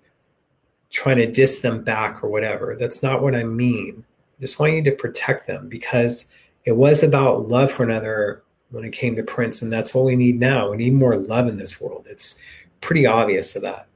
[0.89, 2.77] trying to diss them back or whatever.
[2.79, 4.05] That's not what i mean.
[4.39, 6.27] I just want you to protect them because
[6.65, 10.17] it was about love for another when it came to prince and that's what we
[10.17, 12.39] need now we need more love in this world it's
[12.81, 13.87] pretty obvious of that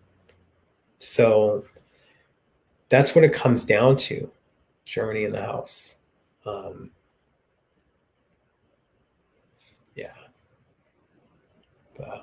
[0.99, 1.65] so
[2.89, 4.31] that's what it comes down to
[4.85, 5.97] germany in the house
[6.47, 6.91] um,
[9.95, 10.13] yeah
[12.03, 12.21] uh,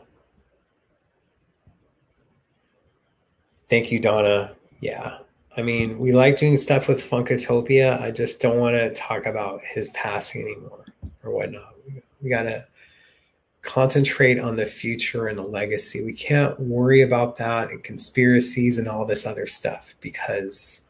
[3.74, 4.56] thank you, Donna.
[4.82, 5.18] Yeah.
[5.58, 8.00] I mean, we like doing stuff with Funkatopia.
[8.00, 10.86] I just don't want to talk about his passing anymore
[11.24, 11.73] or whatnot.
[12.24, 12.66] We, got to
[13.62, 16.04] concentrate on the future and the legacy.
[16.04, 20.88] We can't worry about that and conspiracies and all this other stuff because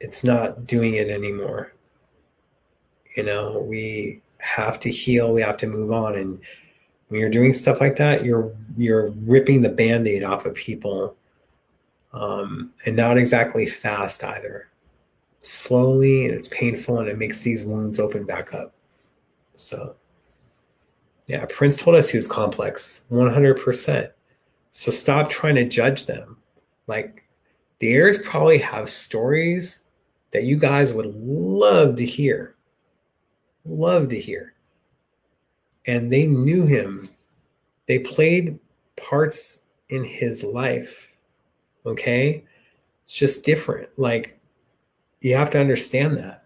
[0.00, 1.72] it's not doing it anymore.
[3.16, 6.38] You know, we have to heal we have to move on and
[7.08, 11.16] when you're doing stuff like that you're you're ripping the band-aid off of people
[12.12, 14.68] um, and not exactly fast either
[15.44, 18.74] slowly and it's painful and it makes these wounds open back up
[19.52, 19.94] so
[21.26, 24.10] yeah prince told us he was complex 100%
[24.70, 26.36] so stop trying to judge them
[26.86, 27.24] like
[27.78, 29.80] the heirs probably have stories
[30.32, 32.54] that you guys would love to hear
[33.64, 34.54] love to hear.
[35.86, 37.08] And they knew him.
[37.86, 38.58] They played
[38.96, 41.14] parts in his life.
[41.84, 42.44] Okay?
[43.04, 43.88] It's just different.
[43.98, 44.40] Like,
[45.24, 46.44] you have to understand that.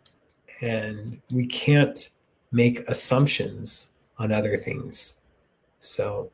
[0.60, 2.10] And we can't
[2.52, 5.16] make assumptions on other things.
[5.80, 6.30] So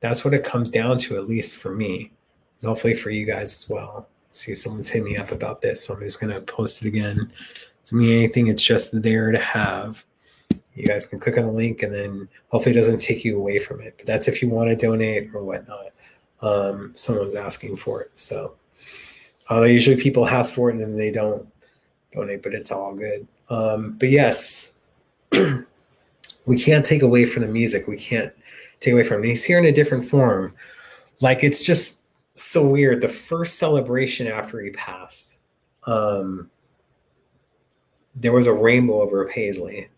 [0.00, 2.12] that's what it comes down to, at least for me.
[2.64, 4.08] hopefully for you guys as well.
[4.28, 7.32] See, someone's hit me up about this, so I'm just gonna post it again.
[7.80, 10.04] It's me anything, it's just there to have
[10.74, 13.58] you guys can click on the link and then hopefully it doesn't take you away
[13.58, 13.94] from it.
[13.96, 15.86] But that's if you want to donate or whatnot.
[16.42, 18.10] Um, someone's asking for it.
[18.12, 18.56] So
[19.50, 21.48] uh, usually people ask for it and then they don't
[22.16, 23.26] donate, but it's all good.
[23.48, 24.72] Um, but yes,
[25.32, 27.86] we can't take away from the music.
[27.86, 28.32] We can't
[28.80, 29.28] take away from it.
[29.28, 30.54] He's here in a different form.
[31.20, 32.00] Like it's just
[32.34, 33.00] so weird.
[33.00, 35.38] The first celebration after he passed,
[35.84, 36.50] um,
[38.14, 39.88] there was a rainbow over Paisley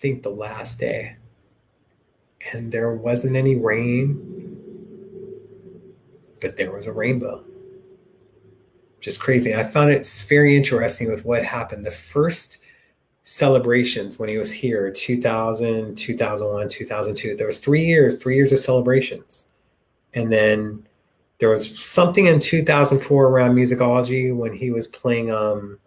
[0.00, 1.16] I think the last day.
[2.52, 4.56] And there wasn't any rain,
[6.40, 7.44] but there was a rainbow.
[9.00, 9.54] Just crazy.
[9.54, 11.84] I found it very interesting with what happened.
[11.84, 12.58] The first
[13.22, 18.58] celebrations when he was here 2000 2001 2002 there was three years three years of
[18.58, 19.46] celebrations
[20.14, 20.82] and then
[21.38, 25.78] there was something in 2004 around musicology when he was playing um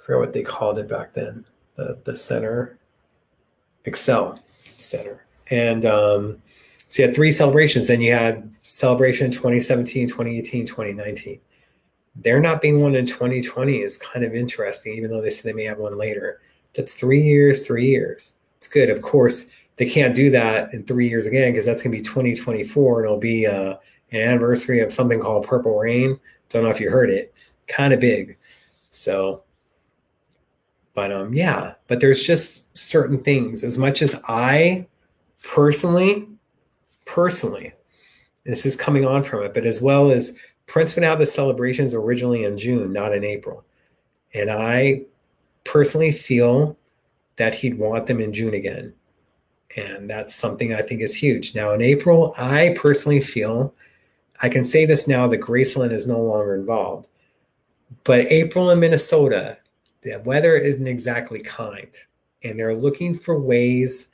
[0.00, 1.44] I forget what they called it back then
[1.76, 2.78] the, the center,
[3.84, 4.38] Xcel
[4.76, 5.24] Center.
[5.50, 6.42] And um,
[6.88, 7.88] so you had three celebrations.
[7.88, 11.40] Then you had celebration 2017, 2018, 2019.
[12.14, 15.56] There not being one in 2020 is kind of interesting, even though they say they
[15.56, 16.40] may have one later.
[16.74, 18.36] That's three years, three years.
[18.58, 18.90] It's good.
[18.90, 22.04] Of course, they can't do that in three years again because that's going to be
[22.04, 23.76] 2024 and it'll be uh,
[24.12, 26.20] an anniversary of something called Purple Rain.
[26.50, 27.34] Don't know if you heard it.
[27.66, 28.36] Kind of big.
[28.90, 29.42] So
[30.94, 34.86] but um yeah but there's just certain things as much as i
[35.42, 36.28] personally
[37.04, 37.72] personally
[38.44, 40.36] this is coming on from it but as well as
[40.72, 43.62] prince would have the celebrations originally in june not in april.
[44.32, 45.02] And i
[45.64, 46.78] personally feel
[47.36, 48.94] that he'd want them in june again.
[49.76, 51.54] And that's something i think is huge.
[51.54, 53.74] Now in april i personally feel
[54.40, 57.08] i can say this now that graceland is no longer involved.
[58.04, 59.58] But april in minnesota
[60.00, 61.94] the weather isn't exactly kind.
[62.44, 64.08] And they're looking for ways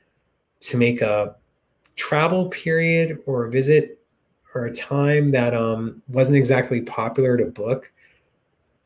[0.61, 1.37] to make a
[1.95, 3.98] travel period or a visit
[4.59, 7.93] or a time that um, wasn't exactly popular to book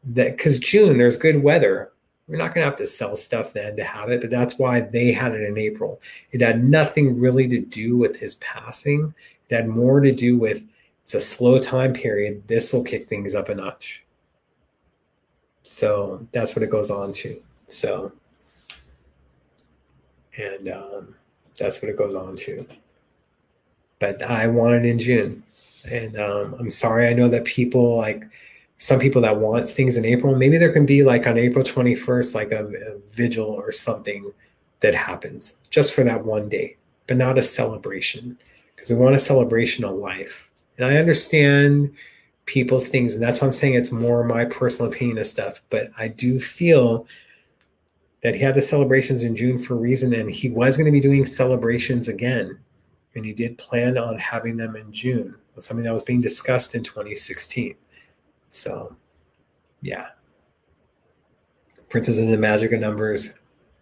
[0.05, 1.93] that because June there's good weather.
[2.29, 4.81] We're not going to have to sell stuff then to have it, but that's why
[4.81, 6.01] they had it in April.
[6.31, 9.13] It had nothing really to do with his passing.
[9.49, 10.63] It had more to do with
[11.03, 12.47] it's a slow time period.
[12.47, 14.05] This will kick things up a notch.
[15.65, 17.41] So that's what it goes on to.
[17.67, 18.13] So,
[20.37, 21.15] and um,
[21.59, 22.67] that's what it goes on to.
[23.99, 25.43] But I want it in June.
[25.91, 27.09] And um, I'm sorry.
[27.09, 28.25] I know that people like
[28.79, 32.35] some people that want things in April, maybe there can be like on April 21st,
[32.35, 34.33] like a, a vigil or something
[34.81, 36.77] that happens just for that one day,
[37.07, 38.37] but not a celebration
[38.75, 40.51] because we want a celebration of life.
[40.77, 41.95] And I understand
[42.47, 45.61] people's things, and that's why I'm saying it's more my personal opinion of stuff.
[45.71, 47.07] But I do feel
[48.25, 50.93] that he had the celebrations in June for a reason, and he was going to
[50.93, 52.59] be doing celebrations again.
[53.15, 56.83] And he did plan on having them in June, something that was being discussed in
[56.83, 57.75] 2016.
[58.49, 58.97] So,
[59.81, 60.09] yeah.
[61.89, 63.35] Princes and the Magic of Numbers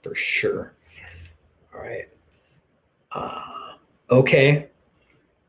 [0.03, 0.75] for sure.
[1.75, 2.09] All right.
[3.13, 3.75] Uh,
[4.11, 4.69] okay.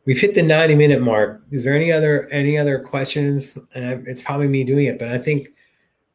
[0.06, 1.42] We've hit the 90 minute mark.
[1.52, 3.58] Is there any other any other questions?
[3.76, 5.50] Uh, it's probably me doing it, but I think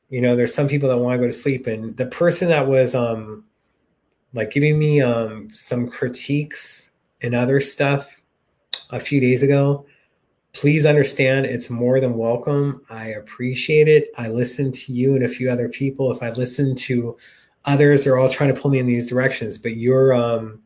[0.08, 2.66] you know there's some people that want to go to sleep and the person that
[2.66, 3.44] was um
[4.34, 6.92] like giving me um some critiques
[7.22, 8.20] and other stuff
[8.90, 9.85] a few days ago
[10.56, 12.80] please understand it's more than welcome.
[12.88, 14.08] I appreciate it.
[14.16, 16.10] I listen to you and a few other people.
[16.10, 17.14] If I listen to
[17.66, 20.62] others, they're all trying to pull me in these directions, but your um,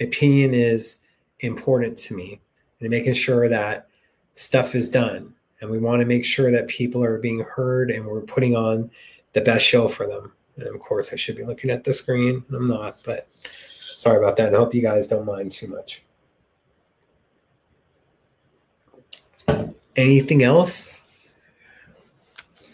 [0.00, 1.00] opinion is
[1.40, 2.40] important to me
[2.80, 3.88] and making sure that
[4.32, 5.34] stuff is done.
[5.60, 8.90] And we want to make sure that people are being heard and we're putting on
[9.34, 10.32] the best show for them.
[10.56, 12.42] And of course, I should be looking at the screen.
[12.54, 14.54] I'm not, but sorry about that.
[14.54, 16.05] I hope you guys don't mind too much.
[19.96, 21.04] Anything else?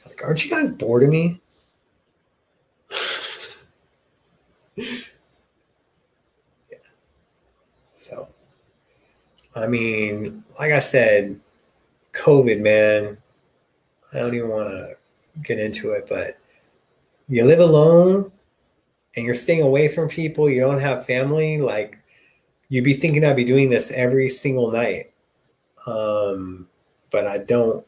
[0.07, 1.41] Like, aren't you guys bored of me?
[4.77, 4.87] yeah.
[7.97, 8.27] So,
[9.55, 11.39] I mean, like I said,
[12.13, 13.17] COVID, man,
[14.13, 14.97] I don't even want to
[15.43, 16.37] get into it, but
[17.29, 18.33] you live alone
[19.15, 21.99] and you're staying away from people, you don't have family, like
[22.69, 25.12] you'd be thinking I'd be doing this every single night.
[25.87, 26.69] Um,
[27.11, 27.85] but I don't.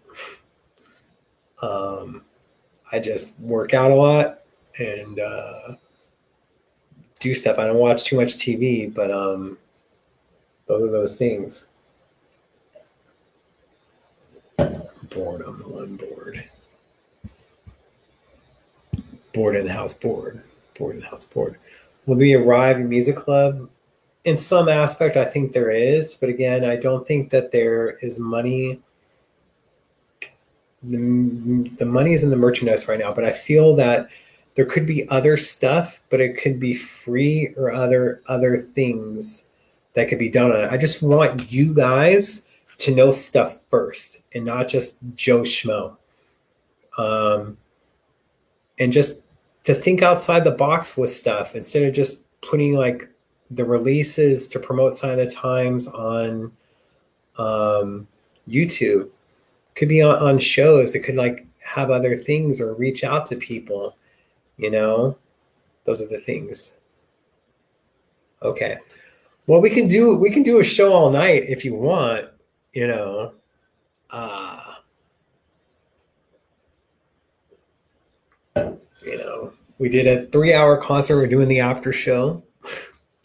[1.62, 2.22] Um,
[2.92, 4.40] I just work out a lot
[4.78, 5.74] and uh,
[7.20, 7.58] do stuff.
[7.58, 9.58] I don't watch too much TV, but um,
[10.66, 11.66] those are those things.
[14.58, 16.44] Bored on the one board.
[19.32, 20.42] Bored in the house board.
[20.78, 21.56] Bored in the house board.
[22.06, 23.68] Will we Arrive at Music Club?
[24.24, 28.18] In some aspect, I think there is, but again, I don't think that there is
[28.18, 28.80] money
[30.86, 34.08] the, the money is in the merchandise right now, but I feel that
[34.54, 39.48] there could be other stuff, but it could be free or other other things
[39.94, 40.72] that could be done on it.
[40.72, 42.46] I just want you guys
[42.78, 45.96] to know stuff first and not just Joe Schmo.
[46.98, 47.56] Um,
[48.78, 49.22] and just
[49.64, 53.08] to think outside the box with stuff instead of just putting like
[53.50, 56.52] the releases to promote Sign of the Times on
[57.36, 58.06] um,
[58.48, 59.08] YouTube
[59.74, 63.36] could be on, on shows It could like have other things or reach out to
[63.36, 63.96] people
[64.56, 65.16] you know?
[65.84, 66.78] Those are the things.
[68.42, 68.78] Okay.
[69.46, 72.28] Well we can do we can do a show all night if you want
[72.72, 73.34] you know?
[74.10, 74.74] Uh
[78.56, 81.16] you know we did a three hour concert.
[81.16, 82.42] We're doing the after show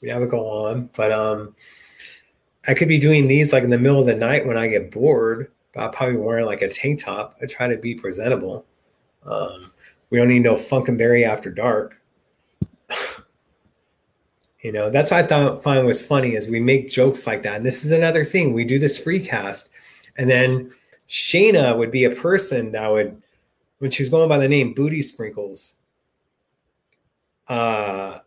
[0.02, 1.56] we have go on but um
[2.68, 4.92] i could be doing these like in the middle of the night when i get
[4.92, 7.38] bored But I'll probably wearing like a tank top.
[7.42, 8.66] I try to be presentable.
[9.24, 9.72] Um,
[10.10, 12.02] we don't need no Funkenberry after dark.
[14.62, 17.56] you know, that's what I thought find was funny is we make jokes like that.
[17.56, 18.54] And this is another thing.
[18.54, 19.70] We do this free cast.
[20.18, 20.72] And then
[21.08, 23.22] Shayna would be a person that would,
[23.78, 25.78] when she was going by the name Booty Sprinkles,
[27.48, 28.20] uh,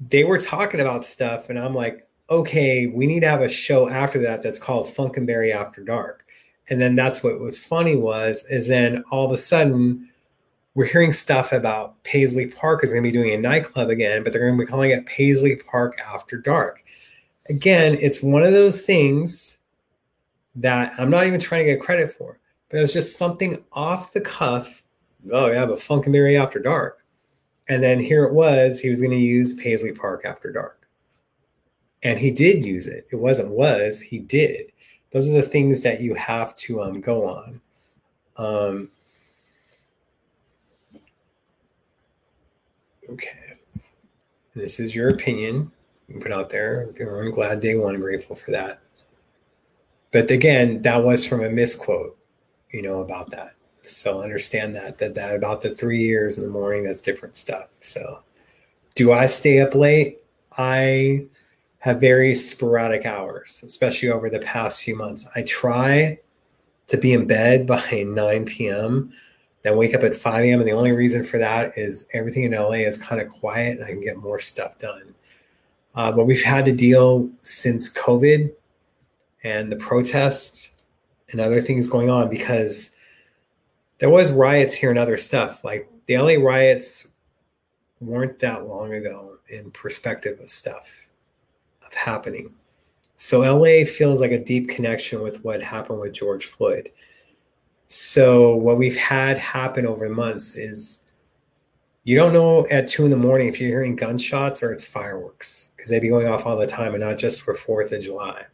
[0.00, 3.88] they were talking about stuff, and I'm like, okay, we need to have a show
[3.88, 6.24] after that that's called Funkenberry After Dark
[6.70, 10.08] and then that's what was funny was is then all of a sudden
[10.74, 14.32] we're hearing stuff about Paisley Park is going to be doing a nightclub again, but
[14.32, 16.84] they're going to be calling it Paisley Park After Dark.
[17.48, 19.58] Again, it's one of those things
[20.54, 24.12] that I'm not even trying to get credit for, but it was just something off
[24.12, 24.84] the cuff.
[25.32, 26.99] Oh, yeah, but Funkenberry After Dark.
[27.70, 30.86] And then here it was, he was going to use Paisley Park After Dark.
[32.02, 33.06] and he did use it.
[33.10, 34.72] It wasn't was, he did.
[35.12, 37.60] Those are the things that you have to um, go on.
[38.36, 38.90] Um,
[43.10, 43.58] okay.
[44.54, 45.70] This is your opinion.
[46.08, 46.92] You put out there.
[47.00, 48.00] I'm glad day one.
[48.00, 48.80] Grateful for that.
[50.12, 52.18] But again, that was from a misquote,
[52.72, 53.54] you know, about that.
[53.82, 57.68] So understand that that that about the three years in the morning, that's different stuff.
[57.80, 58.20] So
[58.94, 60.18] do I stay up late?
[60.58, 61.26] I
[61.78, 65.28] have very sporadic hours, especially over the past few months.
[65.34, 66.18] I try
[66.88, 69.12] to be in bed by 9 p.m.,
[69.62, 70.60] then wake up at 5 a.m.
[70.60, 73.84] And the only reason for that is everything in LA is kind of quiet and
[73.84, 75.14] I can get more stuff done.
[75.94, 78.52] Uh, but we've had to deal since COVID
[79.44, 80.68] and the protests
[81.30, 82.96] and other things going on because
[84.00, 85.62] there was riots here and other stuff.
[85.62, 87.08] Like the LA riots
[88.00, 90.90] weren't that long ago in perspective of stuff
[91.86, 92.52] of happening.
[93.16, 96.90] So LA feels like a deep connection with what happened with George Floyd.
[97.88, 101.04] So what we've had happen over months is
[102.04, 105.72] you don't know at two in the morning if you're hearing gunshots or it's fireworks
[105.76, 108.46] because they'd be going off all the time and not just for Fourth of July.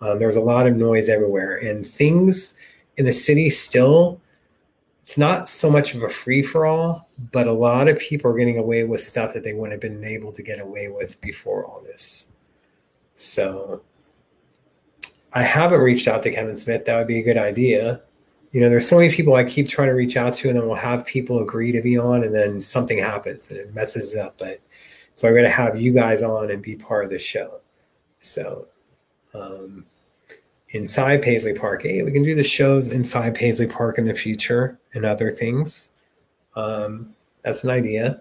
[0.00, 2.54] Um, there was a lot of noise everywhere and things
[2.96, 4.20] in the city still
[5.04, 8.38] it's not so much of a free for all, but a lot of people are
[8.38, 11.66] getting away with stuff that they wouldn't have been able to get away with before
[11.66, 12.30] all this.
[13.14, 13.82] So
[15.34, 16.86] I haven't reached out to Kevin Smith.
[16.86, 18.00] That would be a good idea.
[18.52, 20.66] You know, there's so many people I keep trying to reach out to, and then
[20.66, 24.36] we'll have people agree to be on, and then something happens and it messes up.
[24.38, 24.60] But
[25.16, 27.60] so I'm going to have you guys on and be part of the show.
[28.20, 28.68] So,
[29.34, 29.84] um,
[30.74, 31.82] inside Paisley Park.
[31.82, 35.90] Hey, we can do the shows inside Paisley Park in the future and other things.
[36.56, 38.20] Um, that's an idea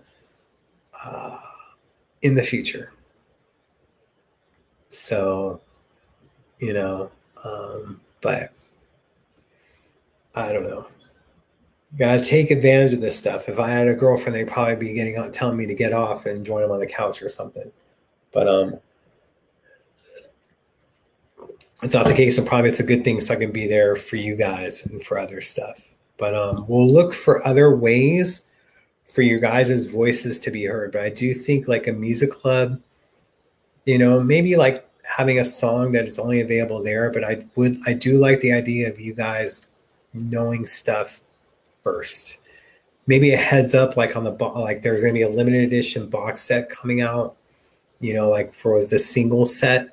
[1.04, 1.40] uh,
[2.22, 2.94] in the future.
[4.90, 5.62] So,
[6.60, 7.10] you know,
[7.44, 8.54] um, but
[10.36, 10.88] I don't know.
[11.98, 13.50] Got to take advantage of this stuff.
[13.50, 16.28] If I had a girlfriend, they'd probably be getting on, telling me to get off
[16.28, 17.72] and join them on the couch or something.
[18.32, 18.80] But um,
[21.84, 23.96] it's not the case and probably it's a good thing so i can be there
[23.96, 25.90] for you guys and for other stuff.
[26.18, 28.50] But um, we'll look for other ways
[29.04, 30.92] for your guys' voices to be heard.
[30.92, 32.80] But i do think like a music club
[33.86, 37.10] you know maybe like having a song that is only available there.
[37.10, 39.70] But i would i do like the idea of you guys
[40.14, 41.22] knowing stuff
[41.84, 42.40] first.
[43.06, 45.66] Maybe a heads up like on the box, like there's going to be a limited
[45.66, 47.36] edition box set coming out
[48.00, 49.93] you know like for was the single set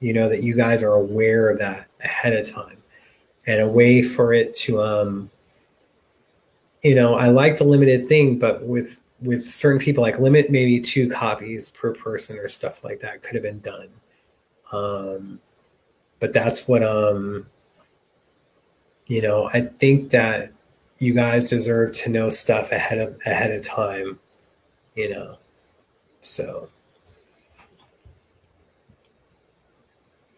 [0.00, 2.76] you know that you guys are aware of that ahead of time.
[3.46, 5.30] And a way for it to um
[6.82, 10.78] you know i like the limited thing but with with certain people like limit maybe
[10.78, 13.88] two copies per person or stuff like that could have been done.
[14.72, 15.40] Um
[16.20, 17.46] but that's what um
[19.06, 20.52] you know i think that
[20.98, 24.18] you guys deserve to know stuff ahead of ahead of time
[24.94, 25.36] you know
[26.20, 26.68] so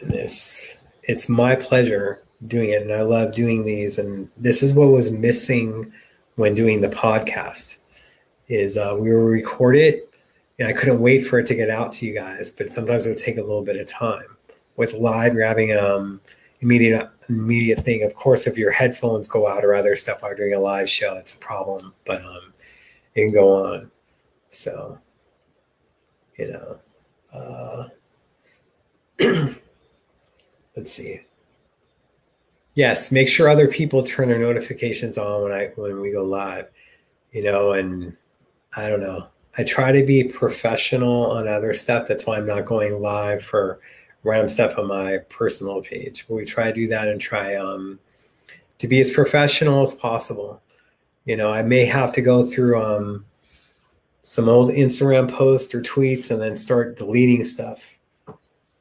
[0.08, 0.78] this.
[1.04, 3.98] It's my pleasure doing it, and I love doing these.
[3.98, 5.92] And this is what was missing
[6.36, 7.78] when doing the podcast
[8.48, 10.12] is uh, we will record it,
[10.58, 12.50] and I couldn't wait for it to get out to you guys.
[12.50, 14.36] But sometimes it would take a little bit of time.
[14.76, 16.20] With live, you're um
[16.60, 18.02] immediate immediate thing.
[18.02, 21.16] Of course, if your headphones go out or other stuff while doing a live show,
[21.16, 21.94] it's a problem.
[22.06, 22.52] But um,
[23.14, 23.90] it can go on.
[24.48, 24.98] So,
[26.38, 26.78] you know.
[27.32, 27.88] Uh,
[30.76, 31.20] let's see.
[32.74, 36.70] Yes, make sure other people turn their notifications on when I when we go live.
[37.32, 38.16] You know, and
[38.76, 39.28] I don't know.
[39.58, 42.08] I try to be professional on other stuff.
[42.08, 43.80] That's why I'm not going live for
[44.22, 46.24] random stuff on my personal page.
[46.26, 47.98] But we try to do that and try um,
[48.78, 50.62] to be as professional as possible.
[51.26, 53.24] You know, I may have to go through um,
[54.22, 57.98] some old Instagram posts or tweets and then start deleting stuff.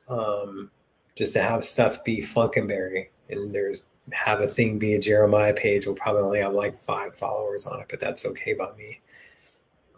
[0.08, 0.72] Um,
[1.16, 5.86] just to have stuff be Funkenberry and there's have a thing be a Jeremiah page
[5.86, 9.00] will probably only have like five followers on it, but that's okay by me.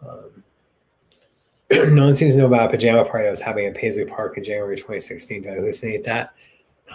[0.06, 0.44] Um,
[1.94, 4.36] no one seems to know about a pajama party I was having at Paisley Park
[4.36, 5.42] in January 2016.
[5.42, 6.34] Did I hallucinate that?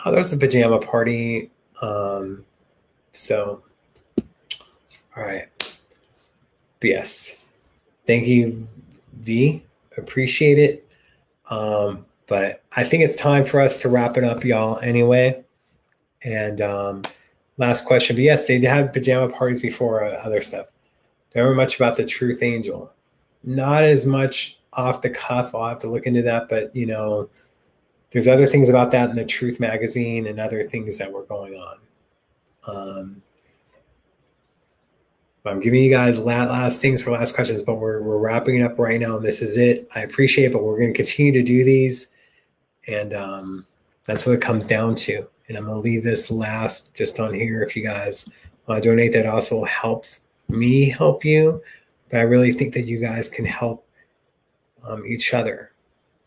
[0.06, 1.50] Oh, there was a pajama party.
[1.82, 2.46] Um,
[3.12, 3.64] so,
[4.18, 5.48] all right.
[6.80, 7.46] But yes,
[8.06, 8.68] thank you,
[9.14, 9.64] V.
[9.98, 10.88] Appreciate it.
[11.50, 15.44] Um, but I think it's time for us to wrap it up, y'all, anyway.
[16.24, 17.02] And um,
[17.58, 18.16] last question.
[18.16, 20.68] But yes, they had pajama parties before uh, other stuff.
[21.34, 22.94] Remember much about the Truth Angel.
[23.44, 25.56] Not as much off the cuff.
[25.56, 26.50] I'll have to look into that.
[26.50, 27.30] But, you know,
[28.12, 31.56] there's other things about that in the Truth magazine and other things that were going
[31.56, 31.78] on.
[32.68, 33.22] Um,
[35.46, 38.62] I'm giving you guys last, last things for last questions, but we're, we're wrapping it
[38.62, 39.16] up right now.
[39.16, 39.90] And this is it.
[39.96, 42.10] I appreciate it, but we're going to continue to do these.
[42.90, 43.68] And um,
[44.06, 45.28] that's what it comes down to.
[45.48, 47.62] And I'm going to leave this last just on here.
[47.62, 48.30] If you guys
[48.68, 51.62] want to donate, that also helps me help you.
[52.10, 53.88] But I really think that you guys can help
[54.88, 55.72] um, each other.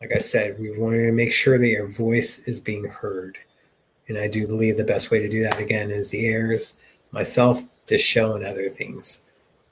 [0.01, 3.39] Like I said, we want to make sure that your voice is being heard.
[4.09, 6.79] And I do believe the best way to do that, again, is the heirs,
[7.13, 9.23] myself, this show, and other things,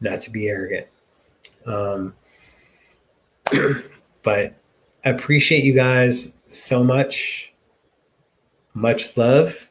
[0.00, 0.86] not to be arrogant.
[1.66, 2.14] Um,
[4.22, 4.54] but
[5.04, 7.52] I appreciate you guys so much.
[8.74, 9.70] Much love.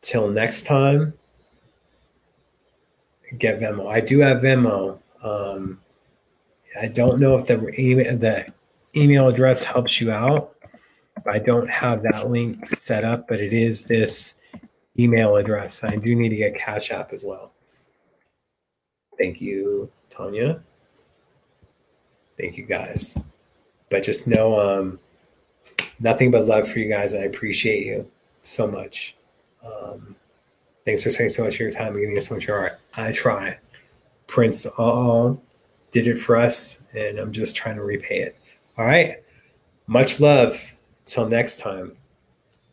[0.00, 1.12] Till next time,
[3.36, 3.86] get Venmo.
[3.86, 4.98] I do have Venmo.
[5.22, 5.80] Um,
[6.80, 8.46] I don't know if the email the
[8.96, 10.56] email address helps you out.
[11.30, 14.38] I don't have that link set up, but it is this
[14.98, 15.84] email address.
[15.84, 17.52] I do need to get Cash App as well.
[19.18, 20.62] Thank you, Tanya.
[22.38, 23.18] Thank you guys.
[23.90, 24.98] But just know um,
[25.98, 27.14] nothing but love for you guys.
[27.14, 28.10] I appreciate you
[28.42, 29.16] so much.
[29.64, 30.16] Um,
[30.84, 32.58] thanks for spending so much of your time and giving us so much of your
[32.58, 32.80] art.
[32.96, 33.58] I try.
[34.26, 35.42] Prince all
[35.90, 38.38] did it for us, and I'm just trying to repay it.
[38.78, 39.22] All right.
[39.86, 40.74] Much love.
[41.04, 41.96] Till next time.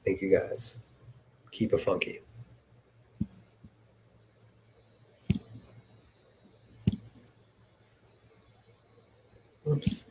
[0.05, 0.83] Thank you guys.
[1.51, 2.19] Keep it funky.
[9.67, 10.05] Oops.